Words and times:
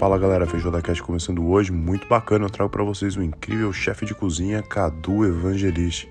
Fala 0.00 0.16
galera, 0.16 0.46
Feijoada 0.46 0.80
Cast 0.80 1.02
começando 1.02 1.46
hoje, 1.46 1.70
muito 1.70 2.08
bacana. 2.08 2.46
Eu 2.46 2.50
trago 2.50 2.70
para 2.70 2.82
vocês 2.82 3.18
o 3.18 3.22
incrível 3.22 3.70
chefe 3.70 4.06
de 4.06 4.14
cozinha 4.14 4.62
Cadu 4.62 5.26
Evangelista. 5.26 6.08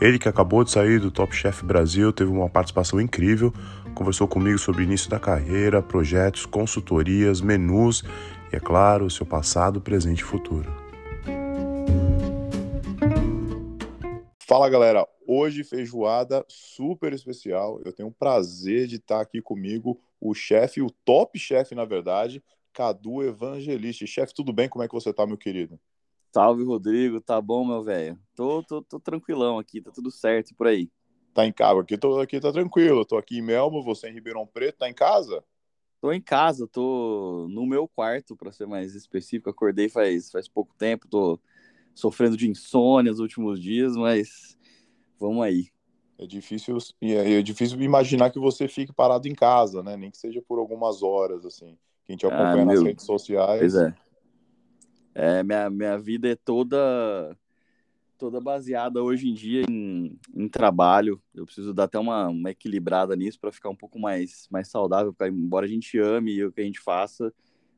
Ele 0.00 0.18
que 0.18 0.26
acabou 0.26 0.64
de 0.64 0.70
sair 0.70 0.98
do 0.98 1.10
Top 1.10 1.36
Chef 1.36 1.62
Brasil, 1.62 2.10
teve 2.14 2.30
uma 2.30 2.48
participação 2.48 2.98
incrível, 2.98 3.52
conversou 3.94 4.26
comigo 4.26 4.58
sobre 4.58 4.84
início 4.84 5.10
da 5.10 5.20
carreira, 5.20 5.82
projetos, 5.82 6.46
consultorias, 6.46 7.42
menus 7.42 8.02
e, 8.50 8.56
é 8.56 8.58
claro, 8.58 9.10
seu 9.10 9.26
passado, 9.26 9.82
presente 9.82 10.20
e 10.20 10.24
futuro. 10.24 10.72
Fala 14.48 14.70
galera, 14.70 15.06
hoje 15.28 15.62
feijoada 15.62 16.42
super 16.48 17.12
especial. 17.12 17.82
Eu 17.84 17.92
tenho 17.92 18.08
o 18.08 18.14
prazer 18.14 18.86
de 18.86 18.96
estar 18.96 19.20
aqui 19.20 19.42
comigo 19.42 20.00
o 20.18 20.32
chefe, 20.32 20.80
o 20.80 20.90
top 21.04 21.38
chefe 21.38 21.74
na 21.74 21.84
verdade, 21.84 22.42
Cadu 22.76 23.22
Evangelista. 23.22 24.06
Chefe, 24.06 24.34
tudo 24.34 24.52
bem? 24.52 24.68
Como 24.68 24.84
é 24.84 24.86
que 24.86 24.92
você 24.92 25.10
tá, 25.10 25.26
meu 25.26 25.38
querido? 25.38 25.80
Salve, 26.30 26.62
Rodrigo. 26.62 27.22
Tá 27.22 27.40
bom, 27.40 27.64
meu 27.64 27.82
velho? 27.82 28.18
Tô, 28.34 28.62
tô, 28.62 28.82
tô 28.82 29.00
tranquilão 29.00 29.58
aqui, 29.58 29.80
tá 29.80 29.90
tudo 29.90 30.10
certo 30.10 30.54
por 30.54 30.66
aí. 30.66 30.90
Tá 31.32 31.46
em 31.46 31.52
casa? 31.54 31.80
Aqui, 31.80 31.96
tô, 31.96 32.20
aqui 32.20 32.38
tá 32.38 32.52
tranquilo. 32.52 33.02
Tô 33.06 33.16
aqui 33.16 33.38
em 33.38 33.42
Melmo, 33.42 33.82
você 33.82 34.10
em 34.10 34.12
Ribeirão 34.12 34.46
Preto. 34.46 34.76
Tá 34.76 34.90
em 34.90 34.92
casa? 34.92 35.42
Tô 36.02 36.12
em 36.12 36.20
casa, 36.20 36.68
tô 36.68 37.46
no 37.48 37.64
meu 37.64 37.88
quarto, 37.88 38.36
para 38.36 38.52
ser 38.52 38.66
mais 38.66 38.94
específico. 38.94 39.48
Acordei 39.48 39.88
faz, 39.88 40.30
faz 40.30 40.46
pouco 40.46 40.74
tempo, 40.76 41.08
tô 41.08 41.40
sofrendo 41.94 42.36
de 42.36 42.46
insônia 42.46 43.10
nos 43.10 43.20
últimos 43.20 43.58
dias, 43.58 43.96
mas 43.96 44.54
vamos 45.18 45.42
aí. 45.42 45.70
É 46.18 46.26
difícil, 46.26 46.76
é, 47.00 47.38
é 47.38 47.42
difícil 47.42 47.80
imaginar 47.80 48.28
que 48.28 48.38
você 48.38 48.68
fique 48.68 48.92
parado 48.92 49.26
em 49.26 49.34
casa, 49.34 49.82
né? 49.82 49.96
Nem 49.96 50.10
que 50.10 50.18
seja 50.18 50.42
por 50.42 50.58
algumas 50.58 51.02
horas, 51.02 51.46
assim. 51.46 51.78
Quem 52.06 52.16
te 52.16 52.26
acompanha 52.26 52.62
ah, 52.62 52.64
nas 52.64 52.82
redes 52.82 53.04
sociais. 53.04 53.58
Pois 53.58 53.74
é. 53.74 53.94
é. 55.14 55.42
minha, 55.42 55.68
minha 55.70 55.98
vida 55.98 56.28
é 56.28 56.36
toda 56.36 57.36
toda 58.16 58.40
baseada 58.40 59.02
hoje 59.02 59.28
em 59.28 59.34
dia 59.34 59.62
em, 59.68 60.18
em 60.34 60.48
trabalho. 60.48 61.20
Eu 61.34 61.44
preciso 61.44 61.74
dar 61.74 61.84
até 61.84 61.98
uma, 61.98 62.28
uma 62.28 62.50
equilibrada 62.50 63.14
nisso 63.14 63.38
para 63.38 63.52
ficar 63.52 63.68
um 63.68 63.76
pouco 63.76 63.98
mais, 63.98 64.48
mais 64.50 64.68
saudável, 64.68 65.12
porque 65.12 65.30
embora 65.30 65.66
a 65.66 65.68
gente 65.68 65.98
ame 65.98 66.44
o 66.44 66.52
que 66.52 66.60
a 66.60 66.64
gente 66.64 66.80
faça, 66.80 67.32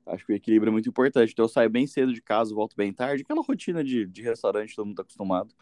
acho 0.07 0.25
que 0.25 0.33
o 0.33 0.37
equilíbrio 0.37 0.71
é 0.71 0.73
muito 0.73 0.89
importante. 0.89 1.33
Então 1.33 1.45
eu 1.45 1.49
saio 1.49 1.69
bem 1.69 1.87
cedo 1.87 2.13
de 2.13 2.23
casa, 2.23 2.55
volto 2.55 2.77
bem 2.77 2.93
tarde, 2.93 3.23
aquela 3.23 3.43
rotina 3.43 3.83
de, 3.83 4.07
de 4.07 4.23
restaurante, 4.23 4.75
todo 4.75 4.87
mundo 4.87 4.95
está 4.95 5.03
acostumado. 5.03 5.55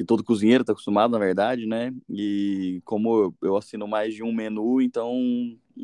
Que 0.00 0.04
todo 0.06 0.24
cozinheiro 0.24 0.62
está 0.62 0.72
acostumado, 0.72 1.10
na 1.10 1.18
verdade, 1.18 1.66
né? 1.66 1.92
E 2.08 2.80
como 2.86 3.34
eu 3.42 3.54
assino 3.54 3.86
mais 3.86 4.14
de 4.14 4.22
um 4.22 4.32
menu, 4.32 4.80
então 4.80 5.14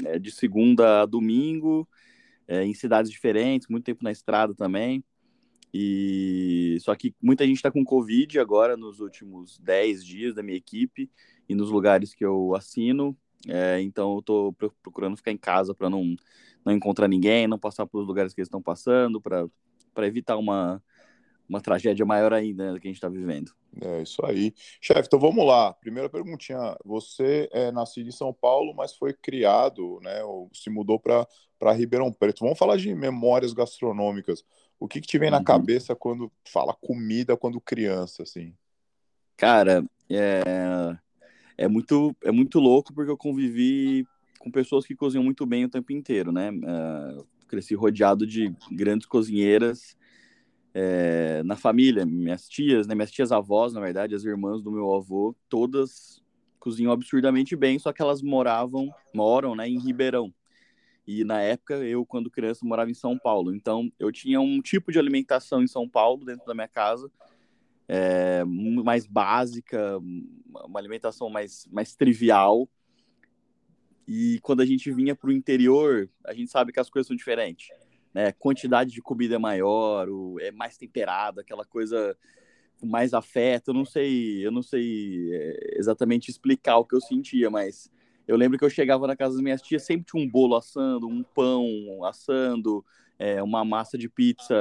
é 0.07 0.19
de 0.19 0.31
segunda 0.31 1.03
a 1.03 1.05
domingo, 1.05 1.87
é, 2.49 2.65
em 2.65 2.73
cidades 2.73 3.11
diferentes, 3.11 3.69
muito 3.69 3.85
tempo 3.85 4.03
na 4.03 4.11
estrada 4.11 4.55
também. 4.55 5.05
E 5.71 6.79
só 6.81 6.95
que 6.95 7.15
muita 7.21 7.47
gente 7.47 7.57
está 7.57 7.71
com 7.71 7.85
Covid 7.85 8.41
agora 8.41 8.75
nos 8.75 9.01
últimos 9.01 9.59
10 9.59 10.03
dias 10.03 10.35
da 10.35 10.43
minha 10.43 10.57
equipe 10.57 11.11
e 11.47 11.55
nos 11.55 11.69
lugares 11.69 12.15
que 12.15 12.25
eu 12.25 12.55
assino. 12.55 13.15
É, 13.47 13.83
então 13.83 14.15
eu 14.15 14.21
estou 14.21 14.57
procurando 14.83 15.19
ficar 15.19 15.33
em 15.33 15.37
casa 15.37 15.75
para 15.75 15.91
não, 15.91 16.17
não 16.65 16.73
encontrar 16.73 17.07
ninguém, 17.07 17.47
não 17.47 17.59
passar 17.59 17.85
pelos 17.87 18.07
lugares 18.07 18.33
que 18.33 18.41
eles 18.41 18.49
estão 18.49 18.63
passando, 18.63 19.21
para 19.21 19.47
evitar 20.07 20.39
uma, 20.39 20.83
uma 21.49 21.61
tragédia 21.61 22.05
maior 22.05 22.33
ainda 22.33 22.73
né, 22.73 22.81
que 22.81 22.89
a 22.89 22.91
gente 22.91 22.97
está 22.97 23.09
vivendo. 23.09 23.53
É 23.81 24.03
isso 24.03 24.25
aí. 24.25 24.55
Chefe, 24.81 25.07
então 25.07 25.19
vamos 25.19 25.47
lá. 25.47 25.73
Primeira 25.75 26.09
perguntinha. 26.09 26.77
Você 26.85 27.49
é 27.53 27.71
nascido 27.71 28.09
em 28.09 28.13
São 28.13 28.33
Paulo, 28.33 28.75
mas 28.75 28.95
foi 28.95 29.13
criado, 29.13 30.01
né? 30.03 30.25
Ou 30.25 30.51
se 30.53 30.71
mudou 30.71 30.99
para 30.99 31.73
Ribeirão 31.73 32.13
Preto. 32.13 32.41
Vamos 32.41 32.59
falar 32.59 32.77
de 32.77 32.95
memórias 32.95 33.53
gastronômicas. 33.53 34.45
O 34.81 34.89
que, 34.89 35.01
que 35.01 35.07
te 35.07 35.19
vem 35.19 35.31
na 35.31 35.39
uhum. 35.39 35.45
cabeça 35.45 35.95
quando 35.95 36.33
fala 36.49 36.75
comida 36.75 37.37
quando 37.37 37.61
criança, 37.61 38.23
assim? 38.23 38.55
Cara, 39.37 39.85
é, 40.11 40.97
é, 41.59 41.69
muito, 41.69 42.17
é 42.25 42.31
muito 42.31 42.59
louco 42.59 42.95
porque 42.95 43.11
eu 43.11 43.17
convivi 43.17 44.07
com 44.39 44.51
pessoas 44.51 44.87
que 44.87 44.97
cozinham 44.97 45.25
muito 45.25 45.45
bem 45.45 45.65
o 45.65 45.69
tempo 45.69 45.93
inteiro, 45.93 46.33
né? 46.33 46.49
É, 46.49 47.25
cresci 47.47 47.75
rodeado 47.75 48.27
de 48.27 48.55
grandes 48.73 49.07
cozinheiras 49.07 49.97
é, 50.79 51.43
na 51.43 51.57
família, 51.57 52.05
minhas 52.05 52.47
tias, 52.47 52.87
né, 52.87 52.95
minhas 52.95 53.11
tias 53.11 53.33
avós, 53.33 53.73
na 53.73 53.81
verdade, 53.81 54.15
as 54.15 54.27
irmãs 54.27 54.61
do 54.61 54.71
meu 54.71 54.95
avô, 54.95 55.35
todas 55.49 56.23
cozinham 56.61 56.93
absurdamente 56.93 57.57
bem, 57.57 57.79
só 57.79 57.95
que 57.95 58.03
elas 58.03 58.21
moravam, 58.21 58.91
moram, 59.15 59.55
né, 59.57 59.67
em 59.67 59.79
Ribeirão. 59.79 60.35
E 61.07 61.25
na 61.25 61.41
época, 61.41 61.77
eu, 61.77 62.05
quando 62.05 62.31
criança, 62.31 62.67
morava 62.67 62.91
em 62.91 62.95
São 62.95 63.19
Paulo. 63.19 63.55
Então, 63.55 63.91
eu 63.99 64.13
tinha 64.13 64.39
um 64.39 64.61
tipo 64.61 64.93
de 64.93 64.99
alimentação 64.99 65.63
em 65.63 65.67
São 65.67 65.89
Paulo, 65.89 66.27
dentro 66.27 66.45
da 66.45 66.53
minha 66.53 66.69
casa, 66.69 67.11
é, 67.89 68.45
mais 68.45 69.07
básica, 69.07 69.99
uma 70.67 70.79
alimentação 70.79 71.31
mais, 71.31 71.67
mais 71.73 71.97
trivial. 71.97 72.69
E 74.07 74.41
quando 74.43 74.61
a 74.61 74.67
gente 74.67 74.93
vinha 74.93 75.17
para 75.17 75.31
o 75.31 75.33
interior, 75.33 76.11
a 76.23 76.35
gente 76.35 76.51
sabe 76.51 76.71
que 76.71 76.81
as 76.81 76.91
coisas 76.91 77.07
são 77.07 77.17
diferentes 77.17 77.71
né? 78.17 78.33
Quantidade 78.33 78.93
de 78.93 79.03
comida 79.03 79.35
é 79.35 79.39
maior, 79.39 80.09
o, 80.09 80.41
é 80.41 80.51
mais 80.51 80.79
temperado, 80.79 81.39
aquela 81.39 81.67
coisa 81.67 82.17
com 82.81 82.87
mais 82.87 83.13
afeto. 83.13 83.69
Eu 83.69 83.75
não 83.75 83.85
sei, 83.85 84.47
eu 84.47 84.51
não 84.51 84.63
sei 84.63 85.35
é, 85.35 85.79
exatamente 85.79 86.31
explicar 86.31 86.79
o 86.79 86.85
que 86.87 86.97
eu 86.97 87.01
sentia, 87.03 87.51
mas 87.51 87.93
eu 88.27 88.39
lembro 88.39 88.59
que 88.59 88.65
eu 88.65 88.71
chegava 88.71 89.07
na 89.07 89.15
casa 89.15 89.35
das 89.35 89.43
minhas 89.43 89.61
tias, 89.61 89.83
sempre 89.83 90.07
tinha 90.11 90.23
um 90.25 90.27
bolo 90.27 90.57
assando, 90.57 91.07
um 91.07 91.23
pão 91.23 91.67
assando, 92.07 92.83
é, 93.19 93.43
uma 93.43 93.67
massa 93.67 93.99
de 93.99 94.09
pizza 94.09 94.55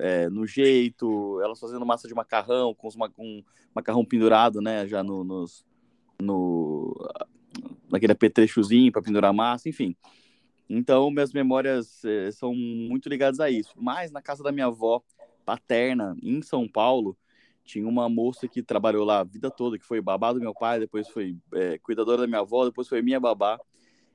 é, 0.00 0.28
no 0.28 0.46
jeito, 0.46 1.40
elas 1.42 1.58
fazendo 1.58 1.86
massa 1.86 2.06
de 2.06 2.14
macarrão, 2.14 2.74
com, 2.74 2.86
os, 2.86 2.96
com 3.16 3.42
macarrão 3.74 4.04
pendurado, 4.04 4.60
né, 4.60 4.86
já 4.86 5.02
no, 5.02 5.24
nos, 5.24 5.64
no, 6.20 6.94
naquele 7.90 8.12
apetrechozinho 8.12 8.92
para 8.92 9.00
pendurar 9.00 9.32
massa, 9.32 9.70
enfim. 9.70 9.96
Então, 10.72 11.10
minhas 11.10 11.32
memórias 11.32 12.04
eh, 12.04 12.30
são 12.30 12.54
muito 12.54 13.08
ligadas 13.08 13.40
a 13.40 13.50
isso. 13.50 13.72
Mas 13.76 14.12
na 14.12 14.22
casa 14.22 14.44
da 14.44 14.52
minha 14.52 14.66
avó 14.66 15.02
paterna, 15.44 16.16
em 16.22 16.40
São 16.42 16.68
Paulo, 16.68 17.18
tinha 17.64 17.88
uma 17.88 18.08
moça 18.08 18.46
que 18.46 18.62
trabalhou 18.62 19.04
lá 19.04 19.18
a 19.18 19.24
vida 19.24 19.50
toda, 19.50 19.76
que 19.76 19.84
foi 19.84 20.00
babá 20.00 20.32
do 20.32 20.38
meu 20.38 20.54
pai, 20.54 20.78
depois 20.78 21.08
foi 21.08 21.36
é, 21.54 21.76
cuidadora 21.78 22.22
da 22.22 22.26
minha 22.28 22.38
avó, 22.38 22.64
depois 22.64 22.86
foi 22.86 23.02
minha 23.02 23.18
babá. 23.18 23.58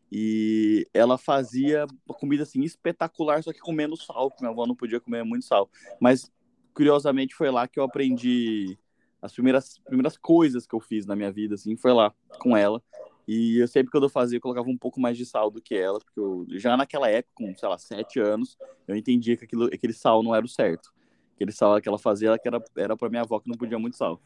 E 0.09 0.87
ela 0.93 1.17
fazia 1.17 1.85
uma 2.07 2.15
comida 2.15 2.43
assim 2.43 2.61
espetacular, 2.61 3.43
só 3.43 3.51
que 3.51 3.59
com 3.59 3.73
menos 3.73 4.05
sal, 4.05 4.29
porque 4.29 4.41
minha 4.41 4.53
avó 4.53 4.65
não 4.65 4.75
podia 4.75 5.01
comer 5.01 5.25
muito 5.25 5.43
sal. 5.43 5.69
Mas 5.99 6.31
curiosamente 6.73 7.35
foi 7.35 7.51
lá 7.51 7.67
que 7.67 7.77
eu 7.77 7.83
aprendi 7.83 8.77
as 9.21 9.33
primeiras 9.33 9.77
primeiras 9.79 10.15
coisas 10.15 10.65
que 10.65 10.73
eu 10.73 10.79
fiz 10.79 11.05
na 11.05 11.17
minha 11.17 11.31
vida 11.33 11.55
assim, 11.55 11.75
foi 11.75 11.91
lá 11.91 12.13
com 12.39 12.55
ela. 12.55 12.81
E 13.27 13.57
eu 13.57 13.67
sempre 13.67 13.91
que 13.91 13.97
eu 13.97 14.09
fazia, 14.09 14.37
eu 14.37 14.41
colocava 14.41 14.69
um 14.69 14.77
pouco 14.77 14.99
mais 14.99 15.17
de 15.17 15.25
sal 15.25 15.49
do 15.49 15.61
que 15.61 15.75
ela, 15.75 15.99
porque 15.99 16.19
eu, 16.19 16.45
já 16.51 16.77
naquela 16.77 17.09
época, 17.09 17.33
com, 17.35 17.55
sei 17.57 17.67
lá, 17.67 17.77
sete 17.77 18.19
anos, 18.19 18.57
eu 18.87 18.95
entendia 18.95 19.35
que 19.35 19.45
aquilo, 19.45 19.65
aquele 19.65 19.93
sal 19.93 20.21
não 20.21 20.35
era 20.35 20.45
o 20.45 20.49
certo. 20.49 20.93
Aquele 21.35 21.51
sal 21.51 21.81
que 21.81 21.89
ela 21.89 21.97
fazia 21.97 22.37
que 22.37 22.47
era, 22.47 22.63
era 22.77 22.95
para 22.95 23.09
minha 23.09 23.23
avó 23.23 23.39
que 23.39 23.49
não 23.49 23.57
podia 23.57 23.79
muito 23.79 23.97
sal. 23.97 24.21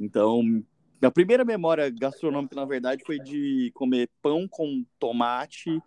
Então, 0.00 0.64
a 1.02 1.10
primeira 1.10 1.44
memória 1.44 1.88
gastronômica, 1.90 2.56
na 2.56 2.64
verdade, 2.64 3.04
foi 3.04 3.18
de 3.18 3.70
comer 3.74 4.10
pão 4.22 4.48
com 4.48 4.84
tomate 4.98 5.80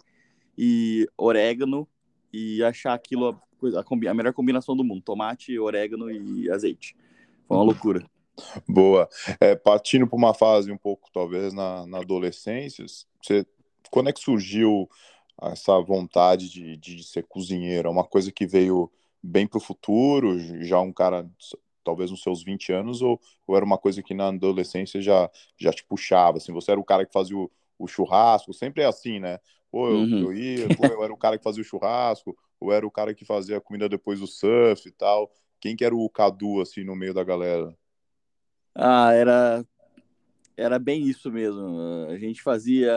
e 0.57 1.07
orégano 1.17 1.87
e 2.31 2.63
achar 2.63 2.93
aquilo 2.93 3.29
a, 3.29 3.79
a, 3.79 4.11
a 4.11 4.13
melhor 4.13 4.33
combinação 4.33 4.75
do 4.75 4.83
mundo: 4.83 5.01
tomate, 5.01 5.57
orégano 5.57 6.11
e 6.11 6.49
azeite. 6.51 6.95
Foi 7.47 7.57
uma 7.57 7.63
loucura. 7.63 8.05
Boa. 8.67 9.09
É, 9.39 9.55
partindo 9.55 10.07
para 10.07 10.17
uma 10.17 10.33
fase 10.33 10.71
um 10.71 10.77
pouco, 10.77 11.09
talvez, 11.13 11.53
na, 11.53 11.85
na 11.85 11.99
adolescência, 11.99 12.85
você, 13.22 13.45
quando 13.89 14.09
é 14.09 14.13
que 14.13 14.19
surgiu 14.19 14.89
essa 15.41 15.79
vontade 15.81 16.49
de, 16.49 16.78
de 16.78 17.03
ser 17.03 17.23
cozinheiro? 17.23 17.87
É 17.87 17.91
uma 17.91 18.03
coisa 18.03 18.31
que 18.31 18.45
veio 18.45 18.91
bem 19.22 19.47
para 19.47 19.57
o 19.57 19.61
futuro, 19.61 20.37
já 20.63 20.79
um 20.79 20.93
cara, 20.93 21.29
talvez 21.84 22.11
nos 22.11 22.22
seus 22.22 22.43
20 22.43 22.72
anos, 22.72 23.01
ou, 23.01 23.19
ou, 23.45 23.55
era 23.55 23.66
uma 23.66 23.78
coisa 23.78 24.01
que 24.01 24.13
na 24.13 24.28
adolescência 24.28 25.01
já, 25.01 25.29
já 25.57 25.72
te 25.72 25.83
puxava? 25.83 26.37
Assim, 26.37 26.51
você 26.51 26.72
era 26.72 26.79
o 26.79 26.85
cara 26.85 27.05
que 27.05 27.13
fazia 27.13 27.37
o, 27.37 27.51
o 27.78 27.87
churrasco, 27.87 28.53
sempre 28.53 28.83
é 28.83 28.85
assim, 28.85 29.19
né? 29.19 29.40
Pô, 29.72 29.90
eu, 29.90 29.95
uhum. 29.95 30.19
eu 30.19 30.33
ia, 30.33 30.67
pô, 30.75 30.85
eu 30.85 31.03
era 31.03 31.13
o 31.13 31.17
cara 31.17 31.37
que 31.37 31.43
fazia 31.43 31.61
o 31.61 31.66
churrasco, 31.66 32.37
ou 32.59 32.72
era 32.72 32.85
o 32.85 32.91
cara 32.91 33.13
que 33.13 33.25
fazia 33.25 33.57
a 33.57 33.61
comida 33.61 33.90
depois 33.90 34.19
do 34.19 34.28
surf 34.28 34.87
e 34.87 34.91
tal. 34.91 35.31
Quem 35.59 35.75
que 35.75 35.83
era 35.83 35.95
o 35.95 36.09
Cadu, 36.09 36.61
assim, 36.61 36.83
no 36.83 36.95
meio 36.95 37.13
da 37.13 37.23
galera? 37.23 37.75
Ah, 38.79 39.12
era, 39.12 39.66
era 40.56 40.79
bem 40.79 41.03
isso 41.03 41.32
mesmo. 41.32 42.08
A 42.09 42.18
gente 42.18 42.41
fazia 42.44 42.94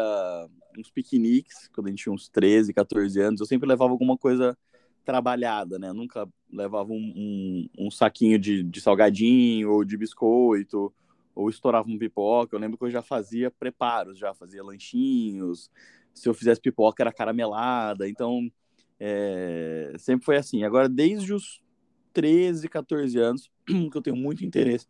uns 0.79 0.91
piqueniques 0.91 1.69
quando 1.75 1.87
a 1.88 1.91
gente 1.91 2.03
tinha 2.03 2.12
uns 2.12 2.29
13, 2.29 2.75
14 2.75 3.21
anos. 3.21 3.41
Eu 3.41 3.47
sempre 3.47 3.69
levava 3.69 3.93
alguma 3.93 4.17
coisa 4.19 4.56
trabalhada, 5.05 5.79
né? 5.79 5.88
Eu 5.88 5.94
nunca 5.94 6.29
levava 6.53 6.93
um, 6.93 7.12
um, 7.17 7.87
um, 7.87 7.91
saquinho 7.91 8.38
de, 8.38 8.62
de 8.62 8.81
salgadinho 8.81 9.71
ou 9.73 9.85
de 9.85 9.97
biscoito 9.97 10.93
ou 11.35 11.49
estourava 11.49 11.88
um 11.91 11.99
pipoca. 11.99 12.55
Eu 12.55 12.61
lembro 12.61 12.77
que 12.79 12.85
eu 12.85 12.91
já 12.91 13.03
fazia 13.03 13.50
preparos, 13.50 14.19
já 14.19 14.35
fazia 14.35 14.62
lanchinhos. 14.62 15.71
Se 16.15 16.29
eu 16.29 16.35
fizesse 16.35 16.61
pipoca 16.61 17.03
era 17.03 17.12
caramelada. 17.12 18.09
Então 18.09 18.50
É, 19.00 19.94
sempre 19.99 20.27
foi 20.27 20.37
assim. 20.37 20.65
Agora, 20.65 20.88
desde 20.88 21.32
os 21.35 21.62
13, 22.12 22.69
14 22.69 23.19
anos, 23.19 23.50
que 23.67 23.97
eu 23.97 24.03
tenho 24.03 24.17
muito 24.17 24.44
interesse. 24.44 24.87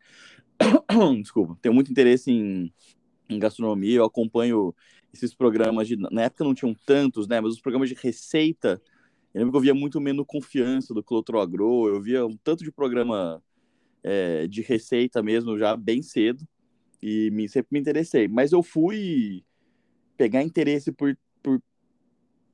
Desculpa, 1.23 1.59
tenho 1.61 1.75
muito 1.75 1.91
interesse 1.91 2.31
em, 2.31 2.73
em 3.29 3.39
gastronomia. 3.39 3.99
Eu 3.99 4.05
acompanho 4.05 4.75
esses 5.13 5.35
programas 5.35 5.89
de. 5.89 5.97
Na 5.97 6.23
época 6.23 6.45
não 6.45 6.55
tinham 6.55 6.75
tantos, 6.87 7.27
né? 7.27 7.41
Mas 7.41 7.55
os 7.55 7.61
programas 7.61 7.89
de 7.89 7.95
receita. 7.95 8.81
Eu 9.33 9.41
lembro 9.41 9.53
que 9.53 9.57
eu 9.59 9.63
via 9.63 9.75
muito 9.75 10.01
menos 10.01 10.27
confiança 10.27 10.93
do 10.93 11.03
Clotro 11.03 11.41
Agro. 11.41 11.89
Eu 11.89 12.01
via 12.01 12.27
um 12.27 12.37
tanto 12.37 12.65
de 12.65 12.73
programa 12.73 13.43
é, 14.03 14.47
de 14.49 14.61
receita 14.61 15.23
mesmo 15.23 15.57
já 15.59 15.77
bem 15.77 16.03
cedo. 16.03 16.47
E 17.03 17.31
me, 17.31 17.49
sempre 17.49 17.69
me 17.73 17.81
interessei. 17.81 18.29
Mas 18.29 18.53
eu 18.53 18.63
fui 18.63 19.45
pegar 20.17 20.43
interesse 20.43 20.93
por, 20.93 21.17
por 21.43 21.63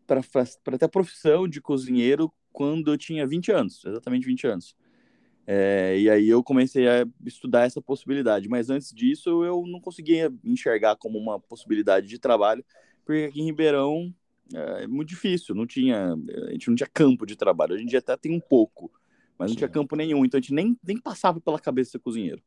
para 0.06 0.78
ter 0.78 0.84
a 0.84 0.88
profissão 0.88 1.48
de 1.48 1.60
cozinheiro 1.60 2.32
quando 2.52 2.92
eu 2.92 2.96
tinha 2.96 3.26
20 3.26 3.50
anos, 3.50 3.84
exatamente 3.84 4.24
20 4.24 4.46
anos. 4.46 4.76
É, 5.46 5.96
e 5.98 6.10
aí 6.10 6.28
eu 6.28 6.42
comecei 6.42 6.88
a 6.88 7.06
estudar 7.24 7.64
essa 7.64 7.80
possibilidade, 7.80 8.48
mas 8.48 8.68
antes 8.68 8.92
disso 8.92 9.44
eu 9.44 9.64
não 9.66 9.80
conseguia 9.80 10.32
enxergar 10.44 10.96
como 10.96 11.18
uma 11.18 11.38
possibilidade 11.38 12.08
de 12.08 12.18
trabalho, 12.18 12.64
porque 13.04 13.24
aqui 13.24 13.40
em 13.40 13.44
Ribeirão 13.44 14.12
é, 14.52 14.84
é 14.84 14.86
muito 14.86 15.08
difícil, 15.08 15.54
não 15.54 15.66
tinha, 15.66 16.14
a 16.48 16.52
gente 16.52 16.68
não 16.68 16.74
tinha 16.74 16.90
campo 16.92 17.24
de 17.24 17.36
trabalho. 17.36 17.74
Hoje 17.74 17.84
em 17.84 17.86
dia 17.86 18.00
até 18.00 18.16
tem 18.16 18.32
um 18.32 18.40
pouco, 18.40 18.90
mas 19.38 19.50
não 19.50 19.54
Sim. 19.54 19.58
tinha 19.58 19.68
campo 19.68 19.94
nenhum, 19.94 20.24
então 20.24 20.38
a 20.38 20.40
gente 20.40 20.52
nem, 20.52 20.76
nem 20.84 20.98
passava 20.98 21.40
pela 21.40 21.60
cabeça 21.60 21.92
ser 21.92 22.00
cozinheiro. 22.00 22.42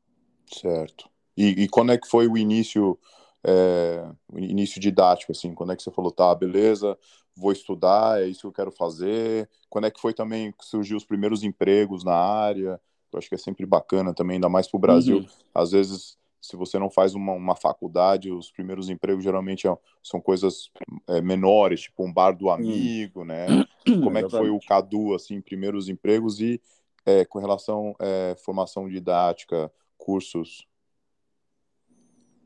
Certo. 0.45 1.09
E, 1.37 1.63
e 1.63 1.69
quando 1.69 1.93
é 1.93 1.97
que 1.97 2.07
foi 2.07 2.27
o 2.27 2.37
início 2.37 2.99
é, 3.45 4.05
início 4.35 4.79
didático, 4.81 5.31
assim, 5.31 5.53
quando 5.53 5.71
é 5.71 5.75
que 5.75 5.83
você 5.83 5.91
falou, 5.91 6.11
tá, 6.11 6.33
beleza, 6.35 6.97
vou 7.35 7.51
estudar, 7.51 8.21
é 8.21 8.27
isso 8.27 8.41
que 8.41 8.47
eu 8.47 8.51
quero 8.51 8.71
fazer, 8.71 9.49
quando 9.69 9.85
é 9.85 9.91
que 9.91 10.01
foi 10.01 10.13
também 10.13 10.51
que 10.51 10.65
surgiu 10.65 10.97
os 10.97 11.05
primeiros 11.05 11.43
empregos 11.43 12.03
na 12.03 12.13
área, 12.13 12.79
eu 13.11 13.19
acho 13.19 13.29
que 13.29 13.35
é 13.35 13.37
sempre 13.37 13.65
bacana 13.65 14.13
também, 14.13 14.35
ainda 14.35 14.49
mais 14.49 14.67
para 14.67 14.77
o 14.77 14.81
Brasil, 14.81 15.17
uhum. 15.19 15.27
às 15.53 15.71
vezes, 15.71 16.17
se 16.41 16.55
você 16.55 16.77
não 16.77 16.89
faz 16.89 17.15
uma, 17.15 17.33
uma 17.33 17.55
faculdade, 17.55 18.31
os 18.31 18.51
primeiros 18.51 18.89
empregos 18.89 19.23
geralmente 19.23 19.67
é, 19.67 19.77
são 20.03 20.21
coisas 20.21 20.71
é, 21.07 21.21
menores, 21.21 21.81
tipo 21.81 22.05
um 22.05 22.13
bar 22.13 22.31
do 22.31 22.49
amigo, 22.49 23.21
uhum. 23.21 23.25
né, 23.25 23.47
como 24.03 24.17
é 24.17 24.23
que 24.23 24.29
foi 24.29 24.49
o 24.49 24.59
Cadu, 24.59 25.13
assim, 25.13 25.41
primeiros 25.41 25.89
empregos 25.89 26.39
e 26.39 26.61
é, 27.05 27.25
com 27.25 27.39
relação 27.39 27.95
à 27.99 28.05
é, 28.05 28.35
formação 28.35 28.87
didática, 28.87 29.71
cursos? 29.97 30.67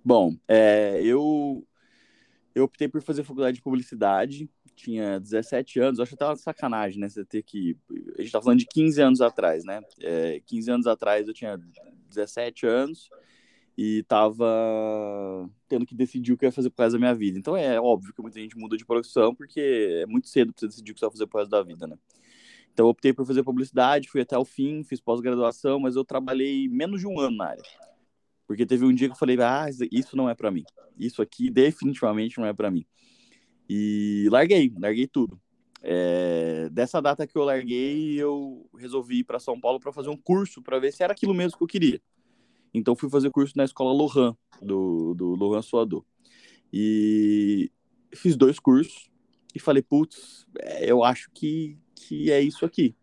Bom, 0.04 0.36
é, 0.48 1.00
eu, 1.02 1.66
eu 2.54 2.66
optei 2.66 2.88
por 2.88 3.02
fazer 3.02 3.24
faculdade 3.24 3.58
de 3.58 3.64
publicidade, 3.64 4.50
tinha 4.76 5.20
17 5.20 5.80
anos, 5.80 6.00
acho 6.00 6.16
até 6.16 6.26
uma 6.26 6.36
sacanagem, 6.36 7.00
né? 7.00 7.10
Você 7.10 7.24
ter 7.26 7.44
que. 7.44 7.78
A 8.18 8.22
gente 8.22 8.32
tá 8.32 8.42
falando 8.42 8.60
de 8.60 8.66
15 8.66 9.02
anos 9.02 9.22
atrás, 9.22 9.64
né? 9.64 9.82
É, 10.00 10.42
15 10.46 10.72
anos 10.72 10.88
atrás 10.88 11.28
eu 11.28 11.34
tinha 11.34 11.60
17 12.10 12.66
anos 12.66 13.10
e 13.78 14.04
tava 14.04 15.50
tendo 15.68 15.86
que 15.86 15.96
decidir 15.96 16.34
o 16.34 16.38
que 16.38 16.46
eu 16.46 16.48
ia 16.48 16.54
fazer 16.54 16.70
por 16.70 16.78
causa 16.78 16.98
da 16.98 17.00
minha 17.00 17.16
vida. 17.16 17.38
Então 17.38 17.58
é 17.58 17.80
óbvio 17.80 18.14
que 18.14 18.22
muita 18.22 18.40
gente 18.40 18.58
muda 18.58 18.78
de 18.78 18.86
profissão 18.86 19.34
porque 19.34 20.02
é 20.02 20.06
muito 20.06 20.28
cedo 20.28 20.54
pra 20.54 20.60
você 20.60 20.68
decidir 20.68 20.92
o 20.92 20.94
que 20.94 21.00
você 21.00 21.06
vai 21.06 21.14
fazer 21.14 21.26
por 21.28 21.34
causa 21.34 21.50
da 21.50 21.64
vida, 21.64 21.88
né? 21.88 21.98
Então 22.72 22.86
eu 22.88 22.90
optei 22.90 23.14
por 23.14 23.26
fazer 23.26 23.44
publicidade, 23.44 24.10
fui 24.10 24.22
até 24.22 24.38
o 24.38 24.46
fim, 24.46 24.84
fiz 24.84 25.00
pós-graduação, 25.00 25.80
mas 25.80 25.96
eu 25.96 26.04
trabalhei 26.04 26.68
menos 26.68 27.02
de 27.02 27.08
um 27.08 27.20
ano 27.20 27.38
na 27.38 27.50
área. 27.50 27.64
Porque 28.48 28.66
teve 28.66 28.84
um 28.84 28.94
dia 28.94 29.08
que 29.08 29.14
eu 29.14 29.18
falei, 29.18 29.38
ah, 29.42 29.66
isso 29.92 30.18
não 30.18 30.30
é 30.30 30.36
para 30.36 30.52
mim. 30.52 30.64
Isso 30.98 31.22
aqui 31.22 31.50
definitivamente 31.50 32.40
não 32.40 32.46
é 32.46 32.54
para 32.54 32.70
mim. 32.70 32.86
E 33.76 34.30
larguei, 34.30 34.72
larguei 34.78 35.08
tudo. 35.08 35.42
É, 35.82 36.70
dessa 36.70 37.02
data 37.02 37.26
que 37.26 37.36
eu 37.36 37.44
larguei, 37.44 38.22
eu 38.22 38.70
resolvi 38.78 39.22
ir 39.22 39.24
para 39.24 39.40
São 39.40 39.60
Paulo 39.60 39.80
para 39.80 39.92
fazer 39.92 40.10
um 40.10 40.16
curso 40.16 40.62
para 40.62 40.78
ver 40.78 40.94
se 40.94 41.02
era 41.02 41.12
aquilo 41.12 41.34
mesmo 41.34 41.58
que 41.58 41.64
eu 41.64 41.68
queria. 41.68 42.00
Então 42.72 42.96
fui 42.96 43.10
fazer 43.10 43.32
curso 43.32 43.58
na 43.58 43.64
escola 43.64 43.92
Lohan, 43.92 44.38
do, 44.62 45.16
do 45.16 45.34
Lohan 45.34 45.64
Soador. 45.64 46.06
E 46.72 47.72
fiz 48.14 48.36
dois 48.36 48.60
cursos 48.60 49.10
e 49.56 49.60
falei, 49.60 49.82
putz, 49.82 50.46
é, 50.60 50.92
eu 50.92 51.04
acho 51.04 51.32
que, 51.34 51.76
que 51.96 52.32
é 52.32 52.40
isso 52.40 52.66
aqui. 52.66 52.96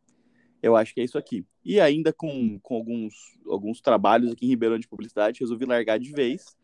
Eu 0.62 0.76
acho 0.76 0.94
que 0.94 1.00
é 1.00 1.04
isso 1.04 1.18
aqui. 1.18 1.44
E 1.64 1.80
ainda 1.80 2.12
com, 2.12 2.60
com 2.60 2.76
alguns, 2.76 3.14
alguns 3.44 3.80
trabalhos 3.80 4.30
aqui 4.30 4.46
em 4.46 4.50
Ribeirão 4.50 4.78
de 4.78 4.86
Publicidade, 4.86 5.40
resolvi 5.40 5.64
largar 5.64 5.98
de 5.98 6.12
vez. 6.12 6.56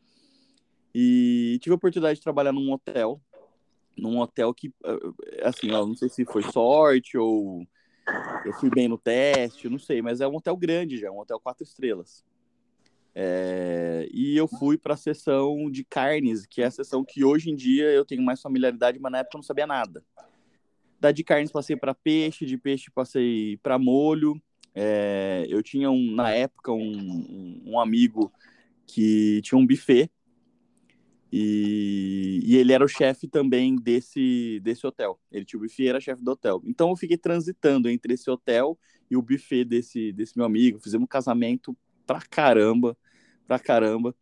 E 0.94 1.58
tive 1.60 1.72
a 1.72 1.76
oportunidade 1.76 2.20
de 2.20 2.22
trabalhar 2.22 2.52
num 2.52 2.72
hotel. 2.72 3.20
Num 3.96 4.18
hotel 4.18 4.52
que, 4.52 4.72
eh, 4.84 5.42
assim, 5.42 5.70
ó, 5.72 5.86
não 5.86 5.94
sei 5.94 6.08
se 6.08 6.24
foi 6.24 6.42
sorte 6.42 7.16
ou 7.16 7.66
eu 8.44 8.52
fui 8.52 8.70
bem 8.70 8.88
no 8.88 8.98
teste, 8.98 9.68
não 9.68 9.78
sei, 9.78 10.00
mas 10.00 10.20
é 10.20 10.28
um 10.28 10.36
hotel 10.36 10.56
grande 10.56 10.98
já, 10.98 11.10
um 11.10 11.18
hotel 11.18 11.40
quatro 11.40 11.64
estrelas. 11.64 12.24
É, 13.14 14.06
e 14.12 14.36
eu 14.36 14.46
fui 14.46 14.76
para 14.76 14.94
a 14.94 14.96
seção 14.96 15.70
de 15.70 15.82
carnes, 15.82 16.44
que 16.46 16.60
é 16.60 16.66
a 16.66 16.70
seção 16.70 17.02
que 17.02 17.24
hoje 17.24 17.50
em 17.50 17.56
dia 17.56 17.86
eu 17.86 18.04
tenho 18.04 18.22
mais 18.22 18.42
familiaridade, 18.42 18.98
mas 19.00 19.10
na 19.10 19.18
época 19.18 19.36
eu 19.36 19.38
não 19.38 19.42
sabia 19.42 19.66
nada. 19.66 20.04
Da 21.00 21.10
de 21.12 21.24
carnes 21.24 21.50
passei 21.50 21.76
para 21.76 21.94
peixe, 21.94 22.44
de 22.44 22.58
peixe 22.58 22.90
passei 22.90 23.56
para 23.62 23.78
molho. 23.78 24.40
É, 24.74 25.46
eu 25.48 25.62
tinha 25.62 25.90
um, 25.90 26.14
na 26.14 26.30
época 26.30 26.72
um, 26.72 27.62
um, 27.64 27.80
amigo 27.80 28.30
que 28.86 29.40
tinha 29.42 29.58
um 29.58 29.66
buffet 29.66 30.10
e, 31.32 32.40
e 32.44 32.56
ele 32.56 32.72
era 32.72 32.84
o 32.84 32.88
chefe 32.88 33.26
também 33.26 33.76
desse, 33.76 34.60
desse 34.62 34.86
hotel. 34.86 35.18
Ele 35.30 35.44
tinha 35.44 35.58
o 35.58 35.62
buffet 35.62 35.88
era 35.88 36.00
chefe 36.00 36.22
do 36.22 36.30
hotel. 36.30 36.62
Então 36.64 36.90
eu 36.90 36.96
fiquei 36.96 37.16
transitando 37.16 37.88
entre 37.88 38.14
esse 38.14 38.30
hotel 38.30 38.78
e 39.10 39.16
o 39.16 39.22
buffet 39.22 39.64
desse, 39.64 40.12
desse 40.12 40.36
meu 40.36 40.46
amigo. 40.46 40.78
Fizemos 40.78 41.04
um 41.04 41.08
casamento 41.08 41.76
pra 42.06 42.20
caramba, 42.20 42.96
pra 43.46 43.58
caramba. 43.58 44.14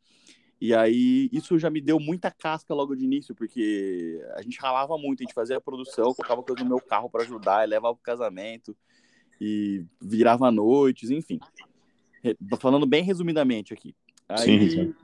E 0.60 0.72
aí, 0.72 1.28
isso 1.30 1.58
já 1.58 1.68
me 1.68 1.80
deu 1.80 2.00
muita 2.00 2.30
casca 2.30 2.72
logo 2.72 2.94
de 2.94 3.04
início, 3.04 3.34
porque 3.34 4.18
a 4.34 4.40
gente 4.40 4.58
ralava 4.58 4.96
muito, 4.96 5.20
a 5.20 5.24
gente 5.24 5.34
fazia 5.34 5.58
a 5.58 5.60
produção, 5.60 6.14
colocava 6.14 6.42
coisa 6.42 6.62
no 6.62 6.68
meu 6.70 6.80
carro 6.80 7.10
para 7.10 7.22
ajudar, 7.22 7.68
levava 7.68 7.94
pro 7.94 8.02
casamento, 8.02 8.74
e 9.38 9.84
virava 10.00 10.50
noites, 10.50 11.10
enfim. 11.10 11.38
Falando 12.58 12.86
bem 12.86 13.02
resumidamente 13.02 13.74
aqui. 13.74 13.94
Aí, 14.26 14.44
sim, 14.44 14.70
sim. 14.70 14.94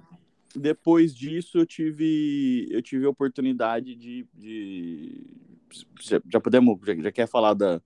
Depois 0.55 1.14
disso, 1.14 1.58
eu 1.58 1.67
tive, 1.67 2.69
eu 2.70 2.82
tive 2.82 3.06
a 3.06 3.11
oportunidade 3.11 3.94
de. 3.94 4.26
de 4.35 5.26
já, 6.00 6.40
podemos. 6.40 6.78
Já, 6.85 6.95
já 6.95 7.12
quer 7.12 7.26
falar 7.26 7.54
da, 7.54 7.80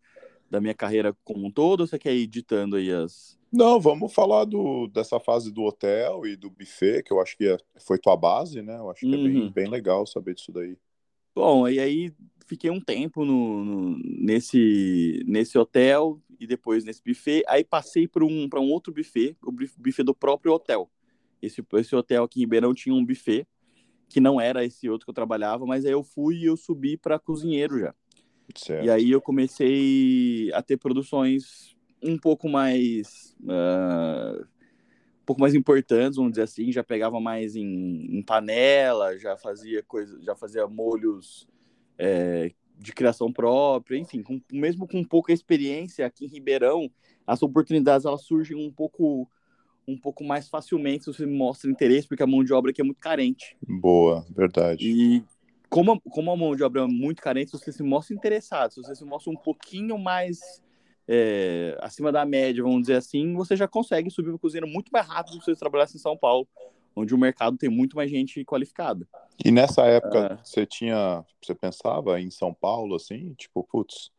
da 0.51 0.61
minha 0.61 0.75
carreira 0.75 1.17
como 1.25 1.47
um 1.47 1.51
todo, 1.51 1.83
ou 1.83 1.87
você 1.87 1.99
quer 1.99 2.15
ir 2.15 2.27
ditando 2.27 2.77
aí 2.77 2.91
as, 2.91 3.39
não, 3.55 3.79
vamos 3.79 4.13
falar 4.13 4.45
do, 4.45 4.89
dessa 4.89 5.21
fase 5.21 5.53
do 5.53 5.63
hotel 5.63 6.27
e 6.27 6.35
do 6.35 6.51
buffet, 6.51 7.05
que 7.05 7.13
eu 7.13 7.21
acho 7.21 7.37
que 7.37 7.47
é, 7.47 7.57
foi 7.79 7.97
tua 7.99 8.17
base, 8.17 8.61
né? 8.61 8.77
Eu 8.77 8.91
acho 8.91 8.99
que 8.99 9.07
uhum. 9.07 9.15
é 9.15 9.29
bem, 9.29 9.43
uhum. 9.43 9.53
bem 9.53 9.69
legal 9.69 10.05
saber 10.09 10.35
disso 10.35 10.51
daí. 10.51 10.77
Bom, 11.33 11.69
e 11.69 11.79
aí 11.79 12.13
fiquei 12.49 12.69
um 12.69 12.81
tempo 12.81 13.25
no, 13.25 13.65
no, 13.65 13.99
nesse, 14.03 15.23
nesse 15.25 15.57
hotel 15.57 16.21
e 16.41 16.49
depois 16.49 16.85
nesse 16.85 17.01
buffet. 17.01 17.45
Aí 17.47 17.63
passei 17.63 18.09
para 18.09 18.25
um, 18.25 18.49
um 18.53 18.73
outro 18.73 18.93
buffet, 18.93 19.37
o 19.41 19.53
buffet 19.53 20.03
do 20.03 20.13
próprio 20.15 20.53
hotel. 20.53 20.91
Esse, 21.45 21.65
esse 21.75 21.95
hotel 21.95 22.25
aqui 22.25 22.41
em 22.41 22.43
Ribeirão 22.43 22.75
tinha 22.75 22.95
um 22.95 23.05
buffet, 23.05 23.47
que 24.09 24.21
não 24.21 24.41
era 24.41 24.65
esse 24.65 24.89
outro 24.89 25.07
que 25.07 25.11
eu 25.11 25.15
trabalhava, 25.15 25.67
mas 25.67 25.85
aí 25.85 25.93
eu 25.93 26.03
fui 26.03 26.37
e 26.37 26.47
eu 26.47 26.57
subi 26.57 26.97
para 26.97 27.19
cozinheiro 27.19 27.79
já. 27.79 27.95
Certo. 28.55 28.85
E 28.85 28.91
aí 28.91 29.11
eu 29.11 29.21
comecei 29.21 30.53
a 30.53 30.63
ter 30.63 30.77
produções 30.77 31.75
um 32.03 32.19
pouco 32.19 32.49
mais 32.49 33.35
uh, 33.43 34.43
um 34.43 35.25
pouco 35.25 35.41
mais 35.41 35.55
importantes, 35.55 36.17
vamos 36.17 36.33
dizer 36.33 36.43
assim, 36.43 36.71
já 36.71 36.85
pegava 36.85 37.19
mais 37.19 37.57
em, 37.57 38.19
em 38.19 38.23
panela, 38.23 39.17
já 39.19 39.39
fazia 39.39 39.83
coisa, 39.83 40.21
já 40.23 40.37
fazia 40.37 40.67
molhos 40.67 41.49
é, 41.97 42.53
de 42.79 42.93
criação 42.93 43.33
própria, 43.33 43.97
enfim, 43.97 44.23
com, 44.23 44.39
mesmo 44.53 44.87
com 44.87 45.03
pouca 45.03 45.33
experiência 45.33 46.05
aqui 46.05 46.27
em 46.27 46.29
Ribeirão, 46.29 46.91
as 47.27 47.43
oportunidades 47.43 48.05
elas 48.05 48.23
surgem 48.23 48.55
um 48.55 48.71
pouco 48.71 49.27
um 49.87 49.99
pouco 49.99 50.25
mais 50.25 50.49
facilmente 50.49 51.05
se 51.05 51.13
você 51.13 51.27
mostra 51.27 51.71
interesse, 51.71 52.09
porque 52.09 52.23
a 52.23 52.27
mão 52.27 52.43
de 52.43 52.53
obra 52.53 52.71
aqui 52.71 52.81
é 52.81 52.85
muito 52.85 53.01
carente. 53.01 53.57
Boa, 53.63 54.25
verdade. 54.31 54.85
E 54.85 55.23
como, 55.69 56.01
como 56.01 56.31
a 56.31 56.37
mão 56.37 56.55
de 56.55 56.63
obra 56.63 56.83
é 56.83 56.87
muito 56.87 57.21
carente, 57.21 57.51
se 57.51 57.59
você 57.59 57.73
se 57.73 57.83
mostra 57.83 58.15
interessado, 58.15 58.73
se 58.73 58.83
você 58.83 58.95
se 58.95 59.05
mostra 59.05 59.33
um 59.33 59.37
pouquinho 59.37 59.99
mais 59.99 60.63
é, 61.09 61.77
acima 61.81 62.13
da 62.13 62.25
média, 62.25 62.63
vamos 62.63 62.83
dizer 62.83 62.97
assim, 62.97 63.35
você 63.35 63.57
já 63.57 63.69
consegue 63.69 64.11
subir 64.11 64.31
para 64.31 64.39
cozinheiro 64.39 64.69
muito 64.69 64.91
mais 64.93 65.07
rápido 65.07 65.41
se 65.41 65.47
você 65.47 65.57
trabalhasse 65.57 65.97
em 65.97 66.01
São 66.01 66.17
Paulo, 66.17 66.47
onde 66.97 67.15
o 67.15 67.19
mercado 67.19 67.57
tem 67.57 67.69
muito 67.69 67.97
mais 67.97 68.11
gente 68.11 68.45
qualificada. 68.45 69.07
E 69.45 69.51
nessa 69.51 69.83
época, 69.83 70.39
é... 70.41 70.45
você 70.45 70.65
tinha, 70.65 71.25
você 71.43 71.55
pensava 71.55 72.21
em 72.21 72.31
São 72.31 72.55
Paulo, 72.55 72.95
assim, 72.95 73.35
tipo, 73.35 73.65
putz, 73.65 74.11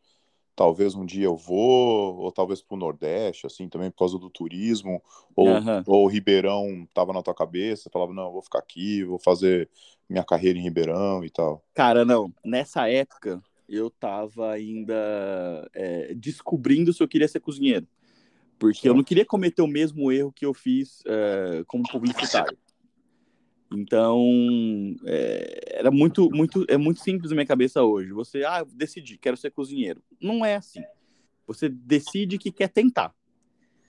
talvez 0.55 0.95
um 0.95 1.05
dia 1.05 1.25
eu 1.25 1.35
vou, 1.35 2.17
ou 2.17 2.31
talvez 2.31 2.61
para 2.61 2.75
o 2.75 2.79
Nordeste, 2.79 3.45
assim, 3.45 3.67
também 3.67 3.91
por 3.91 3.99
causa 3.99 4.17
do 4.17 4.29
turismo, 4.29 5.01
ou, 5.35 5.49
uhum. 5.49 5.83
ou 5.85 6.07
Ribeirão 6.07 6.87
tava 6.93 7.11
na 7.11 7.21
tua 7.21 7.35
cabeça, 7.35 7.89
falava, 7.91 8.13
não, 8.13 8.27
eu 8.27 8.31
vou 8.31 8.41
ficar 8.41 8.59
aqui, 8.59 9.03
vou 9.03 9.19
fazer 9.19 9.69
minha 10.09 10.23
carreira 10.23 10.57
em 10.57 10.61
Ribeirão 10.63 11.23
e 11.25 11.29
tal. 11.29 11.63
Cara, 11.73 12.05
não, 12.05 12.33
nessa 12.43 12.89
época, 12.89 13.41
eu 13.67 13.87
estava 13.87 14.51
ainda 14.51 15.69
é, 15.73 16.13
descobrindo 16.15 16.93
se 16.93 17.03
eu 17.03 17.07
queria 17.07 17.27
ser 17.27 17.39
cozinheiro. 17.39 17.87
Porque 18.57 18.87
eu 18.87 18.93
não 18.93 19.03
queria 19.03 19.25
cometer 19.25 19.61
o 19.61 19.67
mesmo 19.67 20.09
erro 20.11 20.31
que 20.31 20.45
eu 20.45 20.53
fiz 20.53 21.03
é, 21.05 21.63
como 21.67 21.83
publicitário. 21.91 22.57
Então, 23.71 24.23
é, 25.05 25.79
era 25.79 25.91
muito, 25.91 26.29
muito, 26.29 26.65
é 26.67 26.77
muito 26.77 27.01
simples 27.01 27.31
na 27.31 27.35
minha 27.35 27.45
cabeça 27.45 27.83
hoje. 27.83 28.11
Você, 28.11 28.43
ah, 28.43 28.65
decidi, 28.73 29.17
quero 29.17 29.35
ser 29.35 29.51
cozinheiro. 29.51 30.01
Não 30.21 30.45
é 30.45 30.55
assim. 30.55 30.81
Você 31.47 31.69
decide 31.69 32.37
que 32.37 32.51
quer 32.51 32.69
tentar. 32.69 33.13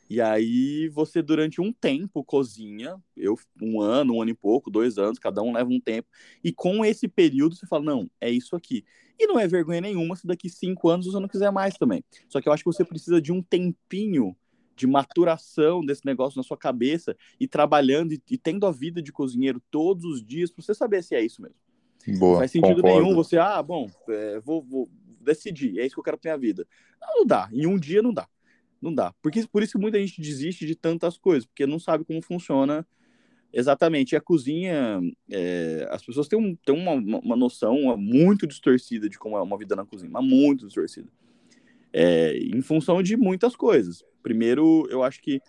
E 0.08 0.20
aí 0.20 0.88
você, 0.88 1.20
durante 1.20 1.60
um 1.60 1.72
tempo, 1.72 2.24
cozinha, 2.24 2.96
eu 3.16 3.36
um 3.60 3.80
ano, 3.80 4.14
um 4.14 4.22
ano 4.22 4.30
e 4.30 4.34
pouco, 4.34 4.70
dois 4.70 4.98
anos, 4.98 5.18
cada 5.18 5.42
um 5.42 5.52
leva 5.52 5.68
um 5.68 5.80
tempo. 5.80 6.08
E 6.44 6.52
com 6.52 6.84
esse 6.84 7.08
período 7.08 7.56
você 7.56 7.66
fala, 7.66 7.84
não, 7.84 8.10
é 8.20 8.30
isso 8.30 8.54
aqui. 8.54 8.84
E 9.18 9.26
não 9.26 9.38
é 9.38 9.48
vergonha 9.48 9.80
nenhuma 9.80 10.14
se 10.14 10.26
daqui 10.26 10.48
cinco 10.48 10.88
anos 10.88 11.06
você 11.06 11.18
não 11.18 11.28
quiser 11.28 11.50
mais 11.50 11.76
também. 11.76 12.04
Só 12.28 12.40
que 12.40 12.48
eu 12.48 12.52
acho 12.52 12.62
que 12.62 12.70
você 12.70 12.84
precisa 12.84 13.20
de 13.20 13.32
um 13.32 13.42
tempinho 13.42 14.36
de 14.76 14.86
maturação 14.86 15.84
desse 15.84 16.04
negócio 16.04 16.36
na 16.36 16.42
sua 16.42 16.56
cabeça 16.56 17.16
e 17.40 17.48
trabalhando 17.48 18.12
e, 18.12 18.22
e 18.30 18.36
tendo 18.36 18.66
a 18.66 18.70
vida 18.70 19.00
de 19.00 19.10
cozinheiro 19.10 19.60
todos 19.70 20.04
os 20.04 20.24
dias 20.24 20.50
para 20.50 20.62
você 20.62 20.74
saber 20.74 21.02
se 21.02 21.14
é 21.14 21.24
isso 21.24 21.42
mesmo. 21.42 21.56
Boa, 22.18 22.32
não 22.32 22.38
faz 22.38 22.50
sentido 22.50 22.82
concordo. 22.82 23.02
nenhum 23.02 23.14
você, 23.14 23.38
ah, 23.38 23.60
bom, 23.62 23.90
é, 24.08 24.38
vou, 24.40 24.62
vou 24.62 24.88
decidir, 25.20 25.78
é 25.80 25.86
isso 25.86 25.94
que 25.94 26.00
eu 26.00 26.04
quero 26.04 26.18
pra 26.18 26.30
minha 26.30 26.38
vida. 26.38 26.66
Não, 27.00 27.20
não 27.20 27.26
dá, 27.26 27.48
em 27.52 27.66
um 27.66 27.78
dia 27.78 28.02
não 28.02 28.12
dá. 28.12 28.28
Não 28.80 28.94
dá. 28.94 29.12
Porque, 29.22 29.44
por 29.48 29.62
isso 29.62 29.72
que 29.72 29.78
muita 29.78 29.98
gente 29.98 30.20
desiste 30.20 30.66
de 30.66 30.76
tantas 30.76 31.16
coisas, 31.16 31.46
porque 31.46 31.66
não 31.66 31.78
sabe 31.78 32.04
como 32.04 32.22
funciona 32.22 32.86
exatamente. 33.52 34.12
E 34.12 34.16
a 34.16 34.20
cozinha, 34.20 35.00
é, 35.30 35.88
as 35.90 36.04
pessoas 36.04 36.28
têm, 36.28 36.38
um, 36.38 36.54
têm 36.54 36.74
uma, 36.74 36.92
uma 36.92 37.36
noção 37.36 37.96
muito 37.96 38.46
distorcida 38.46 39.08
de 39.08 39.18
como 39.18 39.36
é 39.36 39.42
uma 39.42 39.58
vida 39.58 39.74
na 39.74 39.84
cozinha, 39.84 40.10
mas 40.12 40.24
muito 40.24 40.66
distorcida. 40.66 41.08
É, 41.98 42.36
em 42.36 42.60
função 42.60 43.02
de 43.02 43.16
muitas 43.16 43.56
coisas. 43.56 44.04
Primeiro, 44.22 44.86
eu 44.90 45.02
acho 45.02 45.22
que 45.22 45.40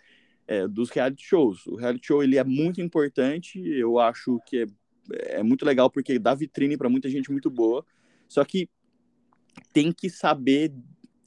é, 0.48 0.66
dos 0.66 0.90
reality 0.90 1.26
shows. 1.26 1.68
O 1.68 1.76
reality 1.76 2.08
show 2.08 2.24
ele 2.24 2.38
é 2.38 2.44
muito 2.44 2.80
importante, 2.80 3.60
eu 3.60 4.00
acho 4.00 4.40
que 4.48 4.66
é, 5.12 5.40
é 5.40 5.44
muito 5.44 5.66
legal 5.66 5.90
porque 5.90 6.18
dá 6.18 6.34
vitrine 6.34 6.78
para 6.78 6.90
muita 6.90 7.10
gente 7.10 7.30
muito 7.30 7.50
boa. 7.50 7.86
Só 8.30 8.46
que 8.46 8.70
tem 9.74 9.92
que 9.92 10.10
saber 10.10 10.74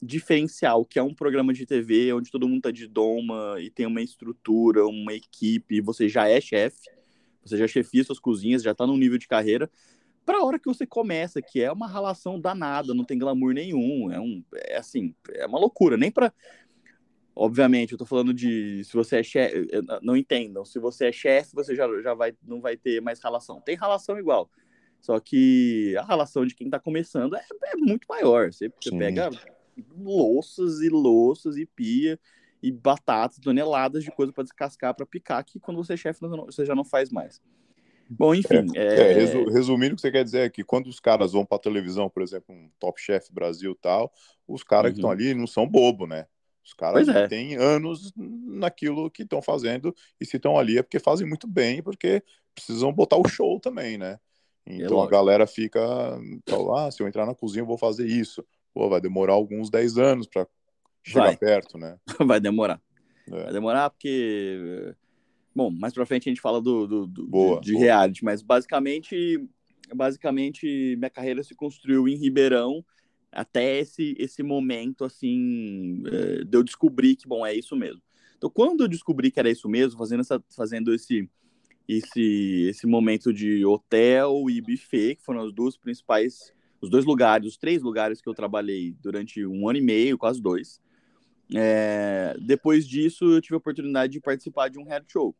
diferenciar 0.01 0.77
o 0.77 0.85
que 0.85 0.97
é 0.97 1.03
um 1.03 1.13
programa 1.13 1.53
de 1.53 1.65
TV 1.65 2.11
onde 2.13 2.31
todo 2.31 2.49
mundo 2.49 2.63
tá 2.63 2.71
de 2.71 2.87
doma 2.87 3.57
e 3.59 3.69
tem 3.69 3.85
uma 3.85 4.01
estrutura, 4.01 4.87
uma 4.87 5.13
equipe, 5.13 5.79
você 5.81 6.09
já 6.09 6.27
é 6.27 6.41
chefe, 6.41 6.89
você 7.45 7.57
já 7.57 7.67
chefia 7.67 8.03
suas 8.03 8.19
cozinhas, 8.19 8.63
já 8.63 8.73
tá 8.73 8.87
num 8.87 8.97
nível 8.97 9.19
de 9.19 9.27
carreira, 9.27 9.69
para 10.25 10.37
a 10.37 10.43
hora 10.43 10.59
que 10.59 10.67
você 10.67 10.85
começa, 10.85 11.41
que 11.41 11.61
é 11.61 11.71
uma 11.71 11.87
relação 11.87 12.39
danada, 12.39 12.93
não 12.93 13.03
tem 13.03 13.17
glamour 13.17 13.53
nenhum, 13.53 14.11
é 14.11 14.19
um 14.19 14.43
é 14.55 14.77
assim, 14.77 15.15
é 15.33 15.45
uma 15.45 15.59
loucura, 15.59 15.97
nem 15.97 16.11
para 16.11 16.33
Obviamente, 17.33 17.93
eu 17.93 17.97
tô 17.97 18.05
falando 18.05 18.33
de 18.33 18.83
se 18.83 18.93
você 18.93 19.19
é 19.19 19.23
chefe, 19.23 19.67
não 20.01 20.17
entendam, 20.17 20.65
se 20.65 20.77
você 20.79 21.07
é 21.07 21.11
chefe, 21.11 21.55
você 21.55 21.73
já, 21.73 21.87
já 22.01 22.13
vai, 22.13 22.33
não 22.43 22.59
vai 22.59 22.75
ter 22.75 23.01
mais 23.01 23.23
relação. 23.23 23.61
Tem 23.61 23.77
relação 23.77 24.19
igual. 24.19 24.49
Só 24.99 25.19
que 25.19 25.95
a 25.97 26.03
relação 26.03 26.45
de 26.45 26.53
quem 26.53 26.69
tá 26.69 26.79
começando 26.79 27.35
é, 27.35 27.43
é 27.63 27.75
muito 27.77 28.05
maior. 28.07 28.51
Você, 28.51 28.69
você 28.69 28.95
pega 28.95 29.29
louças 29.97 30.81
e 30.81 30.89
louças 30.89 31.57
e 31.57 31.65
pia 31.65 32.19
e 32.61 32.71
batatas, 32.71 33.39
toneladas 33.39 34.03
de 34.03 34.11
coisa 34.11 34.31
para 34.31 34.43
descascar, 34.43 34.93
para 34.93 35.05
picar, 35.05 35.43
que 35.43 35.59
quando 35.59 35.77
você 35.77 35.93
é 35.93 35.97
chefe 35.97 36.19
você 36.45 36.65
já 36.65 36.75
não 36.75 36.85
faz 36.85 37.09
mais. 37.09 37.41
Bom, 38.13 38.35
enfim. 38.35 38.67
É, 38.75 38.81
é... 38.81 39.11
É, 39.11 39.25
resumindo, 39.51 39.93
o 39.93 39.95
que 39.95 40.01
você 40.01 40.11
quer 40.11 40.23
dizer 40.23 40.41
é 40.41 40.49
que 40.49 40.63
quando 40.63 40.87
os 40.87 40.99
caras 40.99 41.31
vão 41.31 41.45
para 41.45 41.57
televisão, 41.57 42.09
por 42.09 42.21
exemplo, 42.21 42.53
um 42.53 42.69
Top 42.77 42.99
Chef 42.99 43.31
Brasil 43.31 43.73
tal, 43.81 44.11
os 44.45 44.63
caras 44.63 44.89
uhum. 44.89 44.93
que 44.93 44.99
estão 44.99 45.11
ali 45.11 45.33
não 45.33 45.47
são 45.47 45.65
bobo, 45.65 46.05
né? 46.05 46.25
Os 46.63 46.73
caras 46.73 47.07
é. 47.07 47.27
têm 47.27 47.55
anos 47.55 48.11
naquilo 48.15 49.09
que 49.09 49.23
estão 49.23 49.41
fazendo 49.41 49.95
e 50.19 50.25
se 50.25 50.35
estão 50.35 50.57
ali 50.57 50.77
é 50.77 50.83
porque 50.83 50.99
fazem 50.99 51.27
muito 51.27 51.47
bem, 51.47 51.81
porque 51.81 52.21
precisam 52.53 52.91
botar 52.91 53.17
o 53.17 53.27
show 53.27 53.59
também, 53.59 53.97
né? 53.97 54.19
É 54.65 54.75
então 54.75 55.01
a 55.01 55.07
galera 55.07 55.47
fica, 55.47 55.79
ah, 56.75 56.91
se 56.91 57.01
eu 57.01 57.07
entrar 57.07 57.25
na 57.25 57.33
cozinha 57.33 57.61
eu 57.61 57.67
vou 57.67 57.77
fazer 57.77 58.05
isso. 58.05 58.45
Pô, 58.73 58.89
vai 58.89 59.01
demorar 59.01 59.33
alguns 59.33 59.69
10 59.69 59.97
anos 59.97 60.27
para 60.27 60.45
chegar 61.03 61.25
vai. 61.25 61.37
perto, 61.37 61.77
né? 61.77 61.97
vai 62.25 62.39
demorar. 62.39 62.79
É. 63.27 63.43
Vai 63.43 63.53
demorar 63.53 63.89
porque 63.89 64.93
bom, 65.55 65.69
mais 65.71 65.93
para 65.93 66.05
frente 66.05 66.29
a 66.29 66.31
gente 66.31 66.41
fala 66.41 66.61
do, 66.61 66.87
do, 66.87 67.07
do 67.07 67.27
boa, 67.27 67.59
de, 67.59 67.67
de 67.67 67.73
boa. 67.73 67.83
reality, 67.83 68.23
mas 68.23 68.41
basicamente 68.41 69.39
basicamente 69.93 70.95
minha 70.97 71.09
carreira 71.09 71.43
se 71.43 71.53
construiu 71.53 72.07
em 72.07 72.15
Ribeirão 72.15 72.83
até 73.31 73.79
esse, 73.79 74.15
esse 74.19 74.43
momento, 74.43 75.05
assim, 75.05 76.03
é, 76.05 76.43
de 76.43 76.57
eu 76.57 76.63
descobrir 76.63 77.15
que, 77.15 77.27
bom, 77.27 77.45
é 77.45 77.53
isso 77.53 77.75
mesmo. 77.75 78.01
Então, 78.37 78.49
quando 78.49 78.81
eu 78.81 78.87
descobri 78.87 79.31
que 79.31 79.39
era 79.39 79.49
isso 79.49 79.69
mesmo, 79.69 79.97
fazendo, 79.97 80.21
essa, 80.21 80.43
fazendo 80.55 80.93
esse, 80.93 81.29
esse, 81.87 82.67
esse 82.69 82.85
momento 82.85 83.31
de 83.31 83.63
hotel 83.65 84.49
e 84.49 84.59
buffet, 84.59 85.15
que 85.15 85.23
foram 85.23 85.45
os 85.45 85.53
dois 85.53 85.77
principais, 85.77 86.53
os 86.81 86.89
dois 86.89 87.05
lugares, 87.05 87.47
os 87.47 87.57
três 87.57 87.81
lugares 87.81 88.21
que 88.21 88.27
eu 88.27 88.33
trabalhei 88.33 88.93
durante 89.01 89.45
um 89.45 89.69
ano 89.69 89.79
e 89.79 89.81
meio, 89.81 90.17
quase 90.17 90.41
dois. 90.41 90.81
É, 91.55 92.35
depois 92.39 92.87
disso, 92.87 93.25
eu 93.25 93.41
tive 93.41 93.55
a 93.55 93.57
oportunidade 93.57 94.13
de 94.13 94.21
participar 94.21 94.69
de 94.69 94.79
um 94.79 94.83
reality 94.83 95.11
show. 95.11 95.35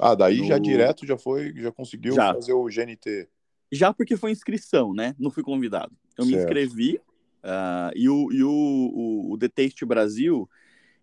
Ah, 0.00 0.14
daí 0.14 0.38
no... 0.38 0.46
já 0.46 0.58
direto 0.58 1.06
já 1.06 1.16
foi, 1.16 1.52
já 1.56 1.72
conseguiu 1.72 2.14
já. 2.14 2.34
fazer 2.34 2.52
o 2.52 2.64
GNT. 2.64 3.28
Já 3.70 3.92
porque 3.92 4.16
foi 4.16 4.30
inscrição, 4.30 4.94
né? 4.94 5.14
Não 5.18 5.30
fui 5.30 5.42
convidado. 5.42 5.92
Eu 6.16 6.24
certo. 6.24 6.36
me 6.36 6.42
inscrevi, 6.42 7.00
Uh, 7.38 7.94
e 7.94 8.08
o, 8.08 8.32
e 8.32 8.42
o, 8.42 8.50
o, 8.50 9.32
o 9.32 9.38
The 9.38 9.48
Taste 9.48 9.84
Brasil, 9.84 10.48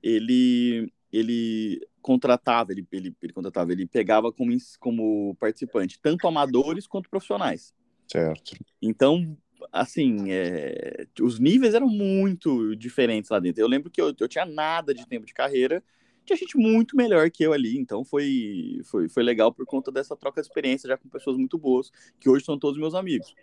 ele, 0.04 0.92
ele 1.12 1.80
contratava, 2.02 2.72
ele, 2.72 2.86
ele, 2.92 3.16
ele 3.22 3.34
contratava, 3.34 3.72
ele 3.72 3.88
pegava 3.88 4.32
como, 4.32 4.56
como 4.80 5.36
participante 5.40 6.00
tanto 6.02 6.28
amadores 6.28 6.88
quanto 6.88 7.10
profissionais. 7.10 7.74
Certo. 8.08 8.56
Então, 8.82 9.36
assim, 9.72 10.32
é, 10.32 11.08
os 11.22 11.40
níveis 11.40 11.74
eram 11.74 11.88
muito 11.88 12.76
diferentes 12.76 13.30
lá 13.30 13.40
dentro. 13.40 13.62
Eu 13.62 13.68
lembro 13.68 13.90
que 13.90 14.02
eu, 14.02 14.14
eu 14.20 14.28
tinha 14.28 14.46
nada 14.46 14.94
de 14.94 15.08
tempo 15.08 15.26
de 15.26 15.34
carreira, 15.34 15.84
tinha 16.26 16.38
gente 16.38 16.58
muito 16.58 16.98
melhor 16.98 17.30
que 17.30 17.44
eu 17.44 17.54
ali, 17.54 17.78
então 17.78 18.04
foi, 18.04 18.82
foi, 18.86 19.08
foi 19.08 19.24
legal 19.24 19.54
por 19.54 19.66
conta 19.66 19.92
dessa 19.92 20.16
troca 20.16 20.42
de 20.42 20.48
experiência 20.48 20.88
já 20.90 20.98
com 20.98 21.08
pessoas 21.08 21.38
muito 21.38 21.58
boas, 21.58 21.92
que 22.20 22.28
hoje 22.28 22.44
são 22.44 22.58
todos 22.58 22.80
meus 22.80 22.96
amigos. 22.96 23.34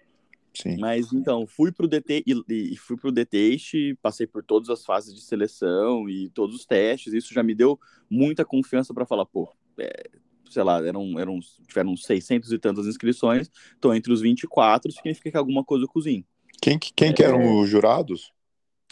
Sim. 0.54 0.76
Mas 0.78 1.12
então, 1.12 1.46
fui 1.46 1.72
pro 1.72 1.88
DT 1.88 2.24
e, 2.26 2.72
e 2.72 2.76
fui 2.76 2.96
pro 2.96 3.12
DTeste, 3.12 3.96
passei 4.02 4.26
por 4.26 4.44
todas 4.44 4.68
as 4.68 4.84
fases 4.84 5.14
de 5.14 5.22
seleção 5.22 6.08
e 6.08 6.28
todos 6.28 6.54
os 6.54 6.66
testes. 6.66 7.14
Isso 7.14 7.32
já 7.32 7.42
me 7.42 7.54
deu 7.54 7.80
muita 8.10 8.44
confiança 8.44 8.92
para 8.92 9.06
falar, 9.06 9.24
pô, 9.24 9.50
é, 9.78 10.10
sei 10.52 10.62
lá, 10.62 10.84
eram, 10.86 11.18
eram, 11.18 11.40
tiveram 11.66 11.96
600 11.96 12.52
e 12.52 12.58
tantas 12.58 12.86
inscrições, 12.86 13.50
tô 13.80 13.92
entre 13.94 14.12
os 14.12 14.20
24, 14.20 14.92
significa 14.92 15.30
que 15.30 15.36
alguma 15.36 15.64
coisa 15.64 15.84
eu 15.84 15.88
cozinho. 15.88 16.24
Quem, 16.60 16.78
quem 16.78 17.08
é, 17.08 17.12
que 17.12 17.22
eram 17.22 17.40
é. 17.40 17.60
os 17.60 17.68
jurados? 17.68 18.32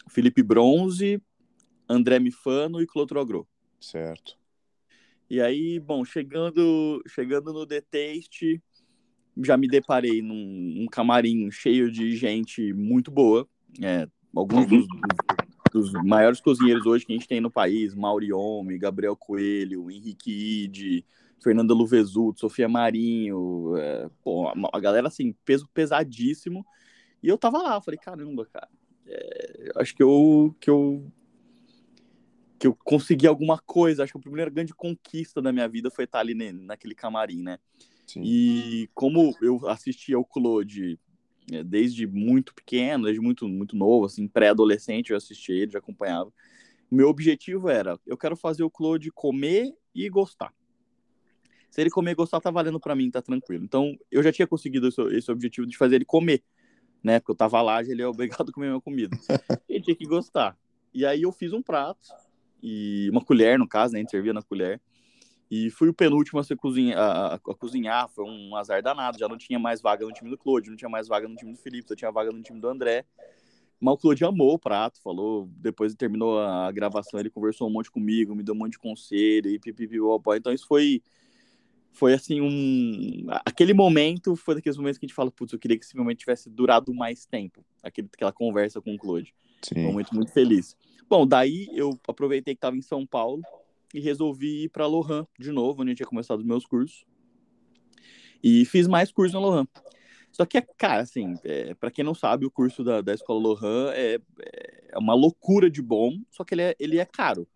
Felipe 0.08 0.42
Bronze, 0.42 1.22
André 1.88 2.18
Mifano 2.18 2.80
e 2.80 2.86
Clotro 2.86 3.20
Agro. 3.20 3.46
Certo. 3.80 4.38
E 5.28 5.40
aí, 5.40 5.78
bom, 5.78 6.04
chegando, 6.04 7.00
chegando 7.06 7.52
no 7.52 7.64
DTeste, 7.64 8.60
já 9.44 9.56
me 9.56 9.68
deparei 9.68 10.20
num, 10.20 10.86
camarim 10.90 11.50
cheio 11.50 11.90
de 11.90 12.16
gente 12.16 12.72
muito 12.72 13.10
boa. 13.10 13.48
É, 13.80 14.08
alguns 14.34 14.66
dos, 14.66 14.86
dos, 15.72 15.92
maiores 16.04 16.40
cozinheiros 16.40 16.84
hoje 16.84 17.06
que 17.06 17.12
a 17.12 17.16
gente 17.16 17.28
tem 17.28 17.40
no 17.40 17.50
país, 17.50 17.94
Mauriomi, 17.94 18.76
Gabriel 18.76 19.14
Coelho, 19.16 19.88
Henrique 19.90 20.64
Ide, 20.64 21.04
Fernanda 21.42 21.74
Luvesuto, 21.74 22.40
Sofia 22.40 22.68
Marinho, 22.68 23.76
é, 23.76 24.08
pô, 24.22 24.48
a 24.48 24.80
galera 24.80 25.08
assim, 25.08 25.34
peso 25.44 25.68
pesadíssimo. 25.72 26.64
E 27.22 27.28
eu 27.28 27.38
tava 27.38 27.58
lá, 27.58 27.80
falei, 27.80 27.98
caramba, 27.98 28.46
cara, 28.46 28.68
é, 29.06 29.72
acho 29.76 29.94
que 29.94 30.02
eu, 30.02 30.54
que 30.60 30.70
eu 30.70 31.10
que 32.58 32.66
eu 32.66 32.76
consegui 32.84 33.26
alguma 33.26 33.58
coisa. 33.58 34.04
Acho 34.04 34.12
que 34.12 34.18
a 34.18 34.22
primeira 34.22 34.50
grande 34.50 34.74
conquista 34.74 35.40
da 35.40 35.50
minha 35.50 35.66
vida 35.66 35.90
foi 35.90 36.04
estar 36.04 36.20
ali 36.20 36.34
naquele 36.52 36.94
camarim, 36.94 37.42
né? 37.42 37.58
Sim. 38.06 38.20
E 38.22 38.90
como 38.94 39.34
eu 39.40 39.66
assistia 39.66 40.18
o 40.18 40.24
Claude 40.24 40.98
é, 41.50 41.64
desde 41.64 42.06
muito 42.06 42.54
pequeno, 42.54 43.04
desde 43.04 43.20
muito, 43.20 43.48
muito 43.48 43.74
novo, 43.74 44.04
assim, 44.04 44.28
pré-adolescente, 44.28 45.10
eu 45.10 45.16
assistia 45.16 45.54
ele, 45.54 45.72
já 45.72 45.78
acompanhava. 45.78 46.30
Meu 46.90 47.08
objetivo 47.08 47.70
era, 47.70 47.98
eu 48.06 48.16
quero 48.16 48.36
fazer 48.36 48.62
o 48.62 48.70
Claude 48.70 49.10
comer 49.10 49.72
e 49.94 50.08
gostar. 50.10 50.52
Se 51.70 51.80
ele 51.80 51.90
comer 51.90 52.12
e 52.12 52.14
gostar, 52.14 52.40
tá 52.40 52.50
valendo 52.50 52.80
para 52.80 52.94
mim, 52.94 53.10
tá 53.10 53.22
tranquilo. 53.22 53.64
Então, 53.64 53.96
eu 54.10 54.22
já 54.22 54.32
tinha 54.32 54.46
conseguido 54.46 54.88
esse, 54.88 55.00
esse, 55.16 55.30
objetivo 55.30 55.66
de 55.66 55.76
fazer 55.76 55.96
ele 55.96 56.04
comer, 56.04 56.42
né? 57.02 57.20
Porque 57.20 57.32
eu 57.32 57.36
tava 57.36 57.62
lá, 57.62 57.80
ele 57.84 58.02
é 58.02 58.06
obrigado 58.06 58.50
a 58.50 58.52
comer 58.52 58.68
minha 58.68 58.80
comida. 58.80 59.16
ele 59.68 59.82
tinha 59.82 59.96
que 59.96 60.04
gostar. 60.04 60.56
E 60.92 61.06
aí 61.06 61.22
eu 61.22 61.30
fiz 61.30 61.52
um 61.52 61.62
prato, 61.62 62.08
e 62.62 63.08
uma 63.10 63.24
colher, 63.24 63.58
no 63.58 63.68
caso, 63.68 63.92
né? 63.92 64.00
A 64.00 64.02
gente 64.02 64.10
servia 64.10 64.32
na 64.32 64.42
colher. 64.42 64.80
E 65.50 65.68
fui 65.70 65.88
o 65.88 65.94
penúltimo 65.94 66.38
a, 66.38 66.44
ser 66.44 66.56
cozinha, 66.56 66.96
a, 66.96 67.26
a, 67.26 67.34
a, 67.34 67.38
cozinhar, 67.38 68.08
foi 68.08 68.24
um 68.24 68.54
azar 68.54 68.82
danado. 68.82 69.18
Já 69.18 69.28
não 69.28 69.36
tinha 69.36 69.58
mais 69.58 69.80
vaga 69.80 70.06
no 70.06 70.12
time 70.12 70.30
do 70.30 70.38
Claude, 70.38 70.70
não 70.70 70.76
tinha 70.76 70.88
mais 70.88 71.08
vaga 71.08 71.26
no 71.26 71.34
time 71.34 71.52
do 71.52 71.58
Felipe, 71.58 71.88
só 71.88 71.96
tinha 71.96 72.10
vaga 72.10 72.30
no 72.30 72.40
time 72.40 72.60
do 72.60 72.68
André. 72.68 73.04
Mas 73.80 73.94
o 73.94 73.96
Claude 73.96 74.24
amou 74.24 74.54
o 74.54 74.58
prato, 74.58 75.00
falou, 75.02 75.48
depois 75.56 75.94
terminou 75.94 76.38
a 76.38 76.70
gravação, 76.70 77.18
ele 77.18 77.30
conversou 77.30 77.66
um 77.66 77.72
monte 77.72 77.90
comigo, 77.90 78.34
me 78.34 78.42
deu 78.42 78.54
um 78.54 78.58
monte 78.58 78.72
de 78.72 78.78
conselho 78.78 79.50
e 79.50 79.58
pipipi, 79.58 79.96
então 80.36 80.52
isso 80.52 80.66
foi 80.66 81.02
foi 81.92 82.14
assim 82.14 82.40
um 82.40 83.26
aquele 83.44 83.74
momento 83.74 84.36
foi 84.36 84.54
daqueles 84.54 84.78
momentos 84.78 84.98
que 84.98 85.04
a 85.04 85.08
gente 85.08 85.14
fala, 85.14 85.30
putz, 85.30 85.52
eu 85.52 85.58
queria 85.58 85.78
que 85.78 85.84
esse 85.84 85.96
momento 85.96 86.18
tivesse 86.18 86.48
durado 86.48 86.94
mais 86.94 87.26
tempo, 87.26 87.64
aquele, 87.82 88.08
aquela 88.12 88.32
conversa 88.32 88.80
com 88.80 88.94
o 88.94 88.98
Claude. 88.98 89.34
Sim. 89.62 89.74
Foi 89.74 89.84
um 89.84 89.92
momento 89.92 90.14
muito 90.14 90.32
feliz. 90.32 90.76
Bom, 91.08 91.26
daí 91.26 91.68
eu 91.72 91.98
aproveitei 92.06 92.54
que 92.54 92.58
estava 92.58 92.76
em 92.76 92.82
São 92.82 93.04
Paulo 93.04 93.42
e 93.92 94.00
resolvi 94.00 94.64
ir 94.64 94.68
para 94.68 94.86
Lohan 94.86 95.26
de 95.38 95.50
novo, 95.50 95.82
onde 95.82 95.92
eu 95.92 95.96
tinha 95.96 96.06
começado 96.06 96.38
os 96.38 96.46
meus 96.46 96.64
cursos. 96.64 97.04
E 98.42 98.64
fiz 98.64 98.86
mais 98.86 99.12
cursos 99.12 99.34
na 99.34 99.40
Lohan. 99.40 99.66
Só 100.32 100.46
que, 100.46 100.56
é, 100.56 100.60
cara, 100.78 101.02
assim, 101.02 101.34
é, 101.44 101.74
para 101.74 101.90
quem 101.90 102.04
não 102.04 102.14
sabe, 102.14 102.46
o 102.46 102.50
curso 102.50 102.84
da, 102.84 103.00
da 103.00 103.12
Escola 103.12 103.40
Lohan 103.40 103.90
é, 103.92 104.18
é 104.92 104.98
uma 104.98 105.14
loucura 105.14 105.68
de 105.68 105.82
bom, 105.82 106.12
só 106.30 106.44
que 106.44 106.54
ele 106.54 106.62
é, 106.62 106.76
ele 106.78 106.98
é 106.98 107.04
caro. 107.04 107.46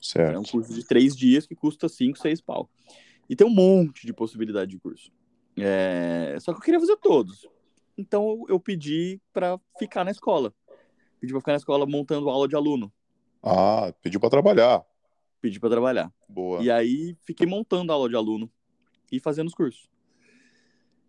Certo. 0.00 0.34
É 0.34 0.38
um 0.38 0.44
curso 0.44 0.74
de 0.74 0.84
três 0.86 1.16
dias 1.16 1.46
que 1.46 1.54
custa 1.54 1.88
cinco, 1.88 2.18
seis 2.18 2.40
pau. 2.40 2.68
E 3.28 3.36
tem 3.36 3.46
um 3.46 3.50
monte 3.50 4.06
de 4.06 4.12
possibilidade 4.12 4.70
de 4.70 4.78
curso. 4.78 5.10
É... 5.56 6.36
Só 6.40 6.52
que 6.52 6.58
eu 6.58 6.62
queria 6.62 6.80
fazer 6.80 6.96
todos. 6.96 7.46
Então 7.96 8.44
eu 8.48 8.58
pedi 8.58 9.20
para 9.32 9.58
ficar 9.78 10.04
na 10.04 10.10
escola. 10.10 10.54
Pedi 11.20 11.32
para 11.32 11.40
ficar 11.40 11.52
na 11.52 11.58
escola 11.58 11.86
montando 11.86 12.28
aula 12.28 12.48
de 12.48 12.56
aluno. 12.56 12.92
Ah, 13.42 13.92
pediu 14.02 14.20
para 14.20 14.30
trabalhar. 14.30 14.84
Pedi 15.40 15.58
para 15.58 15.70
trabalhar. 15.70 16.12
Boa. 16.28 16.62
E 16.62 16.70
aí 16.70 17.16
fiquei 17.22 17.46
montando 17.46 17.92
aula 17.92 18.08
de 18.08 18.16
aluno 18.16 18.50
e 19.10 19.20
fazendo 19.20 19.48
os 19.48 19.54
cursos. 19.54 19.88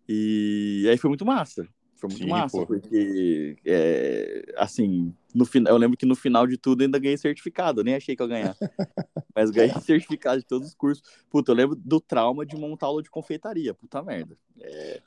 E 0.08 0.86
aí 0.90 0.98
foi 0.98 1.08
muito 1.08 1.24
massa. 1.24 1.66
Foi 1.96 2.08
muito 2.08 2.24
Sim, 2.24 2.28
massa, 2.28 2.58
pô. 2.58 2.66
porque, 2.66 3.56
é, 3.64 4.52
assim, 4.56 5.14
no 5.34 5.44
final, 5.44 5.72
eu 5.72 5.78
lembro 5.78 5.96
que 5.96 6.06
no 6.06 6.16
final 6.16 6.46
de 6.46 6.56
tudo 6.56 6.82
ainda 6.82 6.98
ganhei 6.98 7.16
certificado, 7.16 7.84
nem 7.84 7.94
achei 7.94 8.16
que 8.16 8.22
eu 8.22 8.28
ganhar. 8.28 8.56
Mas 9.34 9.50
ganhei 9.50 9.74
certificado 9.80 10.38
de 10.38 10.46
todos 10.46 10.68
os 10.68 10.74
cursos. 10.74 11.02
Puta, 11.30 11.52
eu 11.52 11.56
lembro 11.56 11.76
do 11.76 12.00
trauma 12.00 12.44
de 12.44 12.56
montar 12.56 12.86
aula 12.86 13.02
de 13.02 13.10
confeitaria, 13.10 13.74
puta 13.74 14.02
merda. 14.02 14.36
É, 14.60 15.00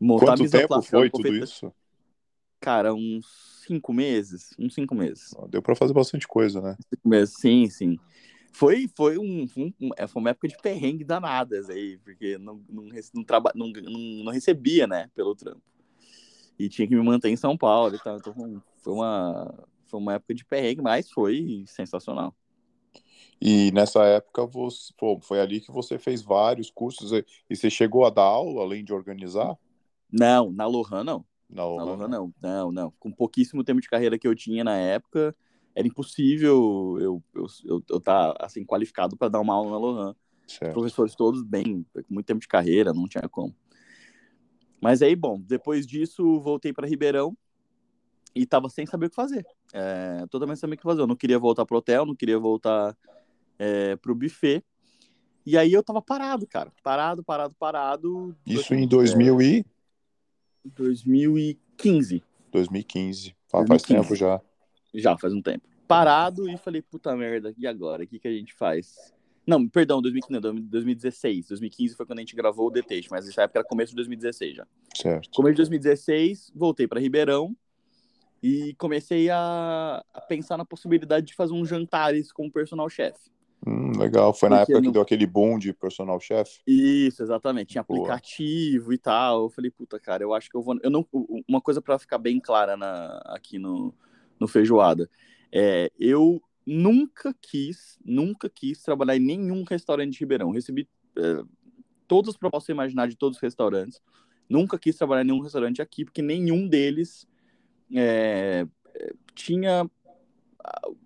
montar 0.00 0.36
Quanto 0.36 0.50
tempo 0.50 0.82
foi 0.82 1.10
tudo 1.10 1.34
isso? 1.34 1.72
Cara, 2.60 2.92
uns 2.92 3.62
cinco 3.66 3.92
meses, 3.92 4.54
uns 4.58 4.74
cinco 4.74 4.94
meses. 4.94 5.34
Deu 5.48 5.62
para 5.62 5.74
fazer 5.74 5.94
bastante 5.94 6.28
coisa, 6.28 6.60
né? 6.60 6.76
Cinco 6.92 7.08
meses, 7.08 7.34
sim, 7.38 7.70
sim. 7.70 7.98
Foi, 8.52 8.86
foi, 8.94 9.16
um, 9.16 9.46
um, 9.56 9.90
é, 9.96 10.06
foi 10.06 10.20
uma 10.20 10.30
época 10.30 10.48
de 10.48 10.56
perrengue 10.60 11.04
danadas 11.04 11.70
aí, 11.70 11.96
porque 11.98 12.36
não, 12.36 12.62
não, 12.68 12.88
não, 13.14 13.24
traba, 13.24 13.52
não, 13.54 13.68
não, 13.68 14.24
não 14.24 14.32
recebia, 14.32 14.86
né, 14.86 15.08
pelo 15.14 15.34
trampo. 15.34 15.62
E 16.60 16.68
tinha 16.68 16.86
que 16.86 16.94
me 16.94 17.02
manter 17.02 17.30
em 17.30 17.36
São 17.36 17.56
Paulo 17.56 17.94
e 17.94 17.98
tal. 17.98 18.18
Então 18.18 18.34
foi 18.76 18.92
uma, 18.92 19.54
foi 19.86 19.98
uma 19.98 20.12
época 20.12 20.34
de 20.34 20.44
perrengue, 20.44 20.82
mas 20.82 21.10
foi 21.10 21.64
sensacional. 21.66 22.34
E 23.40 23.72
nessa 23.72 24.04
época 24.04 24.44
você, 24.44 24.92
pô, 24.98 25.18
foi 25.22 25.40
ali 25.40 25.62
que 25.62 25.72
você 25.72 25.98
fez 25.98 26.20
vários 26.20 26.70
cursos 26.70 27.12
e 27.48 27.56
você 27.56 27.70
chegou 27.70 28.04
a 28.04 28.10
dar 28.10 28.24
aula 28.24 28.60
além 28.60 28.84
de 28.84 28.92
organizar? 28.92 29.56
Não, 30.12 30.52
na 30.52 30.66
Lohan 30.66 31.02
não. 31.02 31.24
Na 31.48 31.64
Lohan, 31.64 31.76
na 31.78 31.92
Lohan 31.92 32.08
não. 32.08 32.34
não, 32.42 32.72
não, 32.72 32.90
Com 33.00 33.10
pouquíssimo 33.10 33.64
tempo 33.64 33.80
de 33.80 33.88
carreira 33.88 34.18
que 34.18 34.28
eu 34.28 34.34
tinha 34.34 34.62
na 34.62 34.76
época, 34.76 35.34
era 35.74 35.88
impossível 35.88 36.98
eu 37.00 37.22
eu, 37.34 37.46
eu, 37.64 37.82
eu 37.88 37.96
estar 37.96 38.34
tá, 38.34 38.44
assim 38.44 38.66
qualificado 38.66 39.16
para 39.16 39.30
dar 39.30 39.40
uma 39.40 39.54
aula 39.54 39.70
na 39.70 39.78
Lohan. 39.78 40.16
Certo. 40.46 40.74
Professores 40.74 41.14
todos 41.14 41.42
bem, 41.42 41.86
com 41.94 42.02
muito 42.14 42.26
tempo 42.26 42.40
de 42.40 42.48
carreira, 42.48 42.92
não 42.92 43.08
tinha 43.08 43.26
como. 43.30 43.54
Mas 44.80 45.02
aí, 45.02 45.14
bom, 45.14 45.40
depois 45.40 45.86
disso 45.86 46.40
voltei 46.40 46.72
para 46.72 46.88
Ribeirão 46.88 47.36
e 48.34 48.46
tava 48.46 48.68
sem 48.68 48.86
saber 48.86 49.06
o 49.06 49.10
que 49.10 49.16
fazer. 49.16 49.46
É, 49.72 50.26
totalmente 50.30 50.56
sem 50.56 50.62
saber 50.62 50.74
o 50.74 50.78
que 50.78 50.82
fazer. 50.82 51.02
Eu 51.02 51.06
não 51.06 51.16
queria 51.16 51.38
voltar 51.38 51.66
pro 51.66 51.76
hotel, 51.76 52.06
não 52.06 52.14
queria 52.14 52.38
voltar 52.38 52.96
é, 53.58 53.96
pro 53.96 54.14
buffet. 54.14 54.64
E 55.44 55.56
aí 55.56 55.72
eu 55.72 55.82
tava 55.82 56.00
parado, 56.00 56.46
cara. 56.46 56.72
Parado, 56.82 57.22
parado, 57.22 57.54
parado. 57.58 58.36
Isso 58.46 58.74
em 58.74 58.86
2000 58.86 59.42
e... 59.42 59.66
2015. 60.64 62.22
2015. 62.52 63.36
Ah, 63.52 63.62
2015. 63.62 63.68
faz 63.68 63.82
tempo 63.82 64.14
já. 64.14 64.40
Já, 64.94 65.16
faz 65.16 65.32
um 65.32 65.42
tempo. 65.42 65.66
Parado 65.86 66.48
e 66.48 66.56
falei, 66.56 66.82
puta 66.82 67.16
merda, 67.16 67.54
e 67.58 67.66
agora? 67.66 68.04
O 68.04 68.06
que, 68.06 68.18
que 68.18 68.28
a 68.28 68.32
gente 68.32 68.54
faz? 68.54 69.12
Não, 69.50 69.68
perdão, 69.68 70.00
2015, 70.00 70.40
2016. 70.62 71.48
2015 71.48 71.96
foi 71.96 72.06
quando 72.06 72.20
a 72.20 72.22
gente 72.22 72.36
gravou 72.36 72.68
o 72.68 72.70
Deteste, 72.70 73.10
mas 73.10 73.26
nessa 73.26 73.42
época 73.42 73.58
era 73.58 73.68
começo 73.68 73.90
de 73.90 73.96
2016 73.96 74.56
já. 74.58 74.66
Certo. 74.94 75.28
Começo 75.34 75.54
de 75.54 75.56
2016, 75.56 76.52
voltei 76.54 76.86
para 76.86 77.00
Ribeirão 77.00 77.56
e 78.40 78.76
comecei 78.78 79.28
a, 79.28 80.04
a, 80.14 80.20
pensar 80.20 80.56
na 80.56 80.64
possibilidade 80.64 81.26
de 81.26 81.34
fazer 81.34 81.52
uns 81.52 81.68
jantares 81.68 82.30
com 82.30 82.46
o 82.46 82.52
personal 82.52 82.88
chefe. 82.88 83.28
Hum, 83.66 83.90
legal, 83.98 84.32
foi 84.32 84.48
na 84.48 84.60
época 84.60 84.80
que 84.80 84.92
deu 84.92 85.02
aquele 85.02 85.26
boom 85.26 85.58
de 85.58 85.72
personal 85.72 86.20
chef? 86.20 86.60
Isso, 86.64 87.20
exatamente. 87.20 87.70
Tinha 87.72 87.82
aplicativo 87.82 88.84
Boa. 88.84 88.94
e 88.94 88.98
tal. 88.98 89.42
Eu 89.42 89.50
falei, 89.50 89.70
puta, 89.72 89.98
cara, 89.98 90.22
eu 90.22 90.32
acho 90.32 90.48
que 90.48 90.56
eu 90.56 90.62
vou. 90.62 90.78
Eu 90.80 90.90
não... 90.90 91.04
Uma 91.46 91.60
coisa 91.60 91.82
para 91.82 91.98
ficar 91.98 92.18
bem 92.18 92.38
clara 92.38 92.76
na... 92.76 93.20
aqui 93.26 93.58
no, 93.58 93.92
no 94.38 94.46
Feijoada. 94.46 95.10
É, 95.52 95.90
eu 95.98 96.40
nunca 96.72 97.34
quis, 97.42 97.98
nunca 98.04 98.48
quis 98.48 98.80
trabalhar 98.80 99.16
em 99.16 99.20
nenhum 99.20 99.64
restaurante 99.64 100.12
de 100.12 100.20
Ribeirão. 100.20 100.52
Recebi 100.52 100.88
é, 101.18 101.42
todas 102.06 102.30
as 102.30 102.36
propostas 102.36 102.72
imaginar 102.72 103.08
de 103.08 103.16
todos 103.16 103.38
os 103.38 103.42
restaurantes. 103.42 104.00
Nunca 104.48 104.78
quis 104.78 104.96
trabalhar 104.96 105.22
em 105.22 105.26
nenhum 105.26 105.40
restaurante 105.40 105.82
aqui, 105.82 106.04
porque 106.04 106.22
nenhum 106.22 106.68
deles 106.68 107.26
é, 107.92 108.68
tinha 109.34 109.90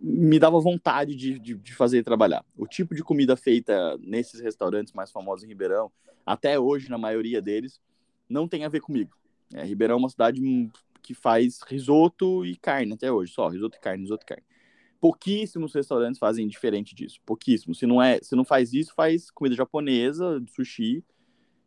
me 0.00 0.38
dava 0.38 0.60
vontade 0.60 1.14
de, 1.14 1.38
de, 1.38 1.54
de, 1.54 1.74
fazer 1.74 2.02
trabalhar. 2.02 2.44
O 2.58 2.66
tipo 2.66 2.94
de 2.94 3.02
comida 3.02 3.34
feita 3.36 3.96
nesses 3.98 4.40
restaurantes 4.40 4.92
mais 4.92 5.10
famosos 5.10 5.44
em 5.44 5.48
Ribeirão, 5.48 5.90
até 6.26 6.58
hoje, 6.58 6.90
na 6.90 6.98
maioria 6.98 7.40
deles, 7.40 7.80
não 8.28 8.46
tem 8.46 8.64
a 8.64 8.68
ver 8.68 8.80
comigo. 8.80 9.16
É, 9.54 9.64
Ribeirão 9.64 9.94
é 9.94 9.98
uma 9.98 10.08
cidade 10.10 10.42
que 11.00 11.14
faz 11.14 11.60
risoto 11.62 12.44
e 12.44 12.56
carne 12.56 12.92
até 12.92 13.10
hoje, 13.10 13.32
só 13.32 13.48
risoto 13.48 13.78
e 13.78 13.80
carne, 13.80 14.02
risoto 14.02 14.24
e 14.24 14.26
carne. 14.26 14.44
Pouquíssimos 15.04 15.74
restaurantes 15.74 16.18
fazem 16.18 16.48
diferente 16.48 16.94
disso. 16.94 17.20
Pouquíssimos. 17.26 17.78
Se 17.78 17.84
não 17.84 18.02
é, 18.02 18.20
se 18.22 18.34
não 18.34 18.42
faz 18.42 18.72
isso, 18.72 18.94
faz 18.94 19.30
comida 19.30 19.54
japonesa, 19.54 20.42
sushi. 20.46 21.04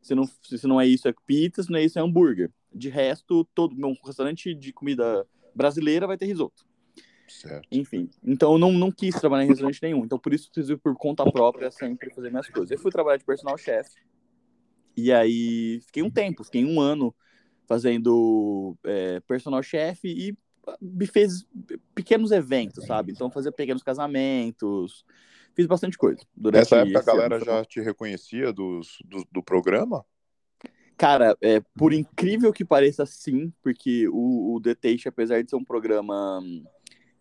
Se 0.01 0.15
não, 0.15 0.23
se 0.41 0.65
não 0.65 0.81
é 0.81 0.87
isso, 0.87 1.07
é 1.07 1.13
pizza. 1.23 1.61
Se 1.61 1.69
não 1.69 1.77
é 1.77 1.83
isso, 1.83 1.99
é 1.99 2.01
hambúrguer. 2.01 2.49
De 2.73 2.89
resto, 2.89 3.47
todo 3.53 3.75
um 3.75 3.95
restaurante 4.03 4.55
de 4.55 4.73
comida 4.73 5.23
brasileira 5.53 6.07
vai 6.07 6.17
ter 6.17 6.25
risoto. 6.25 6.65
Certo. 7.27 7.67
Enfim, 7.71 8.09
então 8.23 8.53
eu 8.53 8.57
não, 8.57 8.71
não 8.71 8.91
quis 8.91 9.13
trabalhar 9.13 9.43
em 9.43 9.49
restaurante 9.49 9.83
nenhum. 9.83 10.03
Então 10.03 10.17
por 10.17 10.33
isso 10.33 10.49
preciso 10.49 10.75
por 10.79 10.95
conta 10.95 11.23
própria 11.31 11.69
sempre 11.69 12.11
fazer 12.15 12.31
minhas 12.31 12.49
coisas. 12.49 12.71
Eu 12.71 12.79
fui 12.79 12.89
trabalhar 12.89 13.17
de 13.17 13.25
personal 13.25 13.55
chef. 13.55 13.87
E 14.95 15.13
aí 15.13 15.79
fiquei 15.85 16.01
um 16.01 16.09
tempo, 16.09 16.43
fiquei 16.43 16.65
um 16.65 16.81
ano 16.81 17.15
fazendo 17.67 18.75
é, 18.83 19.19
personal 19.19 19.61
chef 19.61 20.07
e 20.07 20.35
fez 21.11 21.45
pequenos 21.93 22.31
eventos, 22.31 22.85
sabe? 22.85 23.11
Então 23.11 23.29
fazia 23.29 23.51
pequenos 23.51 23.83
casamentos, 23.83 25.05
fiz 25.53 25.65
bastante 25.65 25.97
coisa. 25.97 26.21
Durante 26.35 26.61
Nessa 26.61 26.77
época 26.77 26.99
a 26.99 27.03
galera 27.03 27.35
ano. 27.37 27.45
já 27.45 27.65
te 27.65 27.81
reconhecia 27.81 28.51
dos, 28.51 28.97
do, 29.05 29.25
do 29.31 29.43
programa? 29.43 30.05
Cara, 30.97 31.37
é, 31.41 31.61
por 31.77 31.93
incrível 31.93 32.51
que 32.51 32.65
pareça, 32.65 33.05
sim, 33.05 33.53
porque 33.61 34.07
o, 34.09 34.55
o 34.55 34.61
The 34.61 34.73
Taste, 34.73 35.07
apesar 35.07 35.43
de 35.43 35.49
ser 35.49 35.55
um 35.55 35.63
programa 35.63 36.41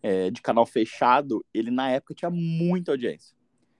é, 0.01 0.31
de 0.31 0.41
canal 0.41 0.65
fechado, 0.65 1.45
ele 1.53 1.69
na 1.69 1.91
época 1.91 2.15
tinha 2.15 2.31
muita 2.31 2.91
audiência. 2.91 3.37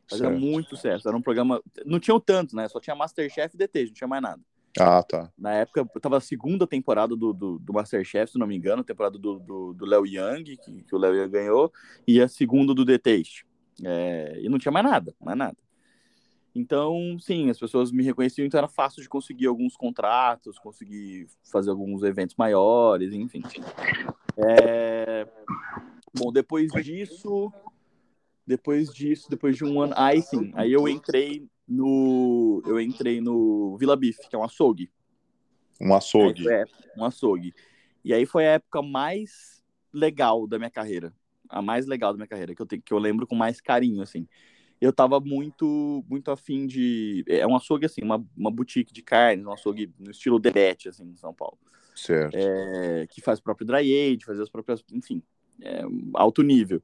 Fazia 0.10 0.30
muito 0.30 0.70
sucesso. 0.70 1.08
Era 1.08 1.18
um 1.18 1.22
programa. 1.22 1.62
Não 1.86 2.00
tinha 2.00 2.18
tanto, 2.20 2.56
né? 2.56 2.68
Só 2.70 2.80
tinha 2.80 2.96
Masterchef 2.96 3.56
e 3.56 3.58
The 3.58 3.68
Taste, 3.68 3.88
não 3.88 3.94
tinha 3.94 4.08
mais 4.08 4.22
nada. 4.22 4.42
Ah, 4.80 5.02
tá. 5.02 5.32
Na 5.38 5.54
época, 5.54 5.88
eu 5.94 6.02
tava 6.02 6.18
a 6.18 6.22
segunda 6.22 6.68
temporada 6.68 7.16
do, 7.16 7.34
do, 7.34 7.60
do 7.60 7.74
Masterchef, 7.74 8.32
se 8.32 8.40
não 8.40 8.48
me 8.48 8.56
engano, 8.56 8.84
temporada 8.84 9.18
do, 9.18 9.76
Léo 9.82 10.06
Young, 10.06 10.44
que, 10.44 10.84
que 10.84 10.96
o 10.96 10.98
Léo 10.98 11.16
Young 11.16 11.30
ganhou, 11.30 11.72
e 12.08 12.22
a 12.22 12.28
segunda 12.28 12.74
do 12.74 12.86
The 12.86 12.98
Taste. 12.98 13.46
É, 13.84 14.40
e 14.42 14.50
não 14.50 14.58
tinha 14.58 14.72
mais 14.72 14.86
nada, 14.86 15.16
mais 15.20 15.38
nada. 15.38 15.58
Então, 16.58 17.18
sim, 17.20 17.52
as 17.52 17.60
pessoas 17.60 17.92
me 17.92 18.04
reconheciam, 18.04 18.46
então 18.46 18.58
era 18.58 18.68
fácil 18.68 19.02
de 19.02 19.08
conseguir 19.08 19.46
alguns 19.46 19.76
contratos, 19.76 20.58
conseguir 20.58 21.28
fazer 21.52 21.70
alguns 21.70 22.02
eventos 22.02 22.36
maiores, 22.36 23.14
enfim. 23.14 23.44
É... 24.36 25.28
Bom, 26.18 26.32
depois 26.32 26.72
disso, 26.84 27.54
depois 28.46 28.92
disso, 28.92 29.30
depois 29.30 29.56
de 29.56 29.64
um 29.64 29.80
ano, 29.80 29.94
aí 29.96 30.20
sim, 30.20 30.52
aí 30.56 30.74
eu 30.74 30.88
entrei 30.88 31.48
no. 31.68 32.62
Eu 32.66 32.80
entrei 32.80 33.20
no 33.20 33.78
Vila 33.78 33.96
Beef, 33.96 34.18
que 34.30 34.36
é 34.36 34.40
um 34.40 34.44
açougue. 34.44 34.90
Um 35.82 35.94
açougue. 35.94 36.50
É, 36.50 36.66
um 36.98 37.04
açougue. 37.04 37.54
E 38.04 38.14
aí 38.14 38.26
foi 38.26 38.48
a 38.48 38.52
época 38.54 38.82
mais 38.82 39.64
legal 39.94 40.48
da 40.48 40.58
minha 40.58 40.70
carreira. 40.70 41.14
A 41.50 41.62
mais 41.62 41.86
legal 41.86 42.12
da 42.12 42.18
minha 42.18 42.28
carreira, 42.28 42.54
que 42.56 42.62
eu, 42.62 42.66
tenho, 42.66 42.82
que 42.82 42.94
eu 42.94 42.98
lembro 42.98 43.26
com 43.28 43.36
mais 43.36 43.62
carinho, 43.62 44.02
assim. 44.02 44.28
Eu 44.80 44.94
tava 44.94 45.20
muito, 45.20 46.06
muito 46.08 46.30
afim 46.30 46.68
de. 46.68 47.24
É 47.28 47.46
um 47.48 47.56
açougue, 47.56 47.86
assim, 47.86 48.02
uma, 48.04 48.24
uma 48.36 48.52
boutique 48.52 48.94
de 48.94 49.02
carnes, 49.02 49.46
um 49.46 49.52
açougue 49.52 49.92
no 50.00 50.12
estilo 50.12 50.40
Debete, 50.40 50.90
assim, 50.90 51.04
em 51.04 51.16
São 51.16 51.34
Paulo. 51.34 51.58
certo. 51.96 52.36
É, 52.36 53.08
que 53.08 53.22
faz 53.22 53.40
o 53.40 53.44
próprio 53.44 53.66
dry 53.66 54.14
age, 54.14 54.26
fazer 54.26 54.44
as 54.44 54.50
próprias, 54.50 54.84
enfim, 54.92 55.24
é, 55.62 55.82
alto 56.14 56.44
nível. 56.44 56.82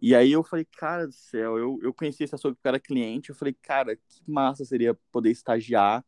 E 0.00 0.14
aí 0.14 0.32
eu 0.32 0.42
falei, 0.42 0.64
cara 0.64 1.06
do 1.06 1.12
céu, 1.12 1.58
eu, 1.58 1.78
eu 1.82 1.92
conheci 1.92 2.24
esse 2.24 2.34
açougue 2.34 2.56
porque 2.56 2.68
era 2.68 2.80
cliente, 2.80 3.30
eu 3.30 3.34
falei, 3.34 3.54
cara, 3.62 3.96
que 3.96 4.22
massa 4.26 4.64
seria 4.64 4.94
poder 5.10 5.30
estagiar. 5.30 6.04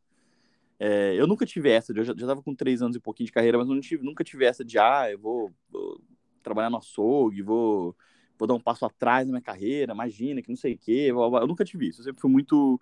É, 0.79 1.15
eu 1.15 1.27
nunca 1.27 1.47
tive 1.47 1.71
essa, 1.71 1.93
eu 1.93 2.05
já, 2.05 2.15
já 2.15 2.27
tava 2.27 2.43
com 2.43 2.55
três 2.55 2.83
anos 2.83 2.97
e 2.97 3.01
pouquinho 3.01 3.27
de 3.27 3.33
carreira, 3.33 3.57
mas 3.57 3.87
tive, 3.87 4.05
nunca 4.05 4.23
tive 4.23 4.45
essa 4.45 4.63
de, 4.65 4.79
ah, 4.79 5.11
eu 5.11 5.19
vou, 5.19 5.51
vou 5.71 5.99
trabalhar 6.43 6.69
no 6.69 6.77
açougue, 6.77 7.41
vou, 7.41 7.97
vou 8.39 8.47
dar 8.47 8.55
um 8.55 8.61
passo 8.61 8.85
atrás 8.85 9.27
na 9.27 9.33
minha 9.33 9.43
carreira, 9.43 9.95
imagina, 9.95 10.43
que 10.43 10.51
não 10.51 10.57
sei 10.57 10.75
o 10.75 10.79
quê. 10.79 11.07
Eu 11.09 11.47
nunca 11.47 11.65
tive 11.65 11.89
isso, 11.89 12.01
eu 12.01 12.05
sempre 12.05 12.21
fui 12.21 12.31
muito, 12.31 12.79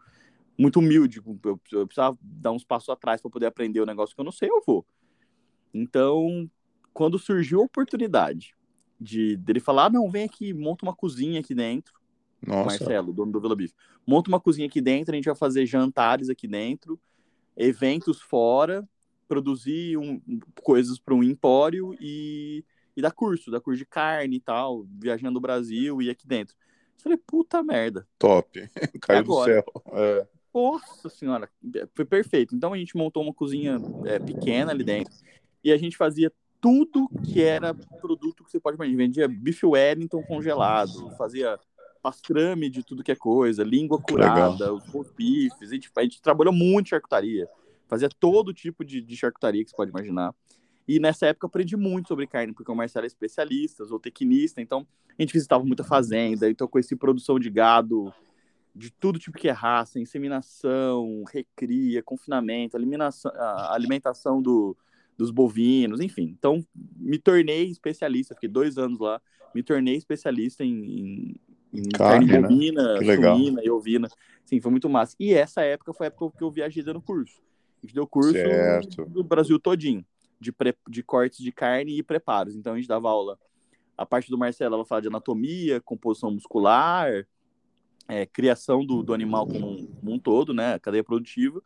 muito 0.58 0.80
humilde, 0.80 1.18
eu, 1.24 1.60
eu 1.72 1.86
precisava 1.86 2.18
dar 2.20 2.50
uns 2.50 2.64
passos 2.64 2.88
atrás 2.88 3.22
para 3.22 3.30
poder 3.30 3.46
aprender 3.46 3.80
o 3.80 3.86
negócio 3.86 4.14
que 4.14 4.20
eu 4.20 4.24
não 4.24 4.32
sei, 4.32 4.50
eu 4.50 4.62
vou. 4.66 4.84
Então, 5.72 6.50
quando 6.92 7.18
surgiu 7.18 7.60
a 7.60 7.64
oportunidade 7.64 8.56
de 9.04 9.36
dele 9.36 9.60
falar, 9.60 9.86
ah, 9.86 9.90
não, 9.90 10.10
vem 10.10 10.24
aqui, 10.24 10.52
monta 10.54 10.84
uma 10.84 10.94
cozinha 10.94 11.40
aqui 11.40 11.54
dentro. 11.54 11.92
Nossa. 12.44 12.64
Marcelo, 12.66 13.12
dono 13.12 13.30
do 13.30 13.40
Vila 13.40 13.54
Bife. 13.54 13.74
Monta 14.06 14.28
uma 14.28 14.40
cozinha 14.40 14.66
aqui 14.66 14.80
dentro, 14.80 15.12
a 15.12 15.16
gente 15.16 15.26
vai 15.26 15.34
fazer 15.34 15.66
jantares 15.66 16.28
aqui 16.28 16.48
dentro, 16.48 16.98
eventos 17.56 18.20
fora, 18.20 18.86
produzir 19.28 19.96
um, 19.96 20.20
coisas 20.62 20.98
para 20.98 21.14
um 21.14 21.22
empório 21.22 21.94
e, 22.00 22.64
e 22.96 23.02
dar 23.02 23.12
curso, 23.12 23.50
dar 23.50 23.60
curso 23.60 23.78
de 23.78 23.86
carne 23.86 24.36
e 24.36 24.40
tal, 24.40 24.86
viajando 24.98 25.38
o 25.38 25.42
Brasil 25.42 26.00
e 26.02 26.10
aqui 26.10 26.26
dentro. 26.26 26.54
Eu 26.96 27.02
falei, 27.02 27.18
puta 27.18 27.62
merda. 27.62 28.06
Top. 28.18 28.60
Caiu 29.00 29.24
do 29.24 29.44
céu. 29.44 29.64
É. 29.92 30.26
Nossa 30.54 31.08
senhora, 31.08 31.50
foi 31.94 32.04
perfeito. 32.04 32.54
Então 32.54 32.72
a 32.72 32.78
gente 32.78 32.96
montou 32.96 33.22
uma 33.22 33.34
cozinha 33.34 33.78
é, 34.06 34.18
pequena 34.18 34.70
ali 34.70 34.84
dentro 34.84 35.12
e 35.62 35.72
a 35.72 35.76
gente 35.76 35.96
fazia 35.96 36.32
tudo 36.64 37.10
que 37.22 37.42
era 37.42 37.74
produto 38.00 38.42
que 38.42 38.50
você 38.50 38.58
pode 38.58 38.76
imaginar. 38.76 38.96
Vendia 38.96 39.28
bife 39.28 39.66
Wellington 39.66 40.22
congelado, 40.22 41.10
fazia 41.10 41.60
pastrame 42.02 42.70
de 42.70 42.82
tudo 42.82 43.04
que 43.04 43.12
é 43.12 43.14
coisa, 43.14 43.62
língua 43.62 44.00
curada, 44.00 44.72
os 44.72 45.10
bifes. 45.14 45.70
A 45.70 45.74
gente, 45.74 45.90
a 45.94 46.02
gente 46.02 46.22
trabalhou 46.22 46.54
muito 46.54 46.88
charcutaria. 46.88 47.46
Fazia 47.86 48.08
todo 48.08 48.54
tipo 48.54 48.82
de, 48.82 49.02
de 49.02 49.14
charcutaria 49.14 49.62
que 49.62 49.68
você 49.68 49.76
pode 49.76 49.90
imaginar. 49.90 50.34
E 50.88 50.98
nessa 50.98 51.26
época 51.26 51.48
aprendi 51.48 51.76
muito 51.76 52.08
sobre 52.08 52.26
carne, 52.26 52.54
porque 52.54 52.72
o 52.72 52.74
Marcelo 52.74 53.04
é 53.04 53.08
especialista, 53.08 53.84
ou 53.84 54.00
tecnista, 54.00 54.62
então 54.62 54.86
a 55.18 55.22
gente 55.22 55.34
visitava 55.34 55.62
muita 55.64 55.84
fazenda, 55.84 56.48
então 56.48 56.66
conheci 56.66 56.96
produção 56.96 57.38
de 57.38 57.50
gado, 57.50 58.10
de 58.74 58.90
tudo 58.90 59.18
tipo 59.18 59.36
que 59.36 59.48
é 59.48 59.52
raça, 59.52 60.00
inseminação, 60.00 61.24
recria, 61.30 62.02
confinamento, 62.02 62.74
alimentação, 62.74 63.32
alimentação 63.70 64.40
do, 64.40 64.74
dos 65.16 65.30
bovinos, 65.30 66.00
enfim. 66.00 66.34
Então, 66.38 66.64
me 66.96 67.18
tornei 67.18 67.66
especialista, 67.66 68.34
fiquei 68.34 68.48
dois 68.48 68.78
anos 68.78 68.98
lá, 68.98 69.20
me 69.54 69.62
tornei 69.62 69.96
especialista 69.96 70.64
em, 70.64 70.70
em, 70.70 71.36
em 71.72 71.88
carne, 71.90 72.28
carne 72.28 72.32
né? 72.32 72.40
bovina, 72.40 72.96
suína 72.98 73.64
e 73.64 73.70
ovina. 73.70 74.08
Sim, 74.44 74.60
foi 74.60 74.70
muito 74.70 74.88
massa. 74.88 75.14
E 75.18 75.32
essa 75.32 75.62
época 75.62 75.92
foi 75.92 76.06
a 76.06 76.08
época 76.08 76.36
que 76.36 76.44
eu 76.44 76.50
viajei 76.50 76.82
dando 76.82 77.00
curso. 77.00 77.40
A 77.82 77.86
gente 77.86 77.94
deu 77.94 78.06
curso 78.06 78.32
certo. 78.32 79.04
do 79.06 79.22
Brasil 79.22 79.58
todinho, 79.58 80.04
de, 80.40 80.50
pre, 80.50 80.74
de 80.88 81.02
cortes 81.02 81.38
de 81.38 81.52
carne 81.52 81.98
e 81.98 82.02
preparos. 82.02 82.56
Então, 82.56 82.72
a 82.72 82.76
gente 82.76 82.88
dava 82.88 83.08
aula. 83.08 83.38
A 83.96 84.04
parte 84.04 84.28
do 84.28 84.36
Marcelo, 84.36 84.74
ela 84.74 84.84
fala 84.84 85.02
de 85.02 85.08
anatomia, 85.08 85.80
composição 85.80 86.30
muscular, 86.32 87.26
é, 88.08 88.26
criação 88.26 88.84
do, 88.84 89.02
do 89.02 89.14
animal 89.14 89.46
como 89.46 89.70
um, 89.70 89.86
como 89.86 90.12
um 90.12 90.18
todo, 90.18 90.52
né? 90.52 90.78
Cadeia 90.80 91.04
produtiva. 91.04 91.62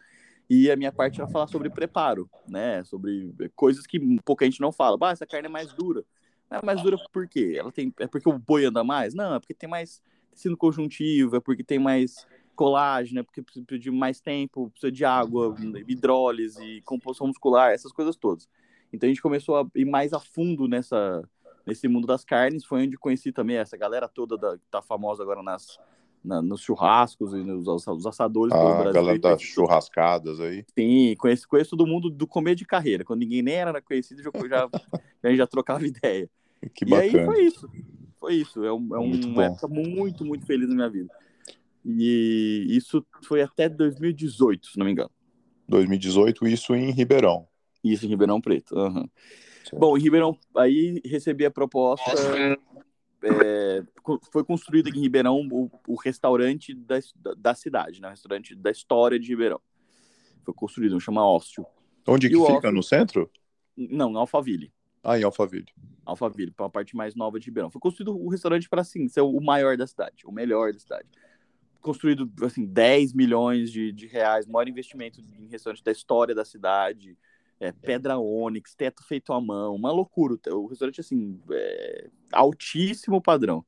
E 0.49 0.71
a 0.71 0.77
minha 0.77 0.91
parte 0.91 1.21
era 1.21 1.29
falar 1.29 1.47
sobre 1.47 1.69
preparo, 1.69 2.29
né? 2.47 2.83
Sobre 2.85 3.33
coisas 3.55 3.87
que 3.87 4.01
pouca 4.23 4.45
gente 4.45 4.61
não 4.61 4.73
fala. 4.73 4.97
Bah, 4.97 5.11
essa 5.11 5.27
carne 5.27 5.47
é 5.47 5.51
mais 5.51 5.73
dura. 5.75 6.05
É 6.51 6.65
mais 6.65 6.83
dura 6.83 6.97
por 7.13 7.29
quê? 7.29 7.57
Ela 7.59 7.71
tem, 7.71 7.93
é 7.99 8.07
porque 8.07 8.29
o 8.29 8.39
boi 8.39 8.65
anda 8.65 8.83
mais? 8.83 9.15
Não, 9.15 9.35
é 9.35 9.41
porque 9.41 9.53
tem 9.53 9.69
mais 9.69 10.03
tecido 10.33 10.57
conjuntivo, 10.57 11.37
é 11.37 11.41
porque 11.41 11.63
tem 11.63 11.79
mais 11.79 12.27
colágeno, 12.57 13.21
é 13.21 13.23
porque 13.23 13.43
precisa 13.43 13.79
de 13.79 13.91
mais 13.91 14.21
tempo, 14.21 14.71
precisa 14.71 14.91
de 14.91 15.05
água, 15.05 15.55
hidrólise, 15.87 16.83
composição 16.85 17.27
muscular, 17.27 17.73
essas 17.73 17.93
coisas 17.93 18.17
todas. 18.17 18.49
Então 18.93 19.07
a 19.07 19.11
gente 19.11 19.23
começou 19.23 19.57
a 19.57 19.67
ir 19.75 19.85
mais 19.85 20.15
a 20.15 20.19
fundo 20.19 20.67
nessa, 20.67 21.23
nesse 21.67 21.87
mundo 21.87 22.07
das 22.07 22.25
carnes, 22.25 22.65
foi 22.65 22.85
onde 22.85 22.97
conheci 22.97 23.31
também 23.31 23.57
essa 23.57 23.77
galera 23.77 24.09
toda 24.09 24.39
da, 24.39 24.57
que 24.57 24.65
tá 24.71 24.81
famosa 24.81 25.23
agora 25.23 25.43
nas, 25.43 25.79
na, 26.25 26.43
nos 26.43 26.61
churrascos 26.61 27.33
e 27.33 27.39
nos, 27.39 27.67
nos 27.67 28.07
assadores 28.07 28.53
ah, 28.53 28.59
Brasil. 28.59 28.91
A 28.91 28.93
galera 28.93 29.19
das 29.19 29.43
churrascadas 29.43 30.41
aí. 30.41 30.65
Sim, 30.79 31.15
conheço, 31.19 31.49
conheço 31.49 31.71
todo 31.71 31.87
mundo 31.87 32.11
do 32.11 32.27
começo 32.27 32.57
de 32.57 32.67
carreira. 32.67 33.05
Quando 33.05 33.21
ninguém 33.21 33.43
nem 33.43 33.55
era 33.55 33.81
conhecido, 33.81 34.23
já, 34.23 34.31
já, 34.49 34.69
já, 35.25 35.35
já 35.35 35.47
trocava 35.47 35.87
ideia. 35.87 36.29
Que 36.75 36.85
bacana. 36.85 37.07
E 37.07 37.19
aí 37.19 37.25
foi 37.25 37.43
isso. 37.45 37.69
Foi 38.19 38.35
isso. 38.35 38.65
É, 38.65 38.73
um, 38.73 38.95
é 38.95 38.99
uma 38.99 39.45
época 39.45 39.69
muito, 39.69 40.25
muito 40.25 40.45
feliz 40.45 40.69
na 40.69 40.75
minha 40.75 40.91
vida. 40.91 41.13
E 41.85 42.67
isso 42.69 43.05
foi 43.25 43.41
até 43.41 43.69
2018, 43.69 44.67
se 44.67 44.79
não 44.79 44.85
me 44.85 44.93
engano. 44.93 45.11
2018, 45.69 46.47
isso 46.47 46.75
em 46.75 46.91
Ribeirão. 46.91 47.47
Isso 47.83 48.05
em 48.05 48.09
Ribeirão 48.09 48.41
Preto. 48.41 48.75
Uhum. 48.75 49.09
Bom, 49.75 49.97
em 49.97 50.01
Ribeirão, 50.01 50.37
aí 50.57 51.01
recebi 51.05 51.45
a 51.45 51.51
proposta 51.51 52.11
é, 53.23 53.83
foi 54.31 54.45
construído 54.45 54.89
aqui 54.89 54.99
em 54.99 55.03
Ribeirão 55.03 55.47
o, 55.51 55.71
o 55.87 55.97
restaurante 55.97 56.75
da, 56.75 56.99
da 57.37 57.55
cidade, 57.55 58.01
né? 58.01 58.09
O 58.09 58.11
restaurante 58.11 58.55
da 58.55 58.71
história 58.71 59.19
de 59.19 59.29
Ribeirão. 59.29 59.61
Foi 60.45 60.55
construído, 60.55 61.01
chama 61.01 61.27
Ócio. 61.27 61.67
Onde 62.07 62.29
que 62.29 62.35
fica? 62.35 62.53
Ócio... 62.53 62.73
No 62.73 62.83
centro? 62.83 63.31
Não, 63.77 64.11
em 64.11 64.17
Alphaville. 64.17 64.73
Ah, 65.03 65.19
em 65.19 65.23
Alphaville. 65.23 65.67
Alphaville, 66.05 66.51
para 66.51 66.67
a 66.67 66.71
parte 66.71 66.97
mais 66.97 67.15
nova 67.15 67.39
de 67.39 67.47
Ribeirão. 67.47 67.71
Foi 67.71 67.81
construído 67.81 68.17
o 68.17 68.29
restaurante 68.29 68.69
para, 68.69 68.81
assim, 68.81 69.09
ser 69.09 69.21
o 69.21 69.41
maior 69.41 69.77
da 69.77 69.87
cidade, 69.87 70.25
o 70.25 70.33
melhor 70.33 70.73
da 70.73 70.79
cidade. 70.79 71.09
Construído, 71.81 72.31
assim, 72.43 72.67
10 72.67 73.13
milhões 73.13 73.71
de, 73.71 73.93
de 73.93 74.07
reais, 74.07 74.47
maior 74.47 74.69
investimento 74.69 75.21
em 75.21 75.49
restaurante 75.49 75.85
da 75.85 75.93
história 75.93 76.35
da 76.35 76.45
cidade 76.45 77.17
é, 77.61 77.73
pedra 77.73 78.19
ônix, 78.19 78.75
teto 78.75 79.03
feito 79.03 79.33
à 79.33 79.41
mão, 79.41 79.75
uma 79.75 79.91
loucura. 79.91 80.37
O 80.51 80.67
restaurante, 80.67 81.01
assim, 81.01 81.41
é, 81.51 82.11
altíssimo 82.33 83.21
padrão. 83.21 83.65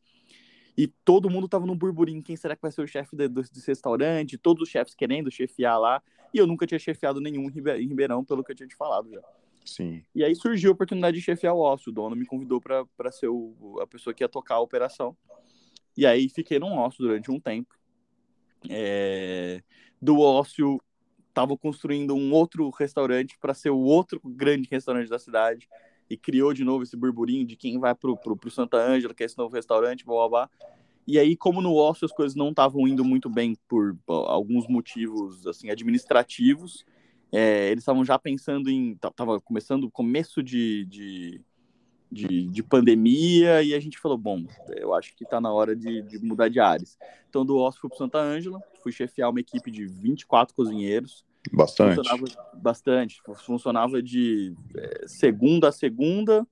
E 0.77 0.87
todo 1.05 1.29
mundo 1.29 1.49
tava 1.49 1.67
num 1.67 1.77
burburinho, 1.77 2.23
quem 2.23 2.37
será 2.37 2.57
que 2.57 2.63
vai 2.63 2.71
ser 2.71 2.83
o 2.83 2.87
chefe 2.87 3.15
desse 3.15 3.67
restaurante? 3.67 4.39
Todos 4.39 4.63
os 4.63 4.69
chefes 4.69 4.95
querendo 4.95 5.31
chefiar 5.31 5.79
lá. 5.79 6.03
E 6.33 6.39
eu 6.39 6.47
nunca 6.47 6.67
tinha 6.67 6.79
chefiado 6.79 7.21
nenhum 7.21 7.51
em 7.51 7.87
Ribeirão, 7.87 8.25
pelo 8.25 8.45
que 8.45 8.53
eu 8.53 8.57
tinha 8.57 8.69
te 8.69 8.77
falado 8.77 9.11
já. 9.11 9.21
Sim. 9.65 10.03
E 10.15 10.25
aí 10.25 10.35
surgiu 10.35 10.71
a 10.71 10.75
oportunidade 10.75 11.17
de 11.17 11.23
chefiar 11.23 11.53
o 11.53 11.59
Ócio. 11.59 11.91
O 11.91 11.93
dono 11.93 12.17
me 12.17 12.25
convidou 12.25 12.61
para 12.61 13.13
ser 13.13 13.29
o, 13.29 13.79
a 13.81 13.87
pessoa 13.87 14.15
que 14.15 14.25
ia 14.25 14.29
tocar 14.29 14.55
a 14.55 14.61
operação. 14.61 15.17
E 15.97 16.07
aí 16.07 16.29
fiquei 16.29 16.59
no 16.59 16.69
Ócio 16.69 17.03
durante 17.05 17.31
um 17.31 17.39
tempo. 17.39 17.75
É... 18.69 19.63
Do 20.01 20.19
Ócio 20.21 20.81
estavam 21.31 21.57
construindo 21.57 22.15
um 22.15 22.33
outro 22.33 22.69
restaurante 22.71 23.39
para 23.41 23.55
ser 23.55 23.71
o 23.71 23.79
outro 23.79 24.21
grande 24.23 24.69
restaurante 24.71 25.09
da 25.09 25.19
cidade 25.19 25.69
e 26.09 26.17
criou 26.17 26.53
de 26.53 26.65
novo 26.65 26.83
esse 26.83 26.97
burburinho 26.97 27.47
de 27.47 27.57
quem 27.57 27.79
vai 27.79 27.95
pro, 27.95 28.17
pro, 28.17 28.37
pro 28.37 28.51
Santa 28.51 28.77
Ângela, 28.77 29.15
que 29.15 29.23
é 29.23 29.27
esse 29.27 29.39
novo 29.39 29.55
restaurante, 29.55 30.05
blá, 30.05 30.17
blá, 30.17 30.29
blá. 30.29 30.51
E 31.07 31.19
aí, 31.19 31.37
como 31.37 31.61
no 31.61 31.75
ócio 31.75 32.05
as 32.05 32.13
coisas 32.13 32.37
não 32.37 32.51
estavam 32.51 32.87
indo 32.87 33.05
muito 33.05 33.31
bem 33.31 33.57
por 33.67 33.97
alguns 34.07 34.69
motivos 34.69 35.47
assim 35.47 35.71
administrativos, 35.71 36.85
é, 37.33 37.71
eles 37.71 37.83
estavam 37.83 38.05
já 38.05 38.19
pensando 38.19 38.69
em. 38.69 38.97
Tava 39.15 39.41
começando 39.41 39.85
o 39.85 39.91
começo 39.91 40.43
de, 40.43 40.85
de 40.87 41.41
de, 42.11 42.47
de, 42.49 42.63
pandemia 42.63 43.63
e 43.63 43.75
a 43.75 43.81
gente 43.81 43.99
falou, 43.99 44.19
bom, 44.19 44.45
eu 44.77 44.93
acho 44.95 45.15
que 45.15 45.25
está 45.25 45.41
na 45.41 45.53
hora 45.53 45.77
de, 45.77 46.03
de, 46.03 46.19
mudar 46.19 46.49
de 46.49 46.59
áreas. 46.59 46.99
Então, 47.29 47.45
do 47.45 47.57
Oscar 47.57 47.83
fui 47.83 47.91
para 47.91 47.99
Santa 47.99 48.19
Ângela, 48.19 48.61
fui 48.83 48.91
chefiar 48.91 49.31
uma 49.31 49.41
equipe 49.41 49.71
de 49.71 49.87
24 49.87 50.55
cozinheiros. 50.55 51.25
Bastante. 51.53 51.97
Funcionava 51.97 52.25
bastante. 52.55 53.23
Funcionava 53.37 54.03
de 54.03 54.55
é, 54.77 55.05
segunda 55.07 55.69
a 55.69 55.73
segunda. 55.73 56.47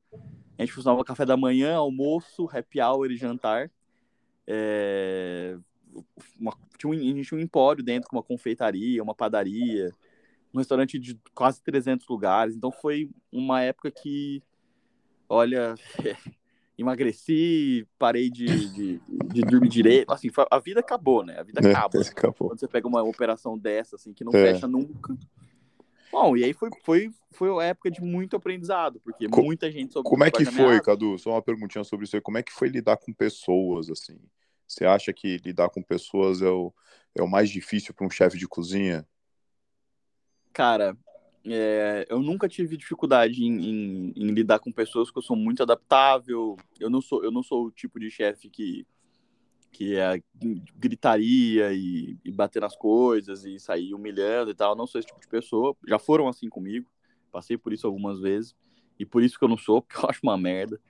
A 0.57 0.63
gente 0.63 0.73
funcionava 0.73 1.05
café 1.05 1.27
da 1.27 1.37
manhã, 1.37 1.77
almoço, 1.77 2.49
happy 2.51 2.81
hour 2.81 3.11
e 3.11 3.17
jantar. 3.17 3.71
É, 4.47 5.59
uma, 6.39 6.57
tinha 6.79 6.91
um, 6.91 6.95
a 6.95 6.97
gente 6.97 7.29
tinha 7.29 7.39
um 7.39 7.43
empório 7.43 7.83
dentro 7.83 8.09
com 8.09 8.17
uma 8.17 8.23
confeitaria, 8.23 9.03
uma 9.03 9.15
padaria, 9.15 9.93
um 10.55 10.59
restaurante 10.59 10.99
de 10.99 11.19
quase 11.35 11.63
300 11.63 12.07
lugares. 12.09 12.57
Então 12.57 12.71
foi 12.73 13.11
uma 13.31 13.61
época 13.61 13.91
que 13.91 14.43
olha, 15.29 15.75
emagreci, 16.79 17.87
parei 17.99 18.31
de, 18.31 18.47
de, 18.47 19.01
de, 19.09 19.43
dormir 19.43 19.69
direito. 19.69 20.13
Assim, 20.13 20.29
a 20.51 20.59
vida 20.59 20.81
acabou, 20.81 21.25
né? 21.25 21.39
A 21.39 21.43
vida 21.43 21.61
é, 21.67 21.73
acaba. 21.73 22.01
acabou. 22.01 22.49
Quando 22.49 22.61
você 22.61 22.69
pega 22.69 22.87
uma 22.87 23.03
operação 23.03 23.59
dessa, 23.59 23.97
assim, 23.97 24.13
que 24.13 24.25
não 24.25 24.33
é. 24.33 24.53
fecha 24.53 24.67
nunca. 24.67 25.17
Bom, 26.11 26.37
e 26.37 26.45
aí 26.45 26.55
foi, 26.55 26.71
foi, 26.85 27.11
foi 27.33 27.51
uma 27.51 27.65
época 27.65 27.91
de 27.91 28.01
muito 28.01 28.35
aprendizado, 28.35 28.99
porque 29.01 29.29
Co 29.29 29.43
muita 29.43 29.71
gente 29.71 29.93
soube. 29.93 30.09
Como 30.09 30.25
é 30.25 30.31
que 30.31 30.45
foi, 30.45 30.81
Cadu? 30.81 31.19
Só 31.19 31.33
uma 31.33 31.43
perguntinha 31.43 31.85
sobre 31.85 32.07
isso 32.07 32.17
aí. 32.17 32.23
Como 32.23 32.39
é 32.39 32.43
que 32.43 32.53
foi 32.53 32.69
lidar 32.69 32.97
com 32.97 33.13
pessoas, 33.13 33.91
assim? 33.91 34.19
Você 34.67 34.85
acha 34.85 35.13
que 35.13 35.39
lidar 35.39 35.69
com 35.71 35.83
pessoas 35.83 36.43
é 36.43 36.49
o, 36.49 36.73
é 37.15 37.23
o 37.23 37.29
mais 37.29 37.51
difícil 37.51 37.93
para 37.95 38.07
um 38.07 38.11
chefe 38.11 38.39
de 38.39 38.47
cozinha? 38.47 39.07
Cara, 40.53 40.97
é, 41.45 42.07
eu 42.09 42.21
nunca 42.21 42.49
tive 42.49 42.77
dificuldade 42.77 43.45
em, 43.45 43.53
em, 43.53 44.13
em, 44.17 44.27
lidar 44.33 44.59
com 44.59 44.73
pessoas 44.73 45.11
que 45.11 45.19
eu 45.19 45.23
sou 45.23 45.37
muito 45.37 45.63
adaptável. 45.63 46.57
Eu 46.79 46.91
não 46.91 47.01
sou, 47.01 47.25
eu 47.25 47.31
não 47.31 47.43
sou 47.43 47.67
o 47.67 47.71
tipo 47.71 47.99
de 47.99 48.11
chefe 48.11 48.49
que, 48.51 48.87
que 49.73 49.97
é 49.97 50.23
gritaria 50.77 51.73
e, 51.73 52.19
e 52.25 52.31
bater 52.33 52.61
nas 52.61 52.77
coisas 52.77 53.45
e 53.45 53.59
sair 53.59 53.95
humilhando 53.95 54.51
e 54.51 54.55
tal. 54.55 54.73
Eu 54.73 54.77
não 54.77 54.87
sou 54.87 54.99
esse 54.99 55.09
tipo 55.09 55.21
de 55.21 55.29
pessoa. 55.29 55.77
Já 55.87 55.99
foram 55.99 56.29
assim 56.29 56.49
comigo. 56.49 56.91
Passei 57.31 57.57
por 57.57 57.73
isso 57.73 57.87
algumas 57.87 58.21
vezes. 58.21 58.55
E 58.99 59.07
por 59.07 59.23
isso 59.23 59.39
que 59.39 59.45
eu 59.45 59.49
não 59.49 59.59
sou, 59.59 59.81
porque 59.83 60.05
eu 60.05 60.11
acho 60.11 60.21
uma 60.23 60.37
merda. 60.37 60.81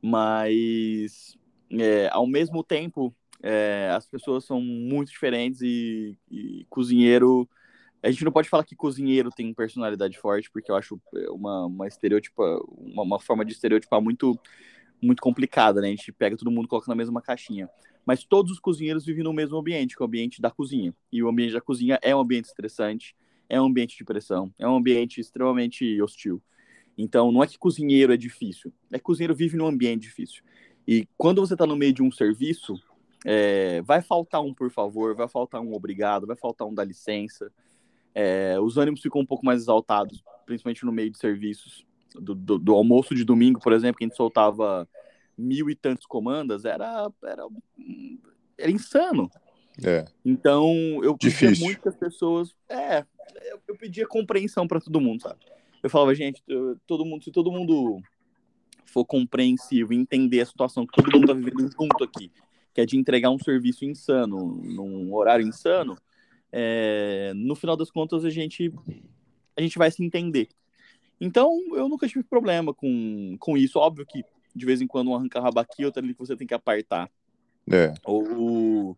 Mas, 0.00 1.38
é, 1.70 2.08
ao 2.10 2.26
mesmo 2.26 2.62
tempo, 2.62 3.14
é, 3.42 3.90
as 3.94 4.06
pessoas 4.06 4.44
são 4.44 4.60
muito 4.60 5.10
diferentes 5.10 5.60
e, 5.62 6.18
e 6.30 6.66
cozinheiro 6.68 7.48
a 8.04 8.10
gente 8.10 8.24
não 8.24 8.30
pode 8.30 8.50
falar 8.50 8.64
que 8.64 8.76
cozinheiro 8.76 9.30
tem 9.30 9.54
personalidade 9.54 10.18
forte, 10.18 10.50
porque 10.50 10.70
eu 10.70 10.76
acho 10.76 11.00
é, 11.16 11.30
uma, 11.30 11.64
uma 11.64 11.88
estereotipa, 11.88 12.60
uma, 12.76 13.02
uma, 13.02 13.18
forma 13.18 13.44
de 13.44 13.52
estereotipar 13.52 14.00
muito, 14.00 14.38
muito 15.00 15.22
complicada, 15.22 15.80
né? 15.80 15.88
A 15.88 15.90
gente 15.90 16.12
pega 16.12 16.36
todo 16.36 16.50
mundo 16.50 16.68
coloca 16.68 16.86
na 16.88 16.94
mesma 16.94 17.22
caixinha. 17.22 17.68
Mas 18.04 18.22
todos 18.22 18.52
os 18.52 18.60
cozinheiros 18.60 19.06
vivem 19.06 19.24
no 19.24 19.32
mesmo 19.32 19.56
ambiente, 19.56 19.96
que 19.96 20.02
é 20.02 20.04
o 20.04 20.06
ambiente 20.06 20.42
da 20.42 20.50
cozinha. 20.50 20.94
E 21.10 21.22
o 21.22 21.28
ambiente 21.28 21.54
da 21.54 21.62
cozinha 21.62 21.98
é 22.02 22.14
um 22.14 22.20
ambiente 22.20 22.44
estressante, 22.44 23.16
é 23.48 23.58
um 23.58 23.64
ambiente 23.64 23.96
de 23.96 24.04
pressão, 24.04 24.52
é 24.58 24.68
um 24.68 24.76
ambiente 24.76 25.18
extremamente 25.18 26.00
hostil. 26.02 26.42
Então, 26.98 27.32
não 27.32 27.42
é 27.42 27.46
que 27.46 27.58
cozinheiro 27.58 28.12
é 28.12 28.18
difícil, 28.18 28.70
é 28.92 28.98
que 28.98 29.04
cozinheiro 29.04 29.34
vive 29.34 29.56
num 29.56 29.66
ambiente 29.66 30.02
difícil. 30.02 30.44
E 30.86 31.08
quando 31.16 31.40
você 31.40 31.54
está 31.54 31.66
no 31.66 31.74
meio 31.74 31.94
de 31.94 32.02
um 32.02 32.10
serviço, 32.12 32.78
é, 33.24 33.80
vai 33.80 34.02
faltar 34.02 34.42
um 34.42 34.52
por 34.52 34.70
favor, 34.70 35.14
vai 35.14 35.26
faltar 35.26 35.62
um 35.62 35.72
obrigado, 35.72 36.26
vai 36.26 36.36
faltar 36.36 36.68
um 36.68 36.74
dá 36.74 36.84
licença, 36.84 37.50
é, 38.14 38.58
os 38.60 38.78
ânimos 38.78 39.00
ficam 39.00 39.20
um 39.20 39.26
pouco 39.26 39.44
mais 39.44 39.62
exaltados, 39.62 40.22
principalmente 40.46 40.84
no 40.84 40.92
meio 40.92 41.10
de 41.10 41.18
serviços. 41.18 41.84
Do, 42.14 42.32
do, 42.32 42.58
do, 42.60 42.74
almoço 42.74 43.12
de 43.12 43.24
domingo, 43.24 43.58
por 43.58 43.72
exemplo, 43.72 43.98
que 43.98 44.04
a 44.04 44.06
gente 44.06 44.16
soltava 44.16 44.88
mil 45.36 45.68
e 45.68 45.74
tantos 45.74 46.06
comandas, 46.06 46.64
era, 46.64 47.10
era, 47.24 47.46
era 48.56 48.70
insano. 48.70 49.28
É. 49.82 50.04
Então, 50.24 50.70
eu 51.02 51.18
pedia 51.18 51.50
muito 51.58 51.82
que 51.82 51.88
as 51.88 51.96
pessoas. 51.96 52.54
É, 52.68 53.00
eu, 53.50 53.60
eu 53.66 53.76
pedia 53.76 54.06
compreensão 54.06 54.68
para 54.68 54.80
todo 54.80 55.00
mundo, 55.00 55.22
sabe? 55.22 55.40
Eu 55.82 55.90
falava, 55.90 56.14
gente, 56.14 56.40
todo 56.86 57.04
mundo, 57.04 57.24
se 57.24 57.32
todo 57.32 57.50
mundo 57.50 58.00
for 58.86 59.04
compreensivo 59.04 59.92
e 59.92 59.96
entender 59.96 60.40
a 60.40 60.46
situação 60.46 60.86
que 60.86 60.94
todo 60.94 61.12
mundo 61.12 61.26
tá 61.26 61.34
vivendo 61.34 61.68
junto 61.72 62.04
aqui, 62.04 62.30
que 62.72 62.80
é 62.80 62.86
de 62.86 62.96
entregar 62.96 63.30
um 63.30 63.38
serviço 63.38 63.84
insano, 63.84 64.62
num 64.62 65.12
horário 65.12 65.44
insano, 65.44 65.98
é, 66.56 67.32
no 67.34 67.56
final 67.56 67.76
das 67.76 67.90
contas 67.90 68.24
a 68.24 68.30
gente 68.30 68.72
a 69.56 69.60
gente 69.60 69.76
vai 69.76 69.90
se 69.90 70.04
entender. 70.04 70.48
Então 71.20 71.60
eu 71.72 71.88
nunca 71.88 72.06
tive 72.06 72.22
problema 72.22 72.72
com, 72.72 73.36
com 73.40 73.56
isso. 73.56 73.78
Óbvio 73.78 74.06
que 74.06 74.24
de 74.54 74.64
vez 74.64 74.80
em 74.80 74.86
quando 74.86 75.10
um 75.10 75.16
arranca 75.16 75.40
rabo 75.40 75.58
aqui, 75.58 75.84
outro 75.84 76.02
ali 76.02 76.14
que 76.14 76.20
você 76.20 76.36
tem 76.36 76.46
que 76.46 76.54
apartar. 76.54 77.10
É. 77.68 77.92
Ou 78.04 78.96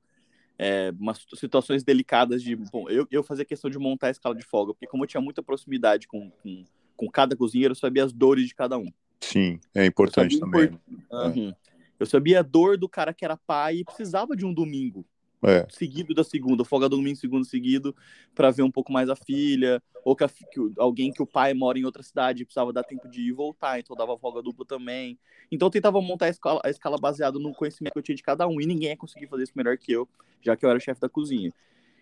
é, 0.58 0.92
umas 0.98 1.24
situações 1.34 1.82
delicadas 1.82 2.42
de. 2.42 2.54
Bom, 2.54 2.90
eu, 2.90 3.06
eu 3.10 3.22
fazia 3.22 3.44
questão 3.44 3.70
de 3.70 3.78
montar 3.78 4.08
a 4.08 4.10
escala 4.10 4.34
de 4.34 4.44
folga, 4.44 4.74
porque 4.74 4.86
como 4.86 5.04
eu 5.04 5.08
tinha 5.08 5.20
muita 5.20 5.42
proximidade 5.42 6.06
com, 6.06 6.30
com, 6.42 6.64
com 6.94 7.08
cada 7.08 7.34
cozinheiro, 7.34 7.72
eu 7.72 7.76
sabia 7.76 8.04
as 8.04 8.12
dores 8.12 8.46
de 8.48 8.54
cada 8.54 8.76
um. 8.76 8.92
Sim, 9.18 9.58
é 9.74 9.86
importante 9.86 10.38
também. 10.38 10.78
Uhum. 11.10 11.48
É. 11.48 11.56
Eu 11.98 12.04
sabia 12.04 12.40
a 12.40 12.42
dor 12.42 12.76
do 12.76 12.86
cara 12.86 13.14
que 13.14 13.24
era 13.24 13.36
pai 13.36 13.76
e 13.76 13.84
precisava 13.84 14.36
de 14.36 14.44
um 14.44 14.52
domingo 14.52 15.06
é. 15.44 15.66
seguido 15.70 16.14
da 16.14 16.24
segunda, 16.24 16.64
folga 16.64 16.88
domingo 16.88 17.16
segundo 17.16 17.44
seguido, 17.44 17.94
para 18.34 18.50
ver 18.50 18.62
um 18.62 18.70
pouco 18.70 18.92
mais 18.92 19.08
a 19.08 19.16
filha, 19.16 19.82
ou 20.04 20.14
que, 20.16 20.24
a, 20.24 20.28
que, 20.28 20.60
alguém 20.78 21.12
que 21.12 21.22
o 21.22 21.26
pai 21.26 21.52
mora 21.52 21.78
em 21.78 21.84
outra 21.84 22.02
cidade 22.02 22.44
precisava 22.44 22.72
dar 22.72 22.84
tempo 22.84 23.08
de 23.08 23.20
ir 23.20 23.28
e 23.28 23.32
voltar, 23.32 23.78
então 23.78 23.96
dava 23.96 24.16
folga 24.16 24.42
dupla 24.42 24.64
também. 24.64 25.18
Então 25.50 25.66
eu 25.66 25.70
tentava 25.70 26.00
montar 26.00 26.26
a 26.26 26.30
escala, 26.30 26.60
a 26.64 26.70
escala 26.70 26.98
baseada 26.98 27.38
no 27.38 27.52
conhecimento 27.52 27.92
que 27.92 27.98
eu 27.98 28.02
tinha 28.02 28.16
de 28.16 28.22
cada 28.22 28.46
um, 28.46 28.60
e 28.60 28.66
ninguém 28.66 28.90
ia 28.90 28.96
conseguir 28.96 29.26
fazer 29.26 29.44
isso 29.44 29.52
melhor 29.54 29.76
que 29.76 29.92
eu, 29.92 30.08
já 30.42 30.56
que 30.56 30.64
eu 30.64 30.70
era 30.70 30.80
chefe 30.80 31.00
da 31.00 31.08
cozinha. 31.08 31.52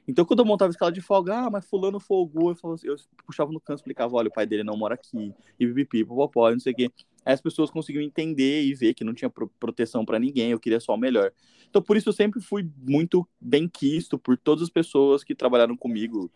Então, 0.07 0.25
quando 0.25 0.41
eu 0.41 0.45
montava 0.45 0.71
escala 0.71 0.93
de 0.93 1.01
folga, 1.01 1.35
ah, 1.35 1.51
mas 1.51 1.65
fulano 1.65 1.99
folgou, 1.99 2.51
eu, 2.51 2.57
falava, 2.57 2.75
assim, 2.75 2.89
eu 2.89 2.97
puxava 3.27 3.51
no 3.51 3.61
canto 3.61 3.79
explicava, 3.79 4.15
olha, 4.15 4.29
o 4.29 4.33
pai 4.33 4.47
dele 4.47 4.63
não 4.63 4.77
mora 4.77 4.95
aqui, 4.95 5.33
e 5.59 5.67
pipipi, 5.67 6.05
popopó, 6.05 6.51
não 6.51 6.61
sei 6.61 6.73
o 6.73 6.77
quê. 6.77 6.91
Aí 7.25 7.33
as 7.33 7.41
pessoas 7.41 7.71
conseguiam 7.71 8.03
entender 8.03 8.63
e 8.65 8.75
ver 8.75 8.93
que 8.93 9.03
não 9.03 9.15
tinha 9.15 9.31
pro 9.31 9.49
proteção 9.59 10.05
para 10.05 10.19
ninguém, 10.19 10.51
eu 10.51 10.61
queria 10.61 10.79
só 10.79 10.95
o 10.95 10.99
melhor. 10.99 11.33
Então, 11.69 11.81
por 11.81 11.97
isso, 11.97 12.11
eu 12.11 12.13
sempre 12.13 12.41
fui 12.41 12.69
muito 12.87 13.27
bem 13.41 13.67
quisto 13.67 14.19
por 14.19 14.37
todas 14.37 14.65
as 14.65 14.71
pessoas 14.71 15.25
que 15.25 15.35
trabalharam 15.35 15.77
comigo. 15.77 16.31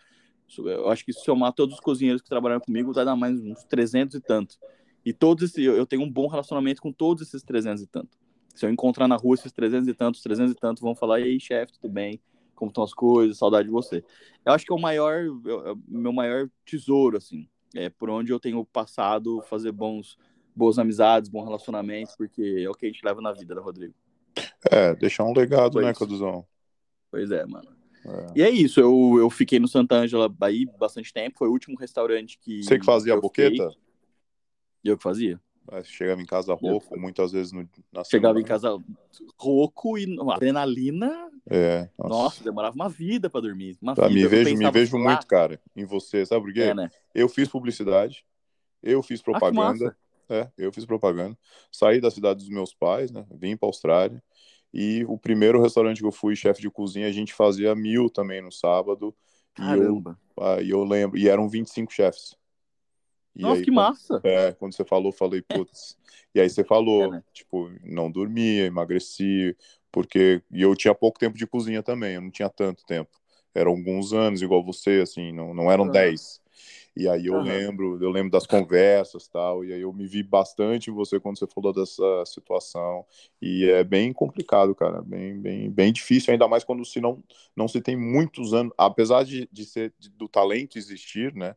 Eu 0.57 0.89
acho 0.89 1.05
que 1.05 1.13
se 1.13 1.23
somar 1.23 1.53
todos 1.53 1.75
os 1.75 1.81
cozinheiros 1.81 2.23
que 2.23 2.29
trabalharam 2.29 2.63
comigo, 2.63 2.93
vai 2.93 3.05
dar 3.05 3.15
mais 3.15 3.39
uns 3.39 3.65
300 3.65 4.17
e 4.17 4.21
tanto. 4.21 4.57
E 5.05 5.13
todos 5.13 5.57
eu 5.59 5.85
tenho 5.87 6.03
um 6.03 6.11
bom 6.11 6.27
relacionamento 6.27 6.81
com 6.81 6.91
todos 6.91 7.23
esses 7.23 7.43
300 7.43 7.83
e 7.83 7.87
tanto. 7.87 8.17
Se 8.55 8.65
eu 8.65 8.71
encontrar 8.71 9.07
na 9.07 9.15
rua 9.15 9.35
esses 9.35 9.53
300 9.53 9.87
e 9.87 9.95
tantos, 9.95 10.23
300 10.23 10.53
e 10.53 10.55
tanto, 10.57 10.81
vão 10.81 10.95
falar, 10.95 11.21
e 11.21 11.25
aí, 11.25 11.39
chefe, 11.39 11.75
tudo 11.75 11.93
bem? 11.93 12.19
Como 12.59 12.71
estão 12.71 12.85
as 12.85 12.93
coisas, 12.93 13.39
saudade 13.39 13.69
de 13.69 13.73
você. 13.73 14.05
Eu 14.45 14.53
acho 14.53 14.65
que 14.65 14.73
é 14.73 14.75
o 14.75 14.81
maior, 14.81 15.25
é 15.25 15.75
meu 15.87 16.13
maior 16.13 16.49
tesouro, 16.65 17.17
assim, 17.17 17.49
é 17.75 17.89
por 17.89 18.11
onde 18.11 18.33
eu 18.33 18.41
tenho 18.41 18.65
passado, 18.65 19.41
fazer 19.43 19.73
bons, 19.73 20.19
boas 20.55 20.79
amizades, 20.79 21.31
bons 21.31 21.45
relacionamentos, 21.45 22.17
porque 22.17 22.63
é 22.65 22.69
o 22.69 22.75
que 22.75 22.87
a 22.87 22.89
gente 22.89 23.05
leva 23.05 23.21
na 23.21 23.33
vida, 23.33 23.55
né, 23.55 23.61
Rodrigo? 23.61 23.95
É, 24.71 24.95
deixar 24.95 25.25
um 25.25 25.33
legado, 25.33 25.75
Foi 25.75 25.85
né, 25.85 25.95
Caduzão? 25.95 26.45
Pois 27.11 27.31
é, 27.31 27.47
mano. 27.47 27.77
É. 28.05 28.27
E 28.37 28.43
é 28.43 28.51
isso, 28.51 28.81
eu, 28.81 29.17
eu 29.19 29.31
fiquei 29.31 29.59
no 29.59 29.69
Santa 29.69 29.97
Ângela 29.97 30.35
aí 30.41 30.67
bastante 30.79 31.13
tempo, 31.13 31.39
foi 31.39 31.49
o 31.49 31.53
último 31.53 31.77
restaurante 31.79 32.39
que. 32.39 32.63
Você 32.63 32.79
que 32.79 32.85
fazia 32.85 33.15
a 33.15 33.21
boqueta? 33.21 33.71
Fiquei. 33.71 33.89
Eu 34.85 34.97
que 34.97 35.03
fazia. 35.03 35.41
Chegava 35.85 36.21
em 36.21 36.27
casa 36.27 36.55
rouco, 36.55 36.99
muitas 36.99 37.33
vezes 37.33 37.53
no, 37.53 37.69
na 37.93 38.03
Chegava 38.05 38.35
semana. 38.35 38.41
em 38.41 38.45
casa 38.45 38.79
rouco 39.39 39.99
e 39.99 40.07
adrenalina. 40.33 41.31
É. 41.49 41.89
Nossa, 41.99 42.15
nossa 42.15 42.45
demorava 42.45 42.75
uma 42.75 42.89
vida 42.89 43.29
para 43.29 43.43
dormir. 43.43 43.77
Uma 43.81 43.95
tá, 43.95 44.09
vida. 44.09 44.21
Me 44.21 44.27
vejo, 44.27 44.57
me 44.57 44.71
vejo 44.71 44.99
muito, 44.99 45.27
cara, 45.27 45.61
em 45.77 45.85
você. 45.85 46.25
Sabe 46.25 46.47
por 46.47 46.53
quê? 46.53 46.63
É, 46.63 46.75
né? 46.75 46.91
Eu 47.15 47.29
fiz 47.29 47.49
publicidade, 47.49 48.25
eu 48.83 49.03
fiz 49.03 49.21
ah, 49.21 49.25
propaganda. 49.25 49.97
Ah, 50.29 50.35
é, 50.35 50.51
eu 50.57 50.73
fiz 50.73 50.85
propaganda. 50.85 51.37
Saí 51.71 52.01
da 52.01 52.11
cidade 52.11 52.41
dos 52.41 52.49
meus 52.49 52.75
pais, 52.75 53.11
né? 53.11 53.27
Vim 53.31 53.57
para 53.57 53.69
Austrália. 53.69 54.23
E 54.73 55.05
o 55.09 55.17
primeiro 55.19 55.63
restaurante 55.63 56.01
que 56.01 56.07
eu 56.07 56.13
fui, 56.13 56.37
chefe 56.37 56.61
de 56.61 56.71
cozinha, 56.71 57.07
a 57.07 57.13
gente 57.13 57.33
fazia 57.33 57.75
mil 57.75 58.11
também 58.11 58.43
no 58.43 58.53
sábado. 58.53 59.15
Caramba. 59.55 60.19
E 60.39 60.43
eu, 60.43 60.61
e 60.63 60.71
eu 60.71 60.85
lembro, 60.85 61.19
e 61.19 61.29
eram 61.29 61.49
25 61.49 61.93
chefes. 61.93 62.37
E 63.39 63.43
Nossa, 63.43 63.61
aí, 63.61 63.65
que 63.65 63.71
massa! 63.71 64.21
É, 64.25 64.53
quando 64.53 64.75
você 64.75 64.85
falou, 64.85 65.13
falei, 65.13 65.41
putz. 65.41 65.97
e 66.35 66.41
aí 66.41 66.51
você 66.51 66.65
falou, 66.65 67.05
é, 67.05 67.11
né? 67.11 67.25
tipo, 67.33 67.71
não 67.85 68.11
dormia, 68.11 68.67
emagreci, 68.67 69.57
porque. 69.93 70.43
E 70.51 70.61
eu 70.61 70.75
tinha 70.75 70.95
pouco 70.95 71.19
tempo 71.19 71.39
de 71.39 71.47
cozinha 71.47 71.83
também, 71.83 72.17
eu 72.17 72.21
não 72.21 72.31
tinha 72.31 72.49
tanto 72.49 72.85
tempo. 72.85 73.11
Eram 73.55 73.71
alguns 73.71 74.13
anos, 74.13 74.43
igual 74.43 74.65
você, 74.65 75.01
assim, 75.03 75.33
não, 75.33 75.55
não 75.55 75.71
eram 75.71 75.85
uhum. 75.85 75.93
dez. 75.93 76.41
E 76.99 77.09
aí 77.09 77.27
eu 77.27 77.35
uhum. 77.35 77.43
lembro, 77.43 78.03
eu 78.03 78.11
lembro 78.11 78.33
das 78.33 78.45
conversas 78.45 79.29
tal, 79.29 79.65
e 79.65 79.73
aí 79.73 79.81
eu 79.83 79.93
me 79.93 80.05
vi 80.05 80.21
bastante 80.21 80.91
em 80.91 80.93
você 80.93 81.21
quando 81.21 81.39
você 81.39 81.47
falou 81.47 81.73
dessa 81.73 82.25
situação. 82.27 83.07
E 83.41 83.71
é 83.71 83.85
bem 83.85 84.13
complicado, 84.13 84.75
cara, 84.75 85.01
bem, 85.01 85.39
bem, 85.41 85.71
bem 85.71 85.93
difícil, 85.93 86.33
ainda 86.33 86.49
mais 86.49 86.65
quando 86.65 86.85
se 86.85 87.01
não, 87.01 87.23
não 87.55 87.69
se 87.69 87.81
tem 87.81 87.97
muitos 87.97 88.53
anos, 88.53 88.73
apesar 88.77 89.25
de, 89.25 89.49
de 89.53 89.65
ser 89.65 89.95
de, 89.97 90.11
do 90.11 90.29
talento 90.29 90.77
existir, 90.77 91.33
né? 91.35 91.55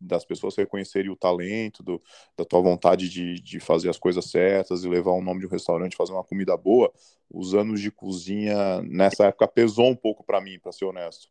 Das 0.00 0.24
pessoas 0.24 0.56
reconhecerem 0.56 1.10
o 1.10 1.16
talento, 1.16 1.82
do, 1.82 2.00
da 2.36 2.44
tua 2.44 2.60
vontade 2.60 3.08
de, 3.08 3.34
de 3.34 3.60
fazer 3.60 3.88
as 3.88 3.98
coisas 3.98 4.26
certas 4.30 4.84
e 4.84 4.88
levar 4.88 5.12
o 5.12 5.22
nome 5.22 5.40
de 5.40 5.46
um 5.46 5.50
restaurante, 5.50 5.96
fazer 5.96 6.12
uma 6.12 6.24
comida 6.24 6.56
boa, 6.56 6.92
os 7.30 7.54
anos 7.54 7.80
de 7.80 7.90
cozinha 7.90 8.82
nessa 8.82 9.26
época 9.26 9.48
pesou 9.48 9.88
um 9.88 9.96
pouco 9.96 10.24
para 10.24 10.40
mim, 10.40 10.58
para 10.58 10.72
ser 10.72 10.84
honesto. 10.84 11.28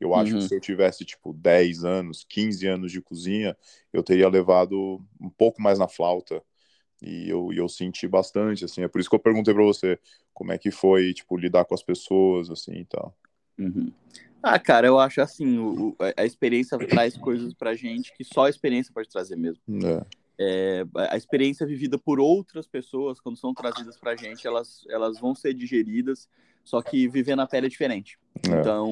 Eu 0.00 0.14
acho 0.14 0.32
uhum. 0.32 0.38
que 0.38 0.48
se 0.48 0.54
eu 0.54 0.60
tivesse, 0.60 1.04
tipo, 1.04 1.34
10 1.34 1.84
anos, 1.84 2.24
15 2.26 2.66
anos 2.66 2.90
de 2.90 3.02
cozinha, 3.02 3.56
eu 3.92 4.02
teria 4.02 4.28
levado 4.28 5.02
um 5.20 5.28
pouco 5.28 5.60
mais 5.60 5.78
na 5.78 5.86
flauta. 5.86 6.42
E 7.02 7.28
eu, 7.28 7.52
eu 7.52 7.68
senti 7.68 8.08
bastante, 8.08 8.64
assim. 8.64 8.82
É 8.82 8.88
por 8.88 9.00
isso 9.00 9.10
que 9.10 9.14
eu 9.14 9.20
perguntei 9.20 9.52
para 9.52 9.62
você 9.62 9.98
como 10.32 10.52
é 10.52 10.58
que 10.58 10.70
foi, 10.70 11.12
tipo, 11.12 11.36
lidar 11.36 11.66
com 11.66 11.74
as 11.74 11.82
pessoas, 11.82 12.48
assim, 12.50 12.76
e 12.76 12.84
tal. 12.86 13.14
Uhum. 13.58 13.92
Ah, 14.42 14.58
cara, 14.58 14.86
eu 14.86 14.98
acho 14.98 15.20
assim, 15.20 15.58
o, 15.58 15.94
a 16.16 16.24
experiência 16.24 16.78
traz 16.78 17.16
coisas 17.16 17.52
pra 17.52 17.74
gente 17.74 18.12
que 18.14 18.24
só 18.24 18.46
a 18.46 18.50
experiência 18.50 18.92
pode 18.92 19.08
trazer 19.08 19.36
mesmo. 19.36 19.62
É. 19.84 20.20
É, 20.42 20.86
a 20.94 21.18
experiência 21.18 21.66
vivida 21.66 21.98
por 21.98 22.18
outras 22.18 22.66
pessoas, 22.66 23.20
quando 23.20 23.36
são 23.36 23.52
trazidas 23.52 23.98
pra 23.98 24.16
gente, 24.16 24.46
elas, 24.46 24.86
elas 24.88 25.20
vão 25.20 25.34
ser 25.34 25.52
digeridas, 25.52 26.26
só 26.64 26.80
que 26.80 27.06
viver 27.06 27.36
na 27.36 27.46
pele 27.46 27.66
é 27.66 27.68
diferente. 27.68 28.18
É. 28.48 28.58
Então, 28.58 28.90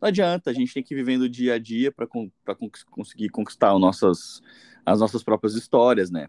não 0.00 0.08
adianta, 0.08 0.50
a 0.50 0.54
gente 0.54 0.72
tem 0.72 0.82
que 0.82 0.94
ir 0.94 0.96
vivendo 0.96 1.28
dia 1.28 1.54
a 1.54 1.58
dia 1.58 1.92
para 1.92 2.08
conseguir 2.90 3.28
conquistar 3.28 3.78
nossas, 3.78 4.40
as 4.86 5.00
nossas 5.00 5.22
próprias 5.22 5.54
histórias, 5.54 6.10
né? 6.10 6.28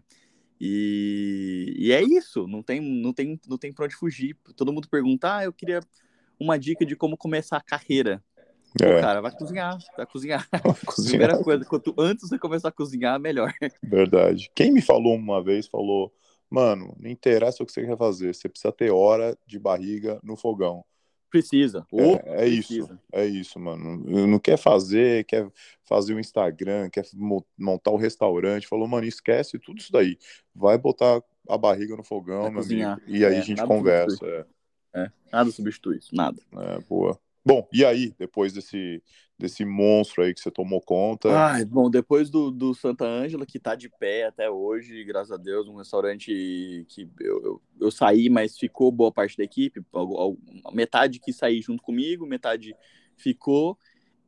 E, 0.60 1.74
e 1.76 1.92
é 1.92 2.02
isso, 2.02 2.46
não 2.46 2.62
tem, 2.62 2.80
não, 2.80 3.12
tem, 3.14 3.40
não 3.48 3.56
tem 3.56 3.72
pra 3.72 3.86
onde 3.86 3.96
fugir. 3.96 4.36
Todo 4.54 4.72
mundo 4.72 4.88
pergunta, 4.88 5.36
ah, 5.36 5.44
eu 5.44 5.52
queria 5.52 5.80
uma 6.38 6.58
dica 6.58 6.84
de 6.84 6.94
como 6.94 7.16
começar 7.16 7.56
a 7.56 7.62
carreira. 7.62 8.22
Pô, 8.78 8.86
é. 8.86 9.00
cara, 9.00 9.20
vai 9.20 9.30
cozinhar, 9.30 9.78
vai 9.96 10.06
cozinhar. 10.06 10.48
cozinhar. 10.86 11.10
Primeira 11.10 11.42
coisa, 11.42 11.64
quanto 11.64 11.94
antes 11.98 12.28
você 12.28 12.38
começar 12.38 12.68
a 12.68 12.72
cozinhar, 12.72 13.18
melhor. 13.20 13.52
Verdade. 13.82 14.50
Quem 14.54 14.72
me 14.72 14.82
falou 14.82 15.14
uma 15.14 15.42
vez, 15.42 15.66
falou, 15.66 16.12
mano, 16.50 16.96
não 16.98 17.10
interessa 17.10 17.62
o 17.62 17.66
que 17.66 17.72
você 17.72 17.86
quer 17.86 17.96
fazer, 17.96 18.34
você 18.34 18.48
precisa 18.48 18.72
ter 18.72 18.90
hora 18.90 19.36
de 19.46 19.58
barriga 19.58 20.18
no 20.22 20.36
fogão. 20.36 20.84
Precisa. 21.30 21.84
É, 21.92 22.44
é 22.44 22.46
isso, 22.46 22.88
é 23.12 23.26
isso, 23.26 23.58
mano. 23.58 23.96
Não 24.26 24.38
quer 24.38 24.56
fazer, 24.56 25.24
quer 25.24 25.50
fazer 25.84 26.14
o 26.14 26.20
Instagram, 26.20 26.88
quer 26.88 27.04
montar 27.58 27.90
o 27.90 27.96
restaurante. 27.96 28.68
Falou, 28.68 28.86
mano, 28.86 29.04
esquece 29.04 29.58
tudo 29.58 29.80
isso 29.80 29.90
daí. 29.90 30.16
Vai 30.54 30.78
botar 30.78 31.20
a 31.48 31.58
barriga 31.58 31.96
no 31.96 32.04
fogão, 32.04 32.52
meu 32.52 32.62
amigo, 32.62 33.00
e 33.08 33.24
aí 33.24 33.34
é, 33.34 33.38
a 33.38 33.40
gente 33.40 33.64
conversa. 33.66 34.46
É. 34.94 35.10
nada 35.32 35.50
substitui 35.50 35.98
isso, 35.98 36.14
nada. 36.14 36.40
É, 36.52 36.78
boa. 36.88 37.18
Bom, 37.46 37.68
e 37.72 37.84
aí, 37.84 38.14
depois 38.18 38.54
desse, 38.54 39.02
desse 39.38 39.66
monstro 39.66 40.22
aí 40.22 40.32
que 40.32 40.40
você 40.40 40.50
tomou 40.50 40.80
conta? 40.80 41.28
Bom, 41.64 41.90
depois 41.90 42.30
do, 42.30 42.50
do 42.50 42.72
Santa 42.72 43.04
Ângela, 43.04 43.44
que 43.44 43.58
tá 43.58 43.74
de 43.74 43.90
pé 43.90 44.24
até 44.24 44.50
hoje, 44.50 45.04
graças 45.04 45.30
a 45.30 45.36
Deus, 45.36 45.68
um 45.68 45.76
restaurante 45.76 46.86
que 46.88 47.06
eu, 47.20 47.44
eu, 47.44 47.62
eu 47.82 47.90
saí, 47.90 48.30
mas 48.30 48.56
ficou 48.56 48.90
boa 48.90 49.12
parte 49.12 49.36
da 49.36 49.44
equipe, 49.44 49.84
metade 50.72 51.20
que 51.20 51.34
sair 51.34 51.60
junto 51.60 51.82
comigo, 51.82 52.26
metade 52.26 52.74
ficou, 53.16 53.78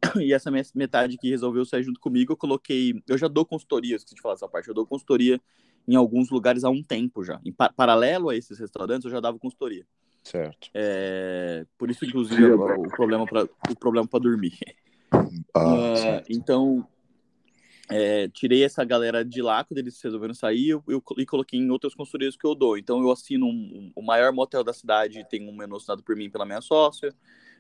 e 0.21 0.35
essa 0.35 0.51
metade 0.75 1.17
que 1.17 1.31
resolveu 1.31 1.65
sair 1.65 1.85
junto 1.85 1.99
comigo, 1.99 2.33
eu 2.33 2.37
coloquei, 2.37 3.03
eu 3.09 3.17
já 3.17 3.29
dou 3.29 3.47
consultoria, 3.47 3.97
esqueci 3.97 4.15
de 4.15 4.21
falar 4.21 4.35
essa 4.35 4.49
parte, 4.49 4.69
eu 4.69 4.75
dou 4.75 4.87
consultoria 4.87 5.41
em 5.89 5.95
alguns 5.95 6.29
lugares 6.29 6.65
há 6.65 6.69
um 6.69 6.83
tempo 6.83 7.25
já, 7.25 7.41
em 7.47 7.53
paralelo 7.53 8.29
a 8.29 8.37
esses 8.37 8.59
restaurantes, 8.59 9.07
eu 9.07 9.11
já 9.11 9.21
dava 9.21 9.39
consultoria. 9.39 9.87
Certo. 10.27 10.69
É, 10.75 11.65
por 11.79 11.89
isso, 11.89 12.05
inclusive, 12.05 12.51
o 12.51 12.89
problema 12.89 13.25
para 13.25 13.45
o 13.45 13.77
problema 13.79 14.09
para 14.09 14.19
dormir. 14.19 14.59
Ah, 15.55 16.21
uh, 16.21 16.25
então, 16.29 16.85
é, 17.89 18.27
tirei 18.31 18.65
essa 18.65 18.83
galera 18.83 19.25
de 19.25 19.41
lá 19.41 19.63
quando 19.63 19.79
eles 19.79 20.03
resolveram 20.03 20.35
sair 20.35 20.71
eu, 20.71 20.83
eu, 20.89 21.01
e 21.17 21.25
coloquei 21.25 21.61
em 21.61 21.71
outras 21.71 21.95
consultorias 21.95 22.37
que 22.37 22.45
eu 22.45 22.57
dou. 22.57 22.77
Então, 22.77 23.01
eu 23.01 23.13
assino 23.13 23.47
um, 23.47 23.51
um, 23.51 23.93
o 23.95 24.03
maior 24.03 24.33
motel 24.33 24.65
da 24.65 24.73
cidade, 24.73 25.25
tem 25.31 25.49
um 25.49 25.57
menu 25.57 25.77
assinado 25.77 26.03
por 26.03 26.17
mim 26.17 26.29
pela 26.29 26.45
minha 26.45 26.61
sócia. 26.61 27.15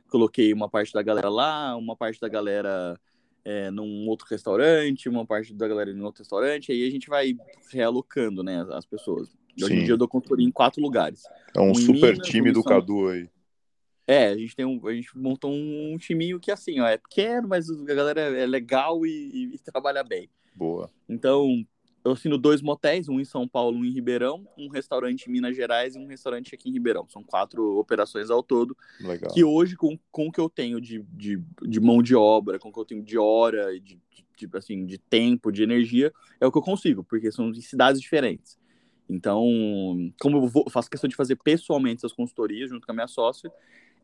Coloquei 0.09 0.53
uma 0.53 0.69
parte 0.69 0.93
da 0.93 1.03
galera 1.03 1.29
lá, 1.29 1.77
uma 1.77 1.95
parte 1.95 2.21
da 2.21 2.29
galera 2.29 2.99
é, 3.45 3.71
num 3.71 4.09
outro 4.09 4.27
restaurante, 4.29 5.09
uma 5.09 5.25
parte 5.25 5.55
da 5.55 5.69
galera 5.69 5.93
em 5.93 6.03
outro 6.03 6.23
restaurante. 6.23 6.73
Aí 6.73 6.85
a 6.85 6.91
gente 6.91 7.09
vai 7.09 7.37
realocando 7.73 8.43
né, 8.43 8.67
as 8.73 8.85
pessoas. 8.85 9.37
Hoje 9.63 9.75
em 9.75 9.85
dia 9.85 9.93
eu 9.93 9.97
dou 9.97 10.09
consultoria 10.09 10.47
em 10.47 10.51
quatro 10.51 10.83
lugares. 10.83 11.23
É 11.55 11.61
um, 11.61 11.71
um 11.71 11.75
super 11.75 12.13
Minas, 12.13 12.29
time 12.29 12.53
do 12.53 12.63
Cadu 12.63 13.09
aí. 13.09 13.29
É, 14.07 14.29
a 14.29 14.37
gente 14.37 14.55
tem 14.55 14.65
um, 14.65 14.87
a 14.87 14.93
gente 14.93 15.17
montou 15.19 15.51
um 15.53 15.97
timinho 15.99 16.39
que 16.39 16.51
assim, 16.51 16.79
ó, 16.81 16.87
é 16.87 16.97
pequeno, 16.97 17.49
mas 17.49 17.69
a 17.69 17.85
galera 17.85 18.21
é 18.21 18.47
legal 18.47 19.05
e, 19.05 19.11
e, 19.11 19.55
e 19.55 19.59
trabalha 19.59 20.05
bem. 20.05 20.31
Boa. 20.55 20.89
Então, 21.09 21.67
eu 22.07 22.13
assino 22.13 22.39
dois 22.39 22.63
motéis, 22.63 23.09
um 23.09 23.19
em 23.19 23.25
São 23.25 23.49
Paulo, 23.49 23.79
um 23.79 23.85
em 23.85 23.91
Ribeirão, 23.91 24.47
um 24.57 24.69
restaurante 24.69 25.27
em 25.27 25.33
Minas 25.33 25.57
Gerais 25.57 25.97
e 25.97 25.99
um 25.99 26.07
restaurante 26.07 26.55
aqui 26.55 26.69
em 26.69 26.73
Ribeirão. 26.73 27.09
São 27.09 27.21
quatro 27.21 27.79
operações 27.79 28.31
ao 28.31 28.45
todo. 28.45 28.77
Legal. 29.01 29.35
Que 29.35 29.43
hoje, 29.43 29.75
com, 29.75 29.99
com 30.13 30.29
o 30.29 30.33
que 30.33 30.41
eu 30.41 30.49
tenho 30.49 30.81
de, 30.81 31.05
de, 31.13 31.43
de 31.63 31.81
mão 31.81 32.01
de 32.01 32.15
obra, 32.15 32.61
com 32.61 32.69
o 32.69 32.73
que 32.73 32.79
eu 32.79 32.85
tenho 32.85 33.03
de 33.03 33.19
hora, 33.19 33.73
de, 33.81 34.01
de, 34.09 34.47
de, 34.47 34.57
assim, 34.57 34.87
de 34.87 34.99
tempo, 34.99 35.51
de 35.51 35.65
energia, 35.65 36.13
é 36.41 36.47
o 36.47 36.53
que 36.53 36.59
eu 36.59 36.63
consigo, 36.63 37.03
porque 37.03 37.33
são 37.33 37.51
em 37.51 37.61
cidades 37.61 38.01
diferentes. 38.01 38.57
Então, 39.09 39.45
como 40.21 40.39
eu, 40.39 40.47
vou, 40.49 40.69
faço 40.69 40.91
questão 40.91 41.09
de 41.09 41.17
fazer 41.17 41.37
pessoalmente 41.37 41.99
essas 41.99 42.13
consultorias 42.13 42.71
junto 42.71 42.85
com 42.85 42.93
a 42.93 42.95
minha 42.95 43.07
sócia, 43.07 43.51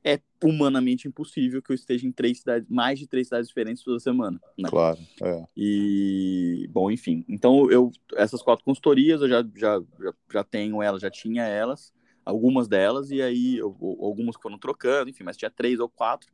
é 0.04 0.20
humanamente 0.42 1.06
impossível 1.06 1.62
que 1.62 1.70
eu 1.70 1.74
esteja 1.74 2.06
em 2.06 2.12
três 2.12 2.40
cidades, 2.40 2.68
mais 2.68 2.98
de 2.98 3.06
três 3.06 3.28
cidades 3.28 3.48
diferentes 3.48 3.82
toda 3.82 4.00
semana. 4.00 4.40
Né? 4.58 4.68
Claro, 4.68 4.98
é. 5.22 5.44
E, 5.56 6.68
bom, 6.70 6.90
enfim. 6.90 7.24
Então, 7.28 7.70
eu, 7.70 7.90
essas 8.14 8.42
quatro 8.42 8.64
consultorias, 8.64 9.22
eu 9.22 9.28
já, 9.28 9.44
já, 9.56 9.80
já, 10.00 10.12
já 10.32 10.44
tenho 10.44 10.82
elas, 10.82 11.02
já 11.02 11.10
tinha 11.10 11.44
elas, 11.44 11.92
algumas 12.24 12.66
delas, 12.66 13.10
e 13.10 13.22
aí 13.22 13.58
eu, 13.58 13.76
algumas 14.00 14.36
foram 14.40 14.58
trocando, 14.58 15.10
enfim, 15.10 15.24
mas 15.24 15.36
tinha 15.36 15.50
três 15.50 15.78
ou 15.78 15.88
quatro. 15.88 16.30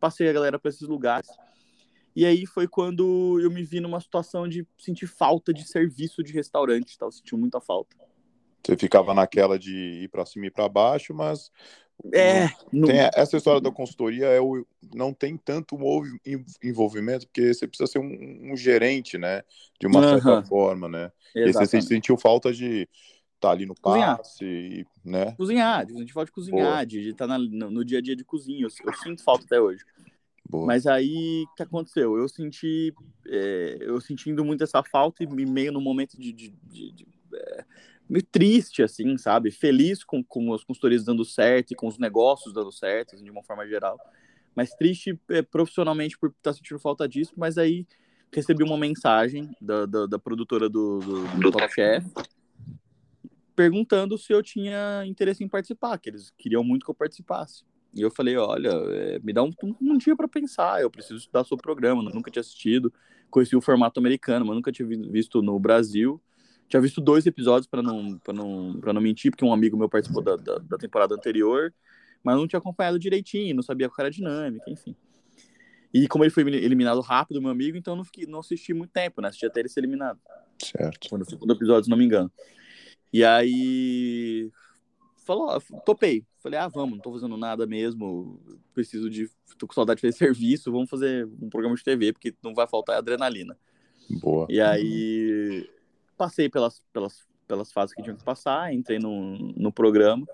Passei 0.00 0.28
a 0.28 0.32
galera 0.32 0.58
para 0.58 0.68
esses 0.68 0.88
lugares. 0.88 1.28
E 2.14 2.26
aí 2.26 2.44
foi 2.44 2.66
quando 2.68 3.40
eu 3.40 3.50
me 3.50 3.62
vi 3.62 3.80
numa 3.80 4.00
situação 4.00 4.46
de 4.46 4.66
sentir 4.76 5.06
falta 5.06 5.52
de 5.52 5.66
serviço 5.66 6.22
de 6.22 6.32
restaurante, 6.32 6.88
estava 6.88 7.10
sentindo 7.10 7.38
muita 7.38 7.60
falta. 7.60 7.96
Você 8.64 8.76
ficava 8.76 9.12
naquela 9.12 9.58
de 9.58 10.04
ir 10.04 10.08
para 10.08 10.26
cima 10.26 10.46
e 10.46 10.50
para 10.50 10.68
baixo, 10.68 11.12
mas 11.14 11.50
é, 12.12 12.48
não... 12.72 12.88
tem 12.88 12.98
essa 13.14 13.36
história 13.36 13.60
da 13.60 13.70
consultoria 13.70 14.26
é 14.26 14.40
o, 14.40 14.66
não 14.92 15.12
tem 15.12 15.36
tanto 15.36 15.78
envolvimento 16.62 17.26
porque 17.26 17.54
você 17.54 17.66
precisa 17.68 17.86
ser 17.86 17.98
um, 17.98 18.52
um 18.52 18.56
gerente, 18.56 19.16
né, 19.16 19.42
de 19.80 19.86
uma 19.86 20.02
certa 20.02 20.42
forma, 20.44 20.88
né? 20.88 21.12
Exatamente. 21.34 21.76
E 21.76 21.80
você 21.80 21.82
sentiu 21.82 22.16
falta 22.16 22.52
de 22.52 22.88
estar 23.34 23.48
tá 23.48 23.50
ali 23.50 23.66
no 23.66 23.74
cozinhar. 23.74 24.16
passe, 24.16 24.86
né? 25.04 25.32
Cozinhar, 25.32 25.80
a 25.80 25.92
gente 25.92 26.12
fala 26.12 26.26
de 26.26 26.32
cozinhar, 26.32 26.72
Boa. 26.72 26.86
de 26.86 27.10
estar 27.10 27.28
tá 27.28 27.38
no, 27.38 27.70
no, 27.70 27.84
dia 27.84 27.98
a 27.98 28.02
dia 28.02 28.16
de 28.16 28.24
cozinha. 28.24 28.64
Eu, 28.64 28.70
eu 28.84 28.94
sinto 28.94 29.22
falta 29.22 29.44
até 29.44 29.60
hoje. 29.60 29.84
Boa. 30.48 30.66
Mas 30.66 30.86
aí, 30.86 31.44
o 31.50 31.54
que 31.54 31.62
aconteceu? 31.62 32.16
Eu 32.16 32.28
senti, 32.28 32.92
é, 33.26 33.78
eu 33.80 34.00
sentindo 34.00 34.44
muito 34.44 34.62
essa 34.62 34.82
falta 34.82 35.22
e 35.22 35.26
meio 35.26 35.72
no 35.72 35.80
momento 35.80 36.20
de, 36.20 36.32
de, 36.32 36.50
de, 36.50 36.92
de 36.92 37.06
é, 37.34 37.64
meio 38.12 38.24
triste, 38.24 38.82
assim, 38.82 39.16
sabe? 39.16 39.50
Feliz 39.50 40.04
com, 40.04 40.22
com 40.22 40.52
as 40.52 40.62
consultorias 40.62 41.04
dando 41.04 41.24
certo 41.24 41.72
e 41.72 41.74
com 41.74 41.88
os 41.88 41.98
negócios 41.98 42.52
dando 42.52 42.70
certo, 42.70 43.14
assim, 43.14 43.24
de 43.24 43.30
uma 43.30 43.42
forma 43.42 43.66
geral. 43.66 43.98
Mas 44.54 44.74
triste 44.74 45.18
é, 45.30 45.40
profissionalmente 45.40 46.18
por 46.18 46.28
estar 46.28 46.52
sentindo 46.52 46.78
falta 46.78 47.08
disso. 47.08 47.32
Mas 47.36 47.56
aí 47.56 47.86
recebi 48.30 48.62
uma 48.62 48.76
mensagem 48.76 49.50
da, 49.60 49.86
da, 49.86 50.06
da 50.06 50.18
produtora 50.18 50.68
do, 50.68 50.98
do, 50.98 51.40
do 51.40 51.50
Top 51.50 51.72
Chef 51.72 52.04
perguntando 53.54 54.16
se 54.18 54.32
eu 54.32 54.42
tinha 54.42 55.04
interesse 55.06 55.44
em 55.44 55.48
participar, 55.48 55.98
que 55.98 56.10
eles 56.10 56.30
queriam 56.36 56.64
muito 56.64 56.84
que 56.84 56.90
eu 56.90 56.94
participasse. 56.94 57.64
E 57.94 58.00
eu 58.00 58.10
falei, 58.10 58.36
olha, 58.36 58.70
é, 58.70 59.18
me 59.20 59.32
dá 59.32 59.42
um, 59.42 59.52
um 59.80 59.98
dia 59.98 60.16
para 60.16 60.26
pensar, 60.26 60.80
eu 60.80 60.90
preciso 60.90 61.16
estudar 61.16 61.44
o 61.50 61.56
programa, 61.56 62.02
nunca 62.02 62.30
tinha 62.30 62.40
assistido, 62.40 62.92
conheci 63.30 63.54
o 63.54 63.60
formato 63.60 64.00
americano, 64.00 64.46
mas 64.46 64.56
nunca 64.56 64.72
tinha 64.72 64.88
visto 64.88 65.42
no 65.42 65.58
Brasil. 65.58 66.20
Tinha 66.72 66.80
visto 66.80 67.02
dois 67.02 67.26
episódios 67.26 67.66
para 67.66 67.82
não, 67.82 68.18
não, 68.28 68.72
não 68.72 69.00
mentir, 69.02 69.30
porque 69.30 69.44
um 69.44 69.52
amigo 69.52 69.76
meu 69.76 69.90
participou 69.90 70.22
da, 70.22 70.36
da, 70.36 70.56
da, 70.56 70.78
temporada 70.78 71.14
anterior, 71.14 71.70
mas 72.24 72.34
não 72.34 72.48
tinha 72.48 72.58
acompanhado 72.58 72.98
direitinho, 72.98 73.54
não 73.54 73.62
sabia 73.62 73.90
qual 73.90 73.96
era 73.98 74.08
a 74.08 74.10
dinâmica, 74.10 74.70
enfim. 74.70 74.96
E 75.92 76.08
como 76.08 76.24
ele 76.24 76.30
foi 76.30 76.42
eliminado 76.44 77.02
rápido, 77.02 77.42
meu 77.42 77.50
amigo, 77.50 77.76
então 77.76 77.94
não, 77.94 78.02
fiquei, 78.02 78.24
não 78.24 78.38
assisti 78.38 78.72
muito 78.72 78.88
tempo, 78.88 79.20
né? 79.20 79.28
Assisti 79.28 79.44
até 79.44 79.60
ele 79.60 79.68
ser 79.68 79.80
eliminado. 79.80 80.18
Certo. 80.58 81.10
Foi 81.10 81.18
no 81.18 81.26
segundo 81.26 81.52
episódio, 81.52 81.84
se 81.84 81.90
não 81.90 81.98
me 81.98 82.06
engano. 82.06 82.32
E 83.12 83.22
aí. 83.22 84.50
Falou, 85.26 85.60
topei. 85.84 86.24
Falei, 86.42 86.58
ah, 86.58 86.68
vamos, 86.68 86.94
não 86.94 87.02
tô 87.02 87.12
fazendo 87.12 87.36
nada 87.36 87.66
mesmo. 87.66 88.40
Preciso 88.72 89.10
de. 89.10 89.28
tô 89.58 89.66
com 89.66 89.74
saudade 89.74 90.00
de 90.00 90.06
fazer 90.06 90.16
serviço, 90.16 90.72
vamos 90.72 90.88
fazer 90.88 91.28
um 91.38 91.50
programa 91.50 91.76
de 91.76 91.84
TV, 91.84 92.14
porque 92.14 92.34
não 92.42 92.54
vai 92.54 92.66
faltar 92.66 92.96
adrenalina. 92.96 93.58
Boa. 94.22 94.46
E 94.48 94.58
aí 94.58 95.68
passei 96.16 96.48
pelas, 96.48 96.82
pelas, 96.92 97.26
pelas 97.46 97.72
fases 97.72 97.94
que 97.94 98.02
tinha 98.02 98.16
que 98.16 98.24
passar, 98.24 98.72
entrei 98.72 98.98
no, 98.98 99.36
no 99.36 99.72
programa. 99.72 100.26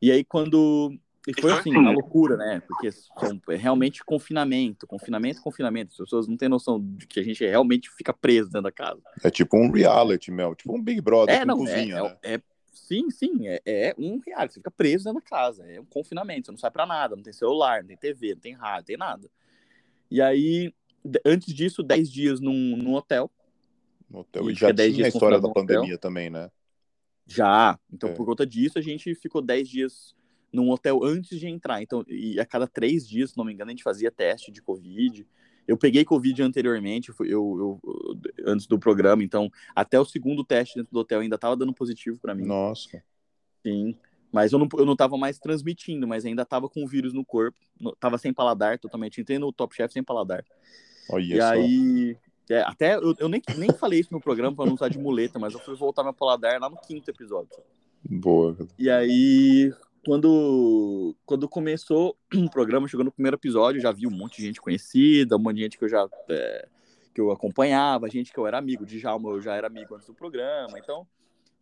E 0.00 0.10
aí, 0.10 0.24
quando. 0.24 0.96
E 1.26 1.40
foi 1.40 1.52
assim, 1.52 1.76
uma 1.76 1.90
loucura, 1.90 2.36
né? 2.36 2.62
Porque 2.66 2.90
são, 2.90 3.40
é 3.50 3.56
realmente 3.56 4.02
confinamento, 4.02 4.86
confinamento, 4.86 5.42
confinamento. 5.42 5.90
As 5.92 5.98
pessoas 5.98 6.26
não 6.26 6.36
têm 6.36 6.48
noção 6.48 6.80
de 6.80 7.06
que 7.06 7.20
a 7.20 7.22
gente 7.22 7.44
realmente 7.44 7.90
fica 7.90 8.14
preso 8.14 8.48
dentro 8.48 8.62
da 8.62 8.72
casa. 8.72 9.02
É 9.22 9.28
tipo 9.28 9.58
um 9.58 9.70
reality, 9.70 10.30
Mel, 10.30 10.54
tipo 10.54 10.74
um 10.74 10.82
Big 10.82 11.00
Brother 11.02 11.34
é, 11.34 11.44
não, 11.44 11.58
cozinha, 11.58 11.98
é, 11.98 12.02
né? 12.02 12.16
É, 12.22 12.40
sim, 12.72 13.10
sim, 13.10 13.46
é, 13.46 13.60
é, 13.66 13.94
um 13.98 14.18
reality. 14.24 14.54
Você 14.54 14.60
fica 14.60 14.70
preso 14.70 15.04
dentro 15.04 15.20
da 15.20 15.28
casa. 15.28 15.66
É 15.66 15.78
um 15.78 15.84
confinamento, 15.84 16.46
você 16.46 16.52
não 16.52 16.58
sai 16.58 16.70
pra 16.70 16.86
nada, 16.86 17.14
não 17.14 17.22
tem 17.22 17.32
celular, 17.32 17.80
não 17.80 17.88
tem 17.88 17.96
TV, 17.96 18.34
não 18.34 18.40
tem 18.40 18.54
rádio, 18.54 18.78
não 18.78 18.84
tem 18.84 18.96
nada. 18.96 19.30
E 20.10 20.22
aí, 20.22 20.72
antes 21.26 21.52
disso, 21.52 21.82
10 21.82 22.10
dias 22.10 22.40
num, 22.40 22.76
num 22.76 22.94
hotel 22.94 23.30
no 24.10 24.20
hotel. 24.20 24.50
E, 24.50 24.54
já 24.54 24.72
tinha 24.72 25.06
a 25.06 25.08
história 25.08 25.40
da 25.40 25.50
pandemia 25.50 25.82
hotel. 25.82 25.98
também, 25.98 26.30
né? 26.30 26.50
Já. 27.26 27.78
Então, 27.92 28.10
é. 28.10 28.12
por 28.14 28.24
conta 28.24 28.46
disso, 28.46 28.78
a 28.78 28.82
gente 28.82 29.14
ficou 29.14 29.42
10 29.42 29.68
dias 29.68 30.14
num 30.52 30.70
hotel 30.70 31.04
antes 31.04 31.38
de 31.38 31.46
entrar. 31.46 31.82
Então, 31.82 32.04
e 32.08 32.40
a 32.40 32.46
cada 32.46 32.66
três 32.66 33.06
dias, 33.06 33.30
se 33.30 33.38
não 33.38 33.44
me 33.44 33.52
engano, 33.52 33.70
a 33.70 33.72
gente 33.72 33.82
fazia 33.82 34.10
teste 34.10 34.50
de 34.50 34.62
Covid. 34.62 35.26
Eu 35.66 35.76
peguei 35.76 36.04
Covid 36.04 36.42
anteriormente, 36.42 37.12
eu, 37.20 37.26
eu, 37.28 37.80
antes 38.46 38.66
do 38.66 38.78
programa, 38.78 39.22
então 39.22 39.50
até 39.76 40.00
o 40.00 40.04
segundo 40.04 40.42
teste 40.42 40.76
dentro 40.76 40.90
do 40.90 41.00
hotel 41.00 41.20
ainda 41.20 41.34
estava 41.34 41.54
dando 41.54 41.74
positivo 41.74 42.18
para 42.18 42.34
mim. 42.34 42.46
Nossa. 42.46 43.02
Sim. 43.62 43.94
Mas 44.32 44.52
eu 44.52 44.58
não, 44.58 44.68
eu 44.78 44.86
não 44.86 44.96
tava 44.96 45.18
mais 45.18 45.38
transmitindo, 45.38 46.08
mas 46.08 46.24
ainda 46.24 46.44
tava 46.44 46.68
com 46.68 46.84
o 46.84 46.88
vírus 46.88 47.12
no 47.12 47.24
corpo. 47.24 47.58
No, 47.78 47.94
tava 47.96 48.16
sem 48.16 48.32
paladar 48.32 48.78
totalmente. 48.78 49.20
Entrei 49.20 49.38
no 49.38 49.52
Top 49.52 49.74
Chef 49.74 49.92
sem 49.92 50.02
paladar. 50.02 50.42
Olha 51.10 51.34
e 51.34 51.38
só. 51.38 51.52
aí 51.52 52.16
é, 52.50 52.62
até 52.62 52.96
eu, 52.96 53.14
eu, 53.18 53.28
nem, 53.28 53.42
nem 53.56 53.72
falei 53.72 54.00
isso 54.00 54.12
no 54.12 54.20
programa 54.20 54.56
para 54.56 54.66
não 54.66 54.74
usar 54.74 54.88
de 54.88 54.98
muleta, 54.98 55.38
mas 55.38 55.54
eu 55.54 55.60
fui 55.60 55.74
voltar 55.76 56.02
meu 56.02 56.14
paladar 56.14 56.60
lá 56.60 56.68
no 56.68 56.76
quinto 56.76 57.10
episódio. 57.10 57.50
Boa. 58.04 58.56
E 58.78 58.88
aí 58.88 59.72
quando, 60.04 61.14
quando 61.26 61.48
começou 61.48 62.16
o 62.34 62.50
programa, 62.50 62.88
chegou 62.88 63.04
no 63.04 63.12
primeiro 63.12 63.36
episódio, 63.36 63.80
já 63.80 63.92
vi 63.92 64.06
um 64.06 64.10
monte 64.10 64.38
de 64.38 64.46
gente 64.46 64.60
conhecida, 64.60 65.36
um 65.36 65.38
monte 65.38 65.56
de 65.56 65.62
gente 65.62 65.78
que 65.78 65.84
eu 65.84 65.88
já 65.88 66.08
é, 66.30 66.68
que 67.14 67.20
eu 67.20 67.30
acompanhava, 67.30 68.08
gente 68.08 68.32
que 68.32 68.38
eu 68.38 68.46
era 68.46 68.56
amigo, 68.56 68.86
de 68.86 68.98
Jalma 68.98 69.30
eu 69.30 69.40
já 69.42 69.54
era 69.54 69.66
amigo 69.66 69.94
antes 69.94 70.06
do 70.06 70.14
programa, 70.14 70.78
então 70.78 71.06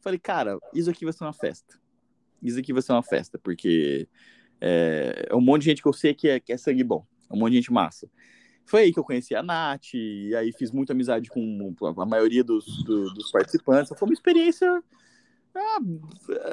falei, 0.00 0.18
cara, 0.18 0.58
isso 0.72 0.88
aqui 0.88 1.04
vai 1.04 1.12
ser 1.12 1.24
uma 1.24 1.32
festa. 1.32 1.76
Isso 2.40 2.58
aqui 2.58 2.72
vai 2.72 2.82
ser 2.82 2.92
uma 2.92 3.02
festa, 3.02 3.38
porque 3.38 4.08
é, 4.60 5.26
é 5.30 5.34
um 5.34 5.40
monte 5.40 5.62
de 5.62 5.70
gente 5.70 5.82
que 5.82 5.88
eu 5.88 5.92
sei 5.92 6.14
que 6.14 6.28
é, 6.28 6.38
que 6.38 6.52
é 6.52 6.56
sangue 6.56 6.84
bom, 6.84 7.04
é 7.28 7.34
um 7.34 7.38
monte 7.38 7.50
de 7.50 7.56
gente 7.56 7.72
massa. 7.72 8.08
Foi 8.66 8.82
aí 8.82 8.92
que 8.92 8.98
eu 8.98 9.04
conheci 9.04 9.34
a 9.34 9.42
Nath, 9.42 9.94
e 9.94 10.34
aí 10.34 10.52
fiz 10.52 10.72
muita 10.72 10.92
amizade 10.92 11.30
com 11.30 11.74
a 11.96 12.06
maioria 12.06 12.42
dos, 12.42 12.82
do, 12.84 13.14
dos 13.14 13.30
participantes. 13.30 13.96
Foi 13.96 14.08
uma 14.08 14.12
experiência 14.12 14.82
ah, 15.54 15.78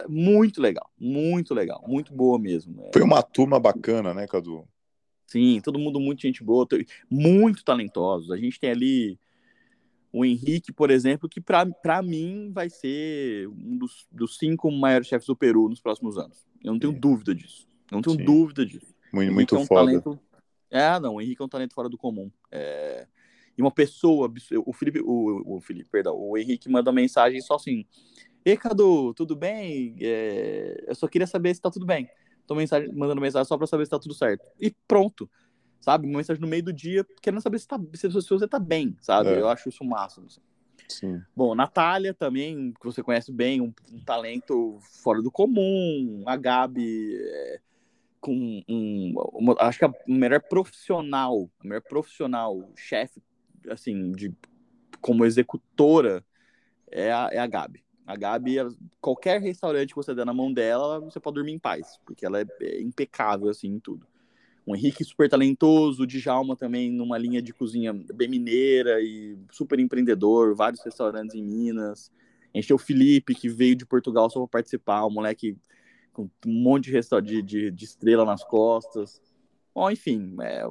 muito 0.07 0.61
legal, 0.61 0.89
muito 0.97 1.53
legal, 1.53 1.83
muito 1.87 2.13
boa 2.13 2.39
mesmo. 2.39 2.89
Foi 2.93 3.01
uma 3.01 3.21
turma 3.21 3.59
bacana, 3.59 4.13
né, 4.13 4.27
Cadu? 4.27 4.67
Sim, 5.25 5.59
todo 5.61 5.79
mundo 5.79 5.99
muito 5.99 6.21
gente 6.21 6.43
boa, 6.43 6.67
muito 7.09 7.63
talentosos. 7.65 8.31
A 8.31 8.37
gente 8.37 8.59
tem 8.59 8.69
ali 8.69 9.19
o 10.11 10.23
Henrique, 10.23 10.71
por 10.71 10.91
exemplo, 10.91 11.27
que 11.27 11.41
para 11.41 12.01
mim 12.03 12.51
vai 12.53 12.69
ser 12.69 13.47
um 13.47 13.75
dos, 13.75 14.05
dos, 14.11 14.37
cinco 14.37 14.71
maiores 14.71 15.07
chefes 15.07 15.25
do 15.25 15.35
Peru 15.35 15.67
nos 15.67 15.81
próximos 15.81 16.17
anos. 16.17 16.45
Eu 16.63 16.73
não 16.73 16.79
tenho 16.79 16.93
Sim. 16.93 16.99
dúvida 16.99 17.33
disso. 17.33 17.67
Eu 17.91 17.95
não 17.95 18.01
tenho 18.03 18.17
Sim. 18.17 18.23
dúvida 18.23 18.63
disso. 18.63 18.93
Muito, 19.11 19.33
muito 19.33 19.55
é 19.55 19.59
um 19.59 19.65
foda. 19.65 19.85
Talento... 19.85 20.19
É, 20.73 20.99
não, 20.99 21.15
o 21.15 21.21
Henrique 21.21 21.39
é 21.39 21.45
um 21.45 21.49
talento 21.49 21.75
fora 21.75 21.87
do 21.87 21.97
comum. 21.97 22.31
É... 22.51 23.07
E 23.55 23.61
uma 23.61 23.69
pessoa, 23.69 24.33
o 24.65 24.73
Felipe, 24.73 24.99
o, 24.99 25.57
o 25.57 25.61
Felipe, 25.61 25.87
perdão, 25.87 26.17
o 26.17 26.35
Henrique 26.35 26.67
manda 26.67 26.91
mensagem 26.91 27.39
só 27.39 27.53
assim: 27.55 27.85
Ei, 28.43 28.57
Cadu, 28.57 29.13
tudo 29.13 29.35
bem? 29.35 29.95
É... 30.01 30.85
Eu 30.87 30.95
só 30.95 31.07
queria 31.07 31.27
saber 31.27 31.53
se 31.53 31.61
tá 31.61 31.69
tudo 31.69 31.85
bem. 31.85 32.09
Tô 32.47 32.55
mensagem, 32.55 32.91
mandando 32.91 33.21
mensagem 33.21 33.47
só 33.47 33.55
pra 33.55 33.67
saber 33.67 33.85
se 33.85 33.91
tá 33.91 33.99
tudo 33.99 34.15
certo. 34.15 34.43
E 34.59 34.75
pronto. 34.87 35.29
Sabe? 35.79 36.07
Uma 36.07 36.17
mensagem 36.17 36.41
no 36.41 36.47
meio 36.47 36.63
do 36.63 36.73
dia, 36.73 37.05
querendo 37.21 37.41
saber 37.41 37.59
se, 37.59 37.67
tá, 37.67 37.79
se 37.93 38.07
você 38.07 38.47
tá 38.47 38.57
bem, 38.57 38.97
sabe? 38.99 39.29
É. 39.29 39.39
Eu 39.39 39.49
acho 39.49 39.69
isso 39.69 39.83
o 39.83 39.87
máximo. 39.87 40.25
Assim. 40.25 40.41
Sim. 40.87 41.21
Bom, 41.35 41.53
Natália 41.53 42.13
também, 42.13 42.73
que 42.73 42.85
você 42.85 43.03
conhece 43.03 43.31
bem, 43.31 43.61
um, 43.61 43.73
um 43.91 43.99
talento 44.03 44.79
fora 45.03 45.21
do 45.21 45.31
comum. 45.31 46.23
A 46.25 46.35
Gabi, 46.35 47.15
é, 47.15 47.59
com 48.23 48.63
um, 48.69 49.13
uma, 49.33 49.53
acho 49.59 49.79
que 49.79 49.85
a 49.85 49.93
melhor 50.07 50.39
profissional, 50.39 51.49
a 51.59 51.67
melhor 51.67 51.81
profissional, 51.81 52.71
chefe, 52.73 53.21
assim, 53.69 54.13
de, 54.13 54.33
como 55.01 55.25
executora, 55.25 56.25
é 56.89 57.11
a, 57.11 57.29
é 57.33 57.37
a 57.37 57.45
Gabi. 57.45 57.83
A 58.07 58.15
Gabi, 58.15 58.55
qualquer 59.01 59.41
restaurante 59.41 59.89
que 59.89 59.95
você 59.95 60.15
der 60.15 60.25
na 60.25 60.33
mão 60.33 60.53
dela, 60.53 61.01
você 61.01 61.19
pode 61.19 61.35
dormir 61.35 61.51
em 61.51 61.59
paz, 61.59 61.99
porque 62.05 62.25
ela 62.25 62.39
é, 62.39 62.45
é 62.61 62.81
impecável, 62.81 63.49
assim, 63.49 63.67
em 63.67 63.79
tudo. 63.79 64.07
O 64.65 64.73
Henrique 64.73 65.03
super 65.03 65.29
talentoso, 65.29 66.03
o 66.03 66.07
Djalma 66.07 66.55
também 66.55 66.89
numa 66.89 67.17
linha 67.17 67.41
de 67.41 67.53
cozinha 67.53 67.91
bem 68.13 68.29
mineira 68.29 69.01
e 69.01 69.37
super 69.51 69.77
empreendedor, 69.81 70.55
vários 70.55 70.81
restaurantes 70.81 71.35
em 71.35 71.43
Minas. 71.43 72.09
A 72.53 72.57
gente 72.57 72.69
tem 72.69 72.75
o 72.75 72.79
Felipe, 72.79 73.35
que 73.35 73.49
veio 73.49 73.75
de 73.75 73.85
Portugal 73.85 74.29
só 74.29 74.39
para 74.39 74.59
participar, 74.59 75.05
um 75.05 75.11
moleque 75.11 75.57
com 76.13 76.29
um 76.45 76.53
monte 76.53 76.91
de, 77.23 77.41
de, 77.41 77.71
de, 77.71 77.85
estrela 77.85 78.23
nas 78.23 78.43
costas. 78.43 79.19
Bom, 79.73 79.89
enfim, 79.89 80.35
é, 80.41 80.63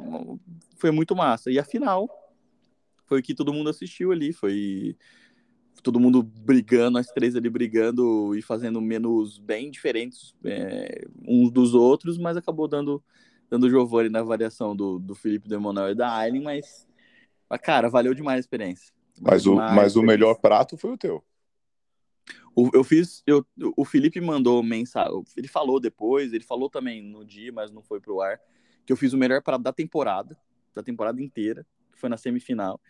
foi 0.76 0.90
muito 0.90 1.14
massa. 1.14 1.50
E 1.50 1.58
a 1.58 1.64
final 1.64 2.08
foi 3.06 3.20
o 3.20 3.22
que 3.22 3.34
todo 3.34 3.52
mundo 3.52 3.68
assistiu 3.68 4.12
ali, 4.12 4.32
foi 4.32 4.96
todo 5.82 5.98
mundo 5.98 6.22
brigando, 6.22 6.96
as 6.96 7.08
três 7.08 7.34
ali 7.34 7.50
brigando 7.50 8.36
e 8.36 8.40
fazendo 8.40 8.80
menus 8.80 9.38
bem 9.38 9.70
diferentes 9.70 10.34
é, 10.44 11.06
uns 11.26 11.50
dos 11.50 11.74
outros, 11.74 12.16
mas 12.16 12.36
acabou 12.36 12.68
dando 12.68 13.02
dando 13.50 13.68
Giovanni 13.68 14.08
na 14.08 14.22
variação 14.22 14.74
do, 14.74 14.98
do 14.98 15.14
Felipe 15.14 15.46
do 15.46 15.54
Emanuel 15.54 15.90
e 15.90 15.94
da 15.94 16.10
Aileen, 16.10 16.42
mas, 16.42 16.88
mas, 17.50 17.60
cara, 17.60 17.90
valeu 17.90 18.14
demais 18.14 18.38
a 18.38 18.40
experiência. 18.40 18.94
mas 19.20 19.46
o, 19.46 19.56
mas 19.56 19.94
o 19.94 20.02
melhor 20.02 20.36
prato 20.36 20.78
foi 20.78 20.92
o 20.92 20.96
teu. 20.96 21.22
O, 22.54 22.70
eu 22.74 22.84
fiz, 22.84 23.22
eu, 23.26 23.46
o 23.76 23.84
Felipe 23.84 24.20
mandou 24.20 24.62
mensagem, 24.62 25.22
ele 25.36 25.48
falou 25.48 25.80
depois, 25.80 26.32
ele 26.32 26.44
falou 26.44 26.68
também 26.68 27.02
no 27.02 27.24
dia, 27.24 27.50
mas 27.50 27.70
não 27.72 27.82
foi 27.82 28.00
pro 28.00 28.20
ar, 28.20 28.38
que 28.84 28.92
eu 28.92 28.96
fiz 28.96 29.12
o 29.12 29.18
melhor 29.18 29.42
prato 29.42 29.62
da 29.62 29.72
temporada, 29.72 30.38
da 30.74 30.82
temporada 30.82 31.22
inteira, 31.22 31.66
que 31.90 31.98
foi 31.98 32.10
na 32.10 32.16
semifinal. 32.16 32.80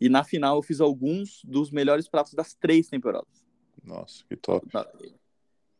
E 0.00 0.08
na 0.08 0.22
final 0.22 0.56
eu 0.56 0.62
fiz 0.62 0.80
alguns 0.80 1.40
dos 1.44 1.70
melhores 1.70 2.08
pratos 2.08 2.34
das 2.34 2.54
três 2.54 2.88
temporadas. 2.88 3.44
Nossa, 3.82 4.24
que 4.28 4.36
top. 4.36 4.66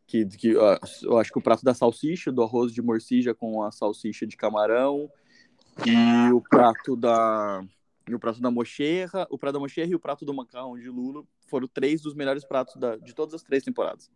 Que, 0.06 0.24
que 0.24 0.48
eu 0.48 1.18
acho 1.18 1.32
que 1.32 1.38
o 1.38 1.42
prato 1.42 1.64
da 1.64 1.74
salsicha, 1.74 2.32
do 2.32 2.42
arroz 2.42 2.72
de 2.72 2.80
morcija 2.80 3.34
com 3.34 3.62
a 3.62 3.70
salsicha 3.70 4.26
de 4.26 4.36
camarão, 4.36 5.10
e 5.84 6.32
o 6.32 6.40
prato 6.40 6.96
da 6.96 7.62
e 8.08 8.14
o 8.14 8.18
prato 8.18 8.40
da 8.40 8.50
mocherra, 8.50 9.26
o 9.30 9.38
prato 9.38 9.54
da 9.54 9.60
mocherra 9.60 9.90
e 9.90 9.94
o 9.94 10.00
prato 10.00 10.24
do 10.24 10.34
macarrão 10.34 10.78
de 10.78 10.88
Lula 10.88 11.24
foram 11.46 11.66
três 11.66 12.02
dos 12.02 12.14
melhores 12.14 12.44
pratos 12.44 12.76
da, 12.76 12.96
de 12.96 13.14
todas 13.14 13.34
as 13.34 13.42
três 13.42 13.64
temporadas. 13.64 14.10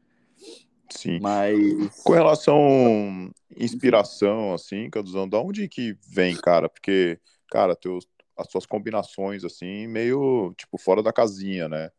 Sim. 0.91 1.19
Mas 1.21 2.03
com 2.03 2.13
relação 2.13 3.31
inspiração 3.57 4.55
assim, 4.55 4.91
Caduzão, 4.91 5.29
da 5.29 5.39
onde 5.39 5.69
que 5.69 5.97
vem, 6.09 6.37
cara? 6.37 6.69
Porque, 6.69 7.19
cara, 7.49 7.77
teus 7.77 8.07
as 8.41 8.51
suas 8.51 8.65
combinações, 8.65 9.45
assim, 9.45 9.87
meio, 9.87 10.55
tipo, 10.57 10.79
fora 10.79 11.03
da 11.03 11.13
casinha, 11.13 11.69
né? 11.69 11.91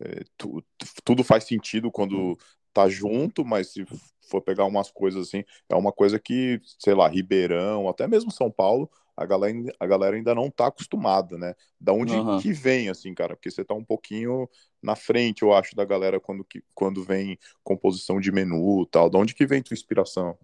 É, 0.00 0.24
tu, 0.36 0.62
tudo 1.04 1.22
faz 1.22 1.44
sentido 1.44 1.90
quando 1.90 2.36
tá 2.72 2.88
junto, 2.88 3.44
mas 3.44 3.72
se 3.72 3.86
for 4.28 4.42
pegar 4.42 4.64
umas 4.64 4.90
coisas 4.90 5.28
assim, 5.28 5.44
é 5.68 5.74
uma 5.76 5.92
coisa 5.92 6.18
que, 6.18 6.60
sei 6.78 6.92
lá, 6.92 7.08
Ribeirão, 7.08 7.88
até 7.88 8.06
mesmo 8.08 8.30
São 8.30 8.50
Paulo, 8.50 8.90
a 9.16 9.24
galera, 9.24 9.58
a 9.80 9.86
galera 9.86 10.16
ainda 10.16 10.34
não 10.34 10.50
tá 10.50 10.66
acostumada, 10.66 11.38
né? 11.38 11.54
Da 11.80 11.92
onde 11.92 12.14
uhum. 12.14 12.38
que 12.38 12.52
vem, 12.52 12.90
assim, 12.90 13.14
cara? 13.14 13.34
Porque 13.34 13.50
você 13.50 13.64
tá 13.64 13.74
um 13.74 13.84
pouquinho 13.84 14.48
na 14.82 14.94
frente, 14.94 15.42
eu 15.42 15.54
acho, 15.54 15.74
da 15.74 15.84
galera 15.84 16.20
quando, 16.20 16.44
que, 16.44 16.62
quando 16.74 17.02
vem 17.02 17.38
composição 17.64 18.20
de 18.20 18.30
menu 18.30 18.82
e 18.82 18.90
tal. 18.90 19.08
Da 19.08 19.18
onde 19.18 19.34
que 19.34 19.46
vem 19.46 19.62
tua 19.62 19.74
inspiração? 19.74 20.36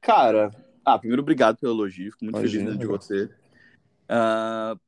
Cara, 0.00 0.50
ah, 0.84 0.98
primeiro 0.98 1.22
obrigado 1.22 1.58
pelo 1.58 1.74
elogio, 1.74 2.12
fico 2.12 2.24
muito 2.24 2.38
Imagina, 2.38 2.64
feliz 2.72 2.78
de 2.78 2.86
você. 2.86 3.24
Uh, 4.04 4.80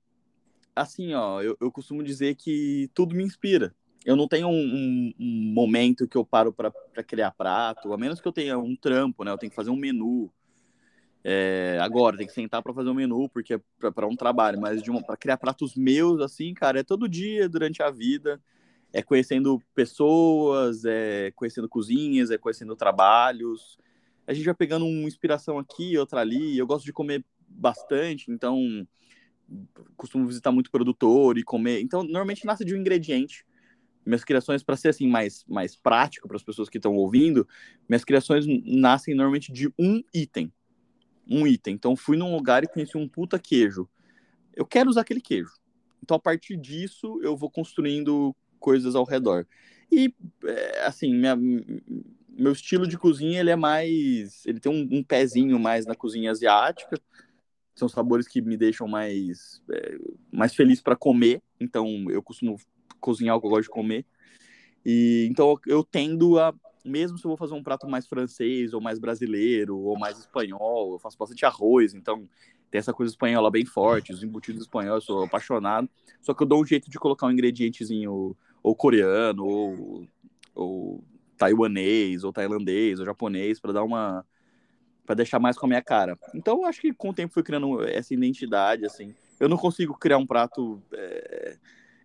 assim, 0.75 1.15
ó, 1.15 1.43
eu, 1.43 1.57
eu, 1.61 1.71
costumo 1.71 2.03
dizer 2.03 2.35
que 2.35 2.91
tudo 2.95 3.15
me 3.15 3.25
inspira. 3.25 3.75
Eu 4.05 4.15
não 4.15 4.29
tenho 4.29 4.49
um, 4.49 4.53
um, 4.53 5.15
um 5.19 5.53
momento 5.53 6.07
que 6.07 6.17
eu 6.17 6.25
paro 6.25 6.53
para 6.53 6.73
criar 7.03 7.33
prato, 7.33 7.93
a 7.93 7.99
menos 7.99 8.21
que 8.21 8.29
eu 8.29 8.33
tenha 8.33 8.59
um 8.59 8.77
trampo, 8.77 9.25
né? 9.25 9.33
Eu 9.33 9.39
tenho 9.39 9.51
que 9.51 9.57
fazer 9.57 9.71
um 9.71 9.77
menu. 9.77 10.31
É, 11.29 11.77
agora, 11.81 12.17
tem 12.17 12.25
que 12.25 12.33
sentar 12.33 12.63
para 12.63 12.73
fazer 12.73 12.89
um 12.89 12.95
menu, 12.95 13.29
porque 13.29 13.55
é 13.55 13.61
para 13.91 14.07
um 14.07 14.15
trabalho, 14.15 14.61
mas 14.61 14.81
para 15.05 15.17
criar 15.17 15.37
pratos 15.37 15.75
meus, 15.75 16.21
assim, 16.21 16.55
cara, 16.55 16.79
é 16.79 16.85
todo 16.85 17.09
dia 17.09 17.49
durante 17.49 17.83
a 17.83 17.91
vida. 17.91 18.41
É 18.93 19.03
conhecendo 19.03 19.61
pessoas, 19.75 20.85
é 20.85 21.33
conhecendo 21.33 21.69
cozinhas, 21.69 22.31
é 22.31 22.39
conhecendo 22.39 22.77
trabalhos. 22.77 23.77
A 24.25 24.33
gente 24.33 24.45
vai 24.45 24.55
pegando 24.55 24.87
uma 24.87 25.09
inspiração 25.09 25.59
aqui, 25.59 25.99
outra 25.99 26.21
ali. 26.21 26.57
Eu 26.57 26.65
gosto 26.65 26.85
de 26.85 26.93
comer 26.93 27.25
bastante, 27.49 28.31
então 28.31 28.87
costumo 29.97 30.29
visitar 30.29 30.53
muito 30.53 30.71
produtor 30.71 31.39
e 31.39 31.43
comer. 31.43 31.81
Então, 31.81 32.05
normalmente 32.05 32.47
nasce 32.47 32.65
de 32.65 32.73
um 32.73 32.79
ingrediente. 32.79 33.45
Minhas 34.05 34.23
criações, 34.23 34.63
para 34.63 34.77
ser 34.77 34.91
assim 34.91 35.09
mais, 35.09 35.45
mais 35.49 35.75
prático 35.75 36.29
para 36.29 36.37
as 36.37 36.45
pessoas 36.45 36.69
que 36.69 36.79
estão 36.79 36.95
ouvindo, 36.95 37.49
minhas 37.89 38.05
criações 38.05 38.47
nascem 38.65 39.13
normalmente 39.13 39.53
de 39.53 39.69
um 39.77 40.01
item. 40.15 40.53
Um 41.29 41.47
item. 41.47 41.75
Então, 41.75 41.97
fui 41.97 42.17
num 42.17 42.35
lugar 42.35 42.65
e 42.65 42.69
conheci 42.69 42.97
um 42.97 43.09
puta 43.09 43.39
queijo. 43.39 43.89
Eu 44.55 44.65
quero 44.65 44.89
usar 44.89 45.03
aquele 45.03 45.21
queijo. 45.21 45.53
Então, 46.03 46.17
a 46.17 46.21
partir 46.21 46.57
disso, 46.57 47.21
eu 47.23 47.37
vou 47.37 47.51
construindo 47.51 48.35
coisas 48.59 48.95
ao 48.95 49.05
redor. 49.05 49.47
E, 49.91 50.15
é, 50.45 50.85
assim, 50.85 51.15
minha, 51.15 51.37
meu 52.29 52.53
estilo 52.53 52.87
de 52.87 52.97
cozinha, 52.97 53.41
ele 53.41 53.51
é 53.51 53.57
mais... 53.57 54.45
Ele 54.47 54.61
tem 54.61 54.73
um, 54.73 54.99
um 54.99 55.03
pezinho 55.03 55.59
mais 55.59 55.87
na 55.87 55.95
cozinha 55.95 56.31
asiática 56.31 57.01
são 57.77 57.89
sabores 57.89 58.27
que 58.27 58.41
me 58.41 58.57
deixam 58.57 58.89
mais, 58.89 59.63
é, 59.71 59.99
mais 60.33 60.55
feliz 60.55 60.81
para 60.81 60.97
comer. 60.97 61.43
Então, 61.61 62.07
eu 62.11 62.23
costumo 62.23 62.57
cozinhar 62.99 63.37
o 63.37 63.41
que 63.41 63.47
eu 63.47 63.51
gosto 63.51 63.65
de 63.65 63.69
comer. 63.69 64.07
E 64.85 65.27
então 65.31 65.59
eu 65.67 65.85
tendo 65.85 66.39
a, 66.39 66.55
mesmo 66.87 67.19
se 67.19 67.25
eu 67.25 67.29
vou 67.29 67.37
fazer 67.37 67.55
um 67.55 67.63
prato 67.63 67.89
mais 67.89 68.07
francês 68.07 68.73
ou 68.73 68.81
mais 68.81 68.99
brasileiro 68.99 69.77
ou 69.79 69.99
mais 69.99 70.19
espanhol, 70.19 70.93
eu 70.93 70.99
faço 70.99 71.19
bastante 71.19 71.45
arroz, 71.45 71.95
então 71.95 72.29
tem 72.71 72.79
essa 72.79 72.93
coisa 72.93 73.13
espanhola 73.13 73.51
bem 73.51 73.65
forte, 73.65 74.13
os 74.13 74.23
embutidos 74.23 74.63
espanhóis, 74.63 75.03
eu 75.03 75.07
sou 75.07 75.25
apaixonado. 75.25 75.89
Só 76.21 76.35
que 76.35 76.43
eu 76.43 76.47
dou 76.47 76.61
um 76.61 76.67
jeito 76.67 76.91
de 76.91 76.99
colocar 76.99 77.27
um 77.27 77.31
ingredientezinho 77.31 78.37
ou 78.63 78.75
coreano 78.75 79.45
ou, 79.45 80.09
ou 80.55 81.05
taiwanês 81.37 82.25
ou 82.25 82.33
tailandês 82.33 82.99
ou 82.99 83.07
japonês 83.07 83.61
para 83.61 83.73
dar 83.73 83.85
uma 83.85 84.25
para 85.07 85.15
deixar 85.15 85.39
mais 85.39 85.57
com 85.57 85.67
a 85.67 85.69
minha 85.69 85.83
cara. 85.83 86.19
Então, 86.35 86.63
eu 86.63 86.65
acho 86.65 86.81
que 86.81 86.93
com 86.93 87.11
o 87.11 87.15
tempo 87.15 87.33
fui 87.33 87.45
criando 87.45 87.81
essa 87.85 88.13
identidade, 88.13 88.85
assim. 88.85 89.15
Eu 89.39 89.49
não 89.49 89.57
consigo 89.57 89.97
criar 89.97 90.19
um 90.19 90.27
prato. 90.27 90.83
É... 90.93 91.57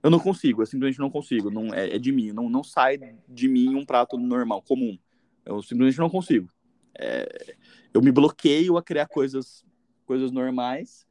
Eu 0.04 0.10
não 0.10 0.20
consigo, 0.20 0.62
eu 0.62 0.66
simplesmente 0.66 0.99
não 0.99 1.10
consigo. 1.10 1.52
Não, 1.52 1.74
é, 1.74 1.95
é, 1.95 1.99
de 1.99 2.12
mim, 2.12 2.32
não, 2.32 2.49
não 2.49 2.64
sai 2.64 2.99
de 3.28 3.47
mim 3.47 3.76
um 3.76 3.86
prato 3.86 4.18
normal, 4.18 4.62
comum. 4.62 4.97
Eu 5.45 5.62
simplesmente 5.62 5.99
não 5.99 6.10
consigo. 6.10 6.49
é, 6.97 7.56
eu 7.93 8.02
me 8.02 8.12
bloqueio 8.12 8.78
a 8.78 8.84
criar 8.84 9.08
coisas, 9.08 9.66
coisas 10.06 10.32
normais 10.32 11.06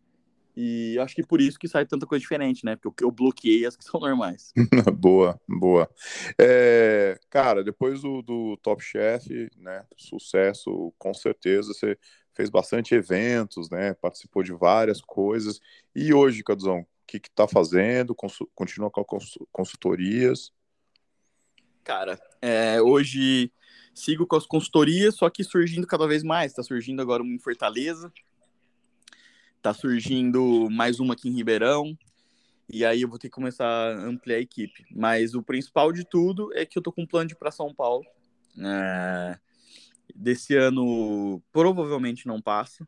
e 0.57 0.99
acho 0.99 1.15
que 1.15 1.23
por 1.23 1.41
isso 1.41 1.59
que 1.59 1.69
sai 1.69 1.87
tanta 1.87 2.07
coisa 2.07 2.21
diferente, 2.21 2.65
né? 2.65 2.77
Porque 2.77 3.05
eu 3.05 3.11
bloqueei 3.11 3.65
as 3.65 3.77
que 3.77 3.85
são 3.85 4.01
normais. 4.01 4.53
boa, 4.99 5.41
boa. 5.49 5.89
É, 6.39 7.19
cara, 7.31 7.63
depois 7.63 8.03
do, 8.03 8.21
do 8.21 8.57
Top 8.59 8.83
Chef, 8.83 9.49
né? 9.57 9.85
Sucesso, 9.97 10.93
com 10.99 11.15
certeza. 11.15 11.73
Você 11.73 11.97
fez 12.35 12.51
bastante 12.51 12.95
eventos, 12.95 13.71
né? 13.71 13.95
Participou 13.95 14.43
de 14.43 14.53
várias 14.53 15.01
coisas. 15.01 15.61
E 15.95 16.13
hoje, 16.13 16.43
Caduzão, 16.43 16.85
que 17.11 17.19
que 17.19 17.31
tá 17.31 17.49
fazendo? 17.49 18.15
Continua 18.55 18.89
com 18.89 19.05
consultorias? 19.51 20.53
Cara, 21.83 22.21
é, 22.41 22.81
hoje 22.81 23.53
sigo 23.93 24.27
com 24.27 24.37
as 24.37 24.47
consultorias, 24.47 25.17
só 25.17 25.29
que 25.29 25.43
surgindo 25.43 25.89
cada 25.89 26.07
vez 26.07 26.23
mais. 26.23 26.53
Tá 26.53 26.63
surgindo 26.63 27.03
agora 27.03 27.23
uma 27.23 27.35
em 27.35 27.39
Fortaleza, 27.39 28.13
tá 29.61 29.75
surgindo 29.75 30.69
mais 30.71 31.01
uma 31.01 31.15
aqui 31.15 31.29
em 31.29 31.35
Ribeirão. 31.35 31.99
E 32.73 32.85
aí 32.85 33.03
eu 33.03 33.09
vou 33.09 33.19
ter 33.19 33.29
que 33.29 33.35
começar 33.35 33.67
a 33.67 34.05
ampliar 34.05 34.37
a 34.37 34.41
equipe. 34.41 34.87
Mas 34.93 35.35
o 35.35 35.43
principal 35.43 35.93
de 35.93 36.05
tudo 36.05 36.55
é 36.55 36.65
que 36.65 36.79
eu 36.79 36.83
tô 36.83 36.93
com 36.93 37.03
um 37.03 37.07
plano 37.07 37.27
de 37.27 37.35
ir 37.35 37.39
para 37.39 37.51
São 37.51 37.75
Paulo. 37.75 38.07
É... 38.57 39.37
Desse 40.15 40.55
ano 40.55 41.43
provavelmente 41.51 42.29
não 42.29 42.41
passa. 42.41 42.87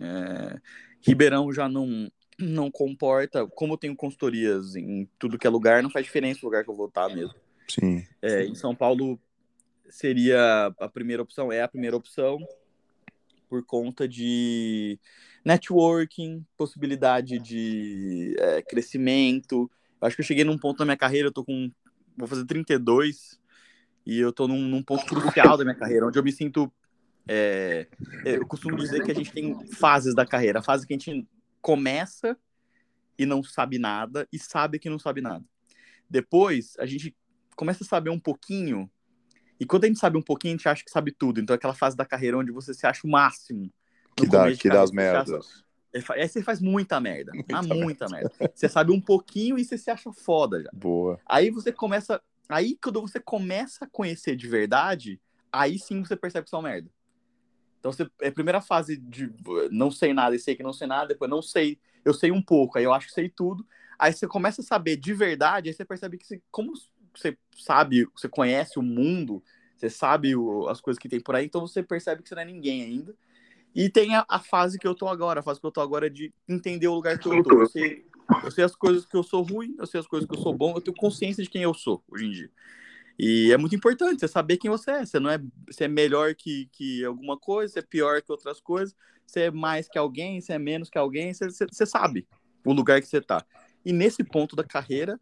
É... 0.00 0.58
Ribeirão 1.02 1.52
já 1.52 1.68
não 1.68 2.10
não 2.42 2.70
comporta, 2.70 3.46
como 3.46 3.74
eu 3.74 3.78
tenho 3.78 3.96
consultorias 3.96 4.74
em 4.76 5.08
tudo 5.18 5.38
que 5.38 5.46
é 5.46 5.50
lugar, 5.50 5.82
não 5.82 5.90
faz 5.90 6.04
diferença 6.04 6.40
o 6.42 6.46
lugar 6.46 6.64
que 6.64 6.70
eu 6.70 6.76
vou 6.76 6.88
estar 6.88 7.08
mesmo. 7.08 7.34
Sim. 7.68 8.04
É, 8.20 8.44
em 8.44 8.54
São 8.54 8.74
Paulo 8.74 9.18
seria 9.88 10.72
a 10.78 10.88
primeira 10.88 11.22
opção, 11.22 11.52
é 11.52 11.62
a 11.62 11.68
primeira 11.68 11.96
opção 11.96 12.38
por 13.48 13.64
conta 13.64 14.08
de 14.08 14.98
networking, 15.44 16.44
possibilidade 16.56 17.38
de 17.38 18.34
é, 18.38 18.62
crescimento. 18.62 19.70
Eu 20.00 20.06
acho 20.06 20.16
que 20.16 20.22
eu 20.22 20.26
cheguei 20.26 20.44
num 20.44 20.56
ponto 20.56 20.78
da 20.78 20.86
minha 20.86 20.96
carreira, 20.96 21.28
eu 21.28 21.32
tô 21.32 21.44
com. 21.44 21.70
Vou 22.16 22.26
fazer 22.26 22.46
32 22.46 23.38
e 24.06 24.18
eu 24.18 24.32
tô 24.32 24.48
num, 24.48 24.60
num 24.60 24.82
ponto 24.82 25.04
crucial 25.04 25.56
da 25.56 25.64
minha 25.64 25.76
carreira, 25.76 26.06
onde 26.06 26.18
eu 26.18 26.24
me 26.24 26.32
sinto. 26.32 26.72
É, 27.28 27.86
eu 28.24 28.46
costumo 28.46 28.76
dizer 28.76 29.04
que 29.04 29.12
a 29.12 29.14
gente 29.14 29.30
tem 29.30 29.54
fases 29.66 30.14
da 30.14 30.26
carreira. 30.26 30.58
A 30.58 30.62
fase 30.62 30.86
que 30.86 30.92
a 30.92 30.98
gente 30.98 31.28
começa 31.62 32.36
e 33.18 33.24
não 33.24 33.42
sabe 33.42 33.78
nada, 33.78 34.28
e 34.32 34.38
sabe 34.38 34.78
que 34.78 34.90
não 34.90 34.98
sabe 34.98 35.20
nada. 35.20 35.44
Depois, 36.10 36.74
a 36.78 36.84
gente 36.84 37.16
começa 37.56 37.84
a 37.84 37.86
saber 37.86 38.10
um 38.10 38.18
pouquinho, 38.18 38.90
e 39.58 39.64
quando 39.64 39.84
a 39.84 39.86
gente 39.86 40.00
sabe 40.00 40.18
um 40.18 40.22
pouquinho, 40.22 40.54
a 40.54 40.56
gente 40.56 40.68
acha 40.68 40.84
que 40.84 40.90
sabe 40.90 41.12
tudo. 41.12 41.40
Então, 41.40 41.54
é 41.54 41.56
aquela 41.56 41.74
fase 41.74 41.96
da 41.96 42.04
carreira 42.04 42.36
onde 42.36 42.50
você 42.50 42.74
se 42.74 42.86
acha 42.86 43.06
o 43.06 43.10
máximo. 43.10 43.72
Que 44.16 44.26
dá, 44.26 44.52
que 44.52 44.68
dá 44.68 44.82
as 44.82 44.90
merdas. 44.90 45.64
Aí 46.10 46.28
você 46.28 46.42
faz 46.42 46.60
muita 46.60 46.98
merda. 47.00 47.32
Muita, 47.36 47.56
ah, 47.56 47.62
muita 47.62 48.08
merda. 48.08 48.32
merda. 48.40 48.54
Você 48.54 48.68
sabe 48.68 48.92
um 48.92 49.00
pouquinho 49.00 49.58
e 49.58 49.64
você 49.64 49.76
se 49.76 49.90
acha 49.90 50.10
foda 50.12 50.62
já. 50.62 50.70
Boa. 50.72 51.20
Aí 51.26 51.50
você 51.50 51.70
começa. 51.70 52.20
Aí 52.48 52.78
quando 52.82 53.00
você 53.00 53.20
começa 53.20 53.84
a 53.84 53.88
conhecer 53.88 54.34
de 54.34 54.48
verdade, 54.48 55.20
aí 55.52 55.78
sim 55.78 56.02
você 56.02 56.16
percebe 56.16 56.44
que 56.44 56.50
são 56.50 56.62
merda. 56.62 56.90
Então 57.82 57.90
você, 57.90 58.08
é 58.20 58.28
a 58.28 58.32
primeira 58.32 58.60
fase 58.60 58.96
de 58.96 59.28
não 59.72 59.90
sei 59.90 60.14
nada 60.14 60.36
e 60.36 60.38
sei 60.38 60.54
que 60.54 60.62
não 60.62 60.72
sei 60.72 60.86
nada, 60.86 61.08
depois 61.08 61.28
não 61.28 61.42
sei, 61.42 61.80
eu 62.04 62.14
sei 62.14 62.30
um 62.30 62.40
pouco, 62.40 62.78
aí 62.78 62.84
eu 62.84 62.94
acho 62.94 63.08
que 63.08 63.12
sei 63.12 63.28
tudo. 63.28 63.66
Aí 63.98 64.12
você 64.12 64.28
começa 64.28 64.60
a 64.60 64.64
saber 64.64 64.96
de 64.96 65.12
verdade, 65.12 65.68
aí 65.68 65.74
você 65.74 65.84
percebe 65.84 66.16
que 66.16 66.24
você, 66.24 66.40
como 66.48 66.74
você 67.12 67.36
sabe, 67.58 68.06
você 68.16 68.28
conhece 68.28 68.78
o 68.78 68.82
mundo, 68.82 69.42
você 69.76 69.90
sabe 69.90 70.36
o, 70.36 70.68
as 70.68 70.80
coisas 70.80 70.96
que 71.00 71.08
tem 71.08 71.20
por 71.20 71.34
aí, 71.34 71.44
então 71.44 71.60
você 71.60 71.82
percebe 71.82 72.22
que 72.22 72.28
você 72.28 72.36
não 72.36 72.42
é 72.42 72.44
ninguém 72.44 72.84
ainda. 72.84 73.16
E 73.74 73.88
tem 73.88 74.14
a, 74.14 74.24
a, 74.28 74.38
fase 74.38 74.78
que 74.78 74.86
eu 74.86 74.94
tô 74.94 75.08
agora. 75.08 75.40
A 75.40 75.42
fase 75.42 75.58
que 75.58 75.66
eu 75.66 75.72
tô 75.72 75.80
agora 75.80 76.06
é 76.06 76.10
de 76.10 76.32
entender 76.48 76.86
o 76.86 76.94
lugar 76.94 77.18
que 77.18 77.26
eu 77.26 77.42
tô. 77.42 77.62
Eu 77.62 77.66
sei, 77.66 78.04
eu 78.44 78.50
sei 78.52 78.62
as 78.62 78.76
coisas 78.76 79.04
que 79.04 79.16
eu 79.16 79.24
sou 79.24 79.42
ruim, 79.42 79.74
eu 79.76 79.86
sei 79.86 79.98
as 79.98 80.06
coisas 80.06 80.28
que 80.28 80.36
eu 80.36 80.40
sou 80.40 80.54
bom, 80.54 80.74
eu 80.76 80.80
tenho 80.80 80.96
consciência 80.96 81.42
de 81.42 81.50
quem 81.50 81.62
eu 81.62 81.74
sou 81.74 82.00
hoje 82.08 82.26
em 82.26 82.30
dia. 82.30 82.50
E 83.24 83.52
é 83.52 83.56
muito 83.56 83.76
importante 83.76 84.18
você 84.18 84.26
saber 84.26 84.56
quem 84.56 84.68
você 84.68 84.90
é. 84.90 85.06
Você 85.06 85.20
não 85.20 85.30
é, 85.30 85.38
você 85.70 85.84
é 85.84 85.88
melhor 85.88 86.34
que, 86.34 86.68
que 86.72 87.04
alguma 87.04 87.38
coisa, 87.38 87.74
você 87.74 87.78
é 87.78 87.82
pior 87.82 88.20
que 88.20 88.32
outras 88.32 88.60
coisas, 88.60 88.96
você 89.24 89.42
é 89.42 89.50
mais 89.52 89.88
que 89.88 89.96
alguém, 89.96 90.40
você 90.40 90.54
é 90.54 90.58
menos 90.58 90.90
que 90.90 90.98
alguém, 90.98 91.32
você, 91.32 91.48
você, 91.48 91.64
você 91.70 91.86
sabe 91.86 92.26
o 92.64 92.72
lugar 92.72 93.00
que 93.00 93.06
você 93.06 93.20
tá. 93.20 93.46
E 93.84 93.92
nesse 93.92 94.24
ponto 94.24 94.56
da 94.56 94.64
carreira, 94.64 95.20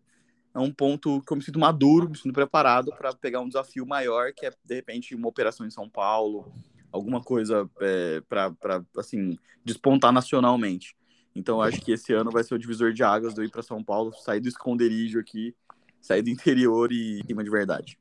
é 0.55 0.59
um 0.59 0.73
ponto 0.73 1.21
que 1.21 1.31
eu 1.31 1.37
me 1.37 1.43
sinto 1.43 1.59
maduro, 1.59 2.09
me 2.09 2.17
sinto 2.17 2.33
preparado 2.33 2.91
para 2.97 3.13
pegar 3.13 3.41
um 3.41 3.49
desafio 3.49 3.85
maior, 3.85 4.33
que 4.33 4.47
é, 4.47 4.51
de 4.65 4.75
repente, 4.75 5.15
uma 5.15 5.29
operação 5.29 5.67
em 5.67 5.71
São 5.71 5.87
Paulo, 5.87 6.51
alguma 6.91 7.23
coisa 7.23 7.69
é, 7.83 8.23
para, 8.27 8.83
assim, 8.97 9.37
despontar 9.63 10.11
nacionalmente. 10.11 10.97
Então, 11.37 11.61
acho 11.61 11.83
que 11.83 11.93
esse 11.93 12.15
ano 12.15 12.31
vai 12.31 12.45
ser 12.45 12.55
o 12.55 12.59
divisor 12.59 12.95
de 12.95 13.03
águas 13.03 13.35
de 13.35 13.43
eu 13.43 13.45
ir 13.45 13.51
para 13.51 13.63
São 13.63 13.85
Paulo, 13.85 14.11
sair 14.15 14.41
do 14.41 14.49
esconderijo 14.49 15.21
aqui, 15.21 15.55
sair 16.01 16.23
do 16.23 16.31
interior 16.31 16.93
e 16.93 17.21
ir 17.21 17.25
de 17.25 17.51
verdade. 17.51 17.99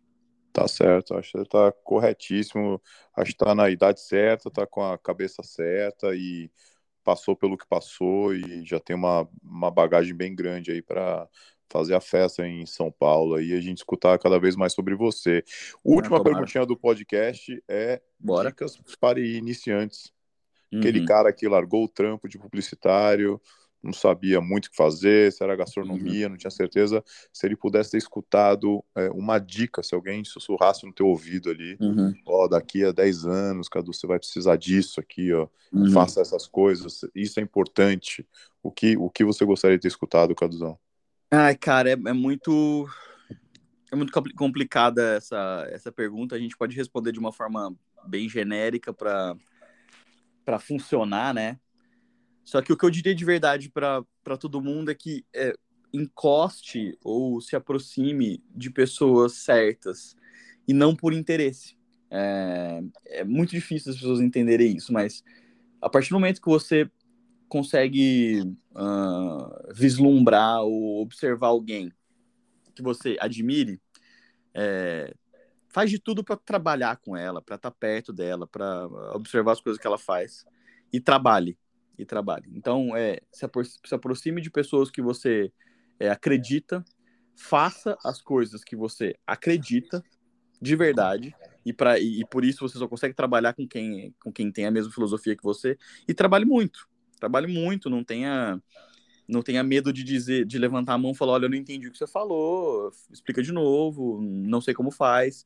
Tá 0.52 0.68
certo, 0.68 1.16
acho 1.16 1.32
que 1.32 1.38
você 1.38 1.46
tá 1.46 1.72
corretíssimo, 1.84 2.82
acho 3.16 3.32
que 3.32 3.38
tá 3.38 3.54
na 3.54 3.70
idade 3.70 4.02
certa, 4.02 4.50
tá 4.50 4.66
com 4.66 4.82
a 4.84 4.98
cabeça 4.98 5.44
certa 5.44 6.16
e 6.16 6.52
passou 7.04 7.36
pelo 7.36 7.58
que 7.58 7.68
passou 7.68 8.34
e 8.34 8.66
já 8.66 8.80
tem 8.80 8.96
uma, 8.96 9.28
uma 9.44 9.72
bagagem 9.72 10.14
bem 10.14 10.36
grande 10.36 10.72
aí 10.72 10.82
para 10.82 11.28
fazer 11.72 11.94
a 11.94 12.02
festa 12.02 12.46
em 12.48 12.66
São 12.66 12.92
Paulo 12.92 13.40
e 13.40 13.54
a 13.54 13.62
gente 13.62 13.78
escutar 13.78 14.18
cada 14.18 14.40
vez 14.40 14.56
mais 14.56 14.74
sobre 14.74 14.96
você. 14.96 15.44
Última 15.84 16.18
ah, 16.18 16.24
perguntinha 16.24 16.66
do 16.66 16.76
podcast 16.76 17.64
é 17.68 18.02
Bora. 18.20 18.50
dicas 18.50 18.82
para 19.00 19.20
iniciantes. 19.20 20.12
Uhum. 20.72 20.80
Aquele 20.80 21.06
cara 21.06 21.32
que 21.32 21.48
largou 21.48 21.86
o 21.86 21.90
trampo 21.90 22.28
de 22.28 22.40
publicitário, 22.40 23.40
não 23.82 23.94
sabia 23.94 24.42
muito 24.42 24.66
o 24.66 24.70
que 24.72 24.76
fazer, 24.76 25.32
se 25.32 25.44
era 25.44 25.56
gastronomia, 25.56 26.26
uhum. 26.26 26.32
não 26.32 26.38
tinha 26.38 26.52
certeza. 26.52 27.04
Se 27.32 27.48
ele 27.48 27.56
pudesse 27.56 27.92
ter 27.92 27.98
escutado 27.98 28.84
é, 28.96 29.10
uma 29.12 29.40
dica, 29.40 29.82
se 29.82 29.96
alguém 29.96 30.24
sussurrasse 30.24 30.86
no 30.86 30.94
teu 30.94 31.08
ouvido 31.08 31.50
ali, 31.50 31.78
uhum. 31.80 32.14
ó, 32.26 32.48
daqui 32.48 32.84
a 32.84 32.92
10 32.92 33.26
anos, 33.26 33.70
Cadu, 33.70 33.94
você 33.94 34.06
vai 34.06 34.20
precisar 34.20 34.58
disso 34.58 35.00
aqui, 35.00 35.32
ó, 35.34 35.48
uhum. 35.72 35.92
faça 35.92 36.22
essas 36.22 36.46
coisas, 36.46 37.02
isso 37.16 37.40
é 37.40 37.44
importante. 37.44 38.28
O 38.62 38.72
que, 38.72 38.98
o 38.98 39.10
que 39.10 39.24
você 39.24 39.46
gostaria 39.46 39.78
de 39.78 39.84
ter 39.84 39.88
escutado, 39.88 40.36
Caduzão? 40.36 40.78
Ai, 41.32 41.56
cara, 41.56 41.90
é, 41.90 41.94
é 41.94 42.14
muito. 42.14 42.88
É 43.92 43.96
muito 43.96 44.14
complicada 44.36 45.16
essa, 45.16 45.68
essa 45.72 45.92
pergunta. 45.92 46.36
A 46.36 46.40
gente 46.40 46.56
pode 46.56 46.76
responder 46.76 47.12
de 47.12 47.18
uma 47.18 47.32
forma 47.32 47.76
bem 48.08 48.30
genérica 48.30 48.94
para 48.94 49.36
funcionar, 50.60 51.34
né? 51.34 51.60
Só 52.50 52.64
que 52.64 52.74
o 52.74 52.78
que 52.78 52.84
eu 52.84 52.90
diria 52.90 53.14
de 53.14 53.24
verdade 53.24 53.70
para 53.70 54.38
todo 54.40 54.60
mundo 54.60 54.90
é 54.90 54.96
que 54.96 55.24
é, 55.32 55.54
encoste 55.94 56.98
ou 57.04 57.40
se 57.40 57.56
aproxime 57.56 58.44
de 58.56 58.72
pessoas 58.72 59.34
certas 59.34 60.16
e 60.68 60.74
não 60.74 60.96
por 60.96 61.14
interesse. 61.14 61.78
É, 62.10 62.82
é 63.06 63.24
muito 63.24 63.52
difícil 63.52 63.92
as 63.92 64.00
pessoas 64.00 64.20
entenderem 64.20 64.76
isso, 64.76 64.92
mas 64.92 65.24
a 65.80 65.88
partir 65.88 66.10
do 66.10 66.16
momento 66.16 66.42
que 66.42 66.50
você 66.50 66.90
consegue 67.48 68.42
uh, 68.72 69.72
vislumbrar 69.72 70.64
ou 70.64 71.04
observar 71.04 71.50
alguém 71.50 71.94
que 72.74 72.82
você 72.82 73.16
admire, 73.20 73.80
é, 74.56 75.14
faz 75.68 75.92
de 75.92 76.00
tudo 76.00 76.24
para 76.24 76.36
trabalhar 76.36 76.98
com 76.98 77.16
ela, 77.16 77.44
para 77.44 77.58
estar 77.58 77.70
tá 77.70 77.78
perto 77.80 78.12
dela, 78.12 78.48
para 78.48 78.88
observar 79.14 79.52
as 79.52 79.62
coisas 79.62 79.80
que 79.80 79.86
ela 79.86 80.00
faz 80.00 80.48
e 80.92 81.00
trabalhe 81.00 81.56
e 82.00 82.06
trabalhe. 82.06 82.50
Então, 82.56 82.96
é, 82.96 83.20
se, 83.32 83.46
apro 83.46 83.64
se 83.64 83.94
aproxime 83.94 84.42
de 84.42 84.50
pessoas 84.50 84.90
que 84.90 85.02
você 85.02 85.52
é, 86.00 86.10
acredita, 86.10 86.84
faça 87.36 87.98
as 88.04 88.22
coisas 88.22 88.64
que 88.64 88.76
você 88.76 89.16
acredita 89.28 90.04
de 90.62 90.76
verdade 90.76 91.36
e, 91.66 91.72
pra, 91.72 92.00
e, 92.00 92.22
e 92.22 92.26
por 92.26 92.44
isso 92.44 92.68
você 92.68 92.78
só 92.78 92.88
consegue 92.88 93.14
trabalhar 93.14 93.54
com 93.54 93.68
quem, 93.68 94.14
com 94.22 94.32
quem 94.32 94.52
tem 94.52 94.66
a 94.66 94.72
mesma 94.72 94.92
filosofia 94.92 95.36
que 95.36 95.44
você 95.44 95.78
e 96.08 96.14
trabalhe 96.14 96.46
muito 96.46 96.90
trabalhe 97.20 97.48
muito, 97.48 97.90
não 97.90 98.04
tenha 98.04 98.60
não 99.28 99.44
tenha 99.44 99.64
medo 99.64 99.94
de 99.94 100.04
dizer, 100.04 100.44
de 100.44 100.58
levantar 100.58 100.94
a 100.94 100.98
mão 100.98 101.12
e 101.12 101.16
falar, 101.16 101.34
olha, 101.34 101.46
eu 101.46 101.50
não 101.50 101.56
entendi 101.56 101.88
o 101.88 101.92
que 101.92 102.00
você 102.00 102.08
falou, 102.08 102.92
explica 103.12 103.44
de 103.44 103.52
novo, 103.52 104.20
não 104.20 104.60
sei 104.60 104.74
como 104.74 104.90
faz. 104.90 105.46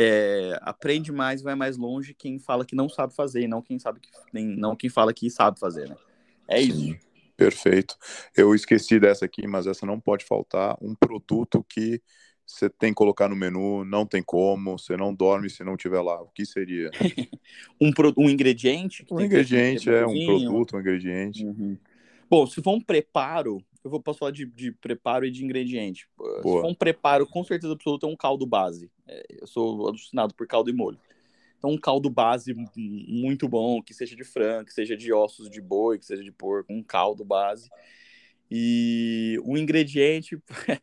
É, 0.00 0.56
aprende 0.62 1.10
mais, 1.10 1.42
vai 1.42 1.56
mais 1.56 1.76
longe 1.76 2.14
quem 2.14 2.38
fala 2.38 2.64
que 2.64 2.76
não 2.76 2.88
sabe 2.88 3.12
fazer, 3.16 3.48
não 3.48 3.60
quem 3.60 3.80
sabe 3.80 3.98
que 3.98 4.08
nem, 4.32 4.46
não 4.46 4.76
quem 4.76 4.88
fala 4.88 5.12
que 5.12 5.28
sabe 5.28 5.58
fazer, 5.58 5.88
né? 5.88 5.96
É 6.46 6.62
Sim, 6.62 6.92
isso. 6.92 7.08
Perfeito. 7.36 7.96
Eu 8.36 8.54
esqueci 8.54 9.00
dessa 9.00 9.24
aqui, 9.24 9.44
mas 9.48 9.66
essa 9.66 9.84
não 9.84 9.98
pode 9.98 10.24
faltar. 10.24 10.76
Um 10.80 10.94
produto 10.94 11.66
que 11.68 12.00
você 12.46 12.70
tem 12.70 12.90
que 12.90 12.94
colocar 12.94 13.28
no 13.28 13.34
menu, 13.34 13.84
não 13.84 14.06
tem 14.06 14.22
como, 14.22 14.78
você 14.78 14.96
não 14.96 15.12
dorme 15.12 15.50
se 15.50 15.64
não 15.64 15.76
tiver 15.76 16.00
lá. 16.00 16.22
O 16.22 16.28
que 16.28 16.46
seria? 16.46 16.90
um, 17.80 17.92
pro, 17.92 18.14
um 18.16 18.30
ingrediente? 18.30 19.04
Um 19.10 19.20
ingrediente, 19.20 19.90
é, 19.90 20.06
um 20.06 20.24
produto, 20.24 20.76
um 20.76 20.80
ingrediente. 20.80 21.44
Uhum. 21.44 21.76
Bom, 22.30 22.46
se 22.46 22.62
for 22.62 22.72
um 22.72 22.80
preparo, 22.80 23.62
eu 23.82 23.90
vou, 23.90 24.00
posso 24.00 24.18
falar 24.18 24.32
de, 24.32 24.44
de 24.44 24.72
preparo 24.72 25.24
e 25.24 25.30
de 25.30 25.44
ingrediente. 25.44 26.08
Boa. 26.16 26.36
Se 26.42 26.42
for 26.42 26.66
um 26.66 26.74
preparo, 26.74 27.26
com 27.26 27.42
certeza 27.42 27.72
absoluta, 27.72 28.06
é 28.06 28.10
um 28.10 28.16
caldo 28.16 28.46
base. 28.46 28.90
É, 29.06 29.24
eu 29.40 29.46
sou 29.46 29.88
alucinado 29.88 30.34
por 30.34 30.46
caldo 30.46 30.68
e 30.68 30.72
molho. 30.72 30.98
Então, 31.58 31.70
um 31.70 31.78
caldo 31.78 32.08
base 32.08 32.54
muito 32.76 33.48
bom, 33.48 33.82
que 33.82 33.92
seja 33.92 34.14
de 34.14 34.22
frango, 34.24 34.66
que 34.66 34.72
seja 34.72 34.96
de 34.96 35.12
ossos 35.12 35.50
de 35.50 35.60
boi, 35.60 35.98
que 35.98 36.06
seja 36.06 36.22
de 36.22 36.30
porco, 36.30 36.72
um 36.72 36.82
caldo 36.82 37.24
base. 37.24 37.68
E 38.50 39.40
o 39.44 39.56
ingrediente, 39.56 40.40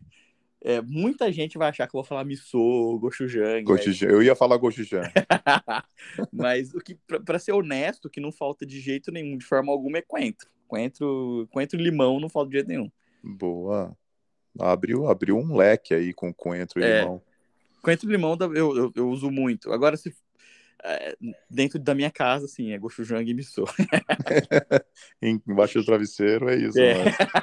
é, 0.61 0.81
muita 0.81 1.31
gente 1.31 1.57
vai 1.57 1.69
achar 1.69 1.87
que 1.87 1.95
eu 1.95 1.99
vou 1.99 2.03
falar 2.03 2.25
miso, 2.25 2.99
gochujang. 2.99 3.63
gochujang. 3.63 4.11
Eu 4.11 4.21
ia 4.21 4.35
falar 4.35 4.57
gochujang. 4.57 5.09
Mas 6.31 6.73
o 6.73 6.79
que, 6.79 6.95
para 7.23 7.39
ser 7.39 7.53
honesto, 7.53 8.05
o 8.05 8.09
que 8.09 8.19
não 8.19 8.31
falta 8.31 8.65
de 8.65 8.79
jeito 8.81 9.11
nenhum, 9.11 9.37
de 9.37 9.45
forma 9.45 9.71
alguma, 9.71 9.99
é 9.99 10.01
coentro. 10.01 10.49
Coentro, 10.67 11.47
coentro 11.51 11.79
e 11.79 11.83
limão 11.83 12.19
não 12.19 12.29
falta 12.29 12.49
de 12.49 12.57
jeito 12.57 12.67
nenhum. 12.67 12.91
Boa. 13.23 13.95
Abriu, 14.59 15.07
abriu 15.07 15.37
um 15.37 15.55
leque 15.55 15.93
aí 15.93 16.13
com 16.13 16.33
coentro 16.33 16.79
e 16.79 16.83
é, 16.83 17.01
limão. 17.01 17.21
Coentro 17.81 18.07
e 18.07 18.11
limão 18.11 18.37
eu, 18.39 18.77
eu, 18.77 18.91
eu 18.95 19.09
uso 19.09 19.29
muito. 19.29 19.71
Agora, 19.71 19.97
se 19.97 20.13
é, 20.83 21.17
dentro 21.49 21.79
da 21.79 21.95
minha 21.95 22.11
casa, 22.11 22.45
assim, 22.45 22.71
é 22.71 22.77
gochujang 22.77 23.29
e 23.29 23.33
miso. 23.33 23.65
Embaixo 25.21 25.79
do 25.79 25.85
travesseiro 25.85 26.49
é 26.49 26.55
isso, 26.55 26.79
é. 26.79 26.95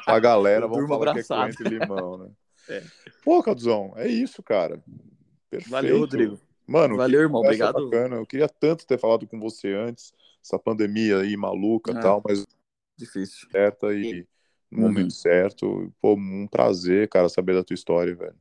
A 0.07 0.19
galera, 0.21 0.67
vamos 0.69 0.89
falar 0.89 1.11
abraçado. 1.11 1.57
que 1.57 1.63
é 1.63 1.67
coentro 1.67 1.75
e 1.75 1.79
limão, 1.79 2.19
né? 2.19 2.31
É. 2.69 2.81
Pô, 3.25 3.43
Calduzão, 3.43 3.93
é 3.97 4.07
isso, 4.07 4.41
cara. 4.41 4.81
Perfeito. 5.51 5.69
Valeu, 5.69 5.99
Rodrigo. 5.99 6.39
Mano, 6.65 6.97
valeu, 6.97 7.21
irmão. 7.21 7.41
Obrigado. 7.41 7.91
Bacana. 7.91 8.17
Eu 8.17 8.25
queria 8.25 8.49
tanto 8.49 8.87
ter 8.87 9.01
falado 9.01 9.27
com 9.27 9.41
você 9.41 9.75
antes, 9.75 10.13
essa 10.41 10.57
pandemia 10.61 11.19
aí 11.19 11.37
maluca 11.37 11.91
e 11.93 11.97
é. 11.97 12.01
tal, 12.01 12.23
mas 12.25 12.47
difícil. 13.05 13.49
Certa 13.51 13.93
e 13.95 14.27
no 14.71 14.83
uhum. 14.83 14.89
momento 14.89 15.13
certo. 15.13 15.93
Pô, 16.01 16.15
um 16.15 16.47
prazer, 16.47 17.09
cara, 17.09 17.29
saber 17.29 17.55
da 17.55 17.63
tua 17.63 17.75
história, 17.75 18.15
velho. 18.15 18.37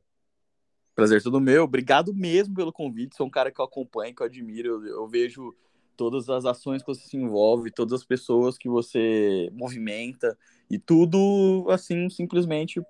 Prazer 0.94 1.22
todo 1.22 1.40
meu. 1.40 1.64
Obrigado 1.64 2.14
mesmo 2.14 2.54
pelo 2.54 2.72
convite. 2.72 3.16
Sou 3.16 3.26
um 3.26 3.30
cara 3.30 3.50
que 3.50 3.60
eu 3.60 3.64
acompanho, 3.64 4.14
que 4.14 4.22
eu 4.22 4.26
admiro. 4.26 4.68
Eu, 4.68 4.86
eu 4.86 5.08
vejo 5.08 5.54
todas 5.96 6.28
as 6.28 6.44
ações 6.44 6.82
que 6.82 6.86
você 6.86 7.06
se 7.06 7.16
envolve, 7.16 7.70
todas 7.70 7.92
as 7.92 8.04
pessoas 8.04 8.58
que 8.58 8.68
você 8.68 9.48
movimenta 9.52 10.36
e 10.70 10.78
tudo 10.78 11.66
assim 11.68 12.08
simplesmente 12.08 12.80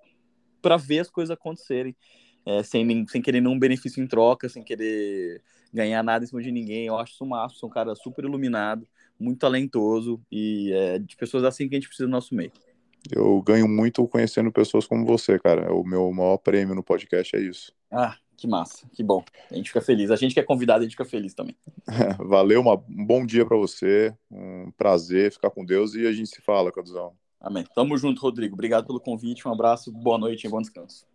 para 0.60 0.76
ver 0.76 1.00
as 1.00 1.10
coisas 1.10 1.30
acontecerem. 1.30 1.96
É, 2.44 2.62
sem, 2.64 3.06
sem 3.06 3.22
querer 3.22 3.40
nenhum 3.40 3.56
benefício 3.56 4.02
em 4.02 4.06
troca, 4.06 4.48
sem 4.48 4.64
querer 4.64 5.40
ganhar 5.72 6.02
nada 6.02 6.24
em 6.24 6.28
cima 6.28 6.42
de 6.42 6.50
ninguém. 6.50 6.86
Eu 6.86 6.98
acho 6.98 7.12
isso 7.12 7.24
massa, 7.24 7.54
sou 7.54 7.68
um 7.68 7.72
cara 7.72 7.94
super 7.94 8.24
iluminado, 8.24 8.86
muito 9.22 9.38
talentoso 9.38 10.20
e 10.30 10.72
é 10.72 10.98
de 10.98 11.16
pessoas 11.16 11.44
assim 11.44 11.68
que 11.68 11.74
a 11.74 11.78
gente 11.78 11.88
precisa 11.88 12.06
no 12.06 12.12
nosso 12.12 12.34
meio. 12.34 12.52
Eu 13.10 13.42
ganho 13.42 13.68
muito 13.68 14.06
conhecendo 14.06 14.52
pessoas 14.52 14.86
como 14.86 15.04
você, 15.04 15.38
cara. 15.38 15.62
É 15.62 15.70
o 15.70 15.82
meu 15.82 16.12
maior 16.12 16.36
prêmio 16.36 16.74
no 16.74 16.82
podcast 16.82 17.34
é 17.34 17.40
isso. 17.40 17.72
Ah, 17.90 18.16
que 18.36 18.46
massa, 18.46 18.88
que 18.92 19.02
bom. 19.02 19.24
A 19.50 19.54
gente 19.54 19.68
fica 19.68 19.80
feliz. 19.80 20.10
A 20.10 20.16
gente 20.16 20.34
que 20.34 20.40
é 20.40 20.44
convidado, 20.44 20.80
a 20.80 20.82
gente 20.82 20.92
fica 20.92 21.04
feliz 21.04 21.34
também. 21.34 21.56
Valeu, 22.18 22.60
uma, 22.60 22.74
um 22.74 23.04
bom 23.04 23.26
dia 23.26 23.44
para 23.44 23.56
você. 23.56 24.14
Um 24.30 24.70
prazer 24.72 25.32
ficar 25.32 25.50
com 25.50 25.64
Deus 25.64 25.94
e 25.94 26.06
a 26.06 26.12
gente 26.12 26.28
se 26.28 26.40
fala, 26.40 26.72
Caduzão. 26.72 27.12
Amém. 27.40 27.64
Tamo 27.74 27.96
junto, 27.96 28.20
Rodrigo. 28.20 28.54
Obrigado 28.54 28.86
pelo 28.86 29.00
convite. 29.00 29.46
Um 29.48 29.52
abraço, 29.52 29.90
boa 29.90 30.18
noite 30.18 30.46
e 30.46 30.50
bom 30.50 30.60
descanso. 30.60 31.11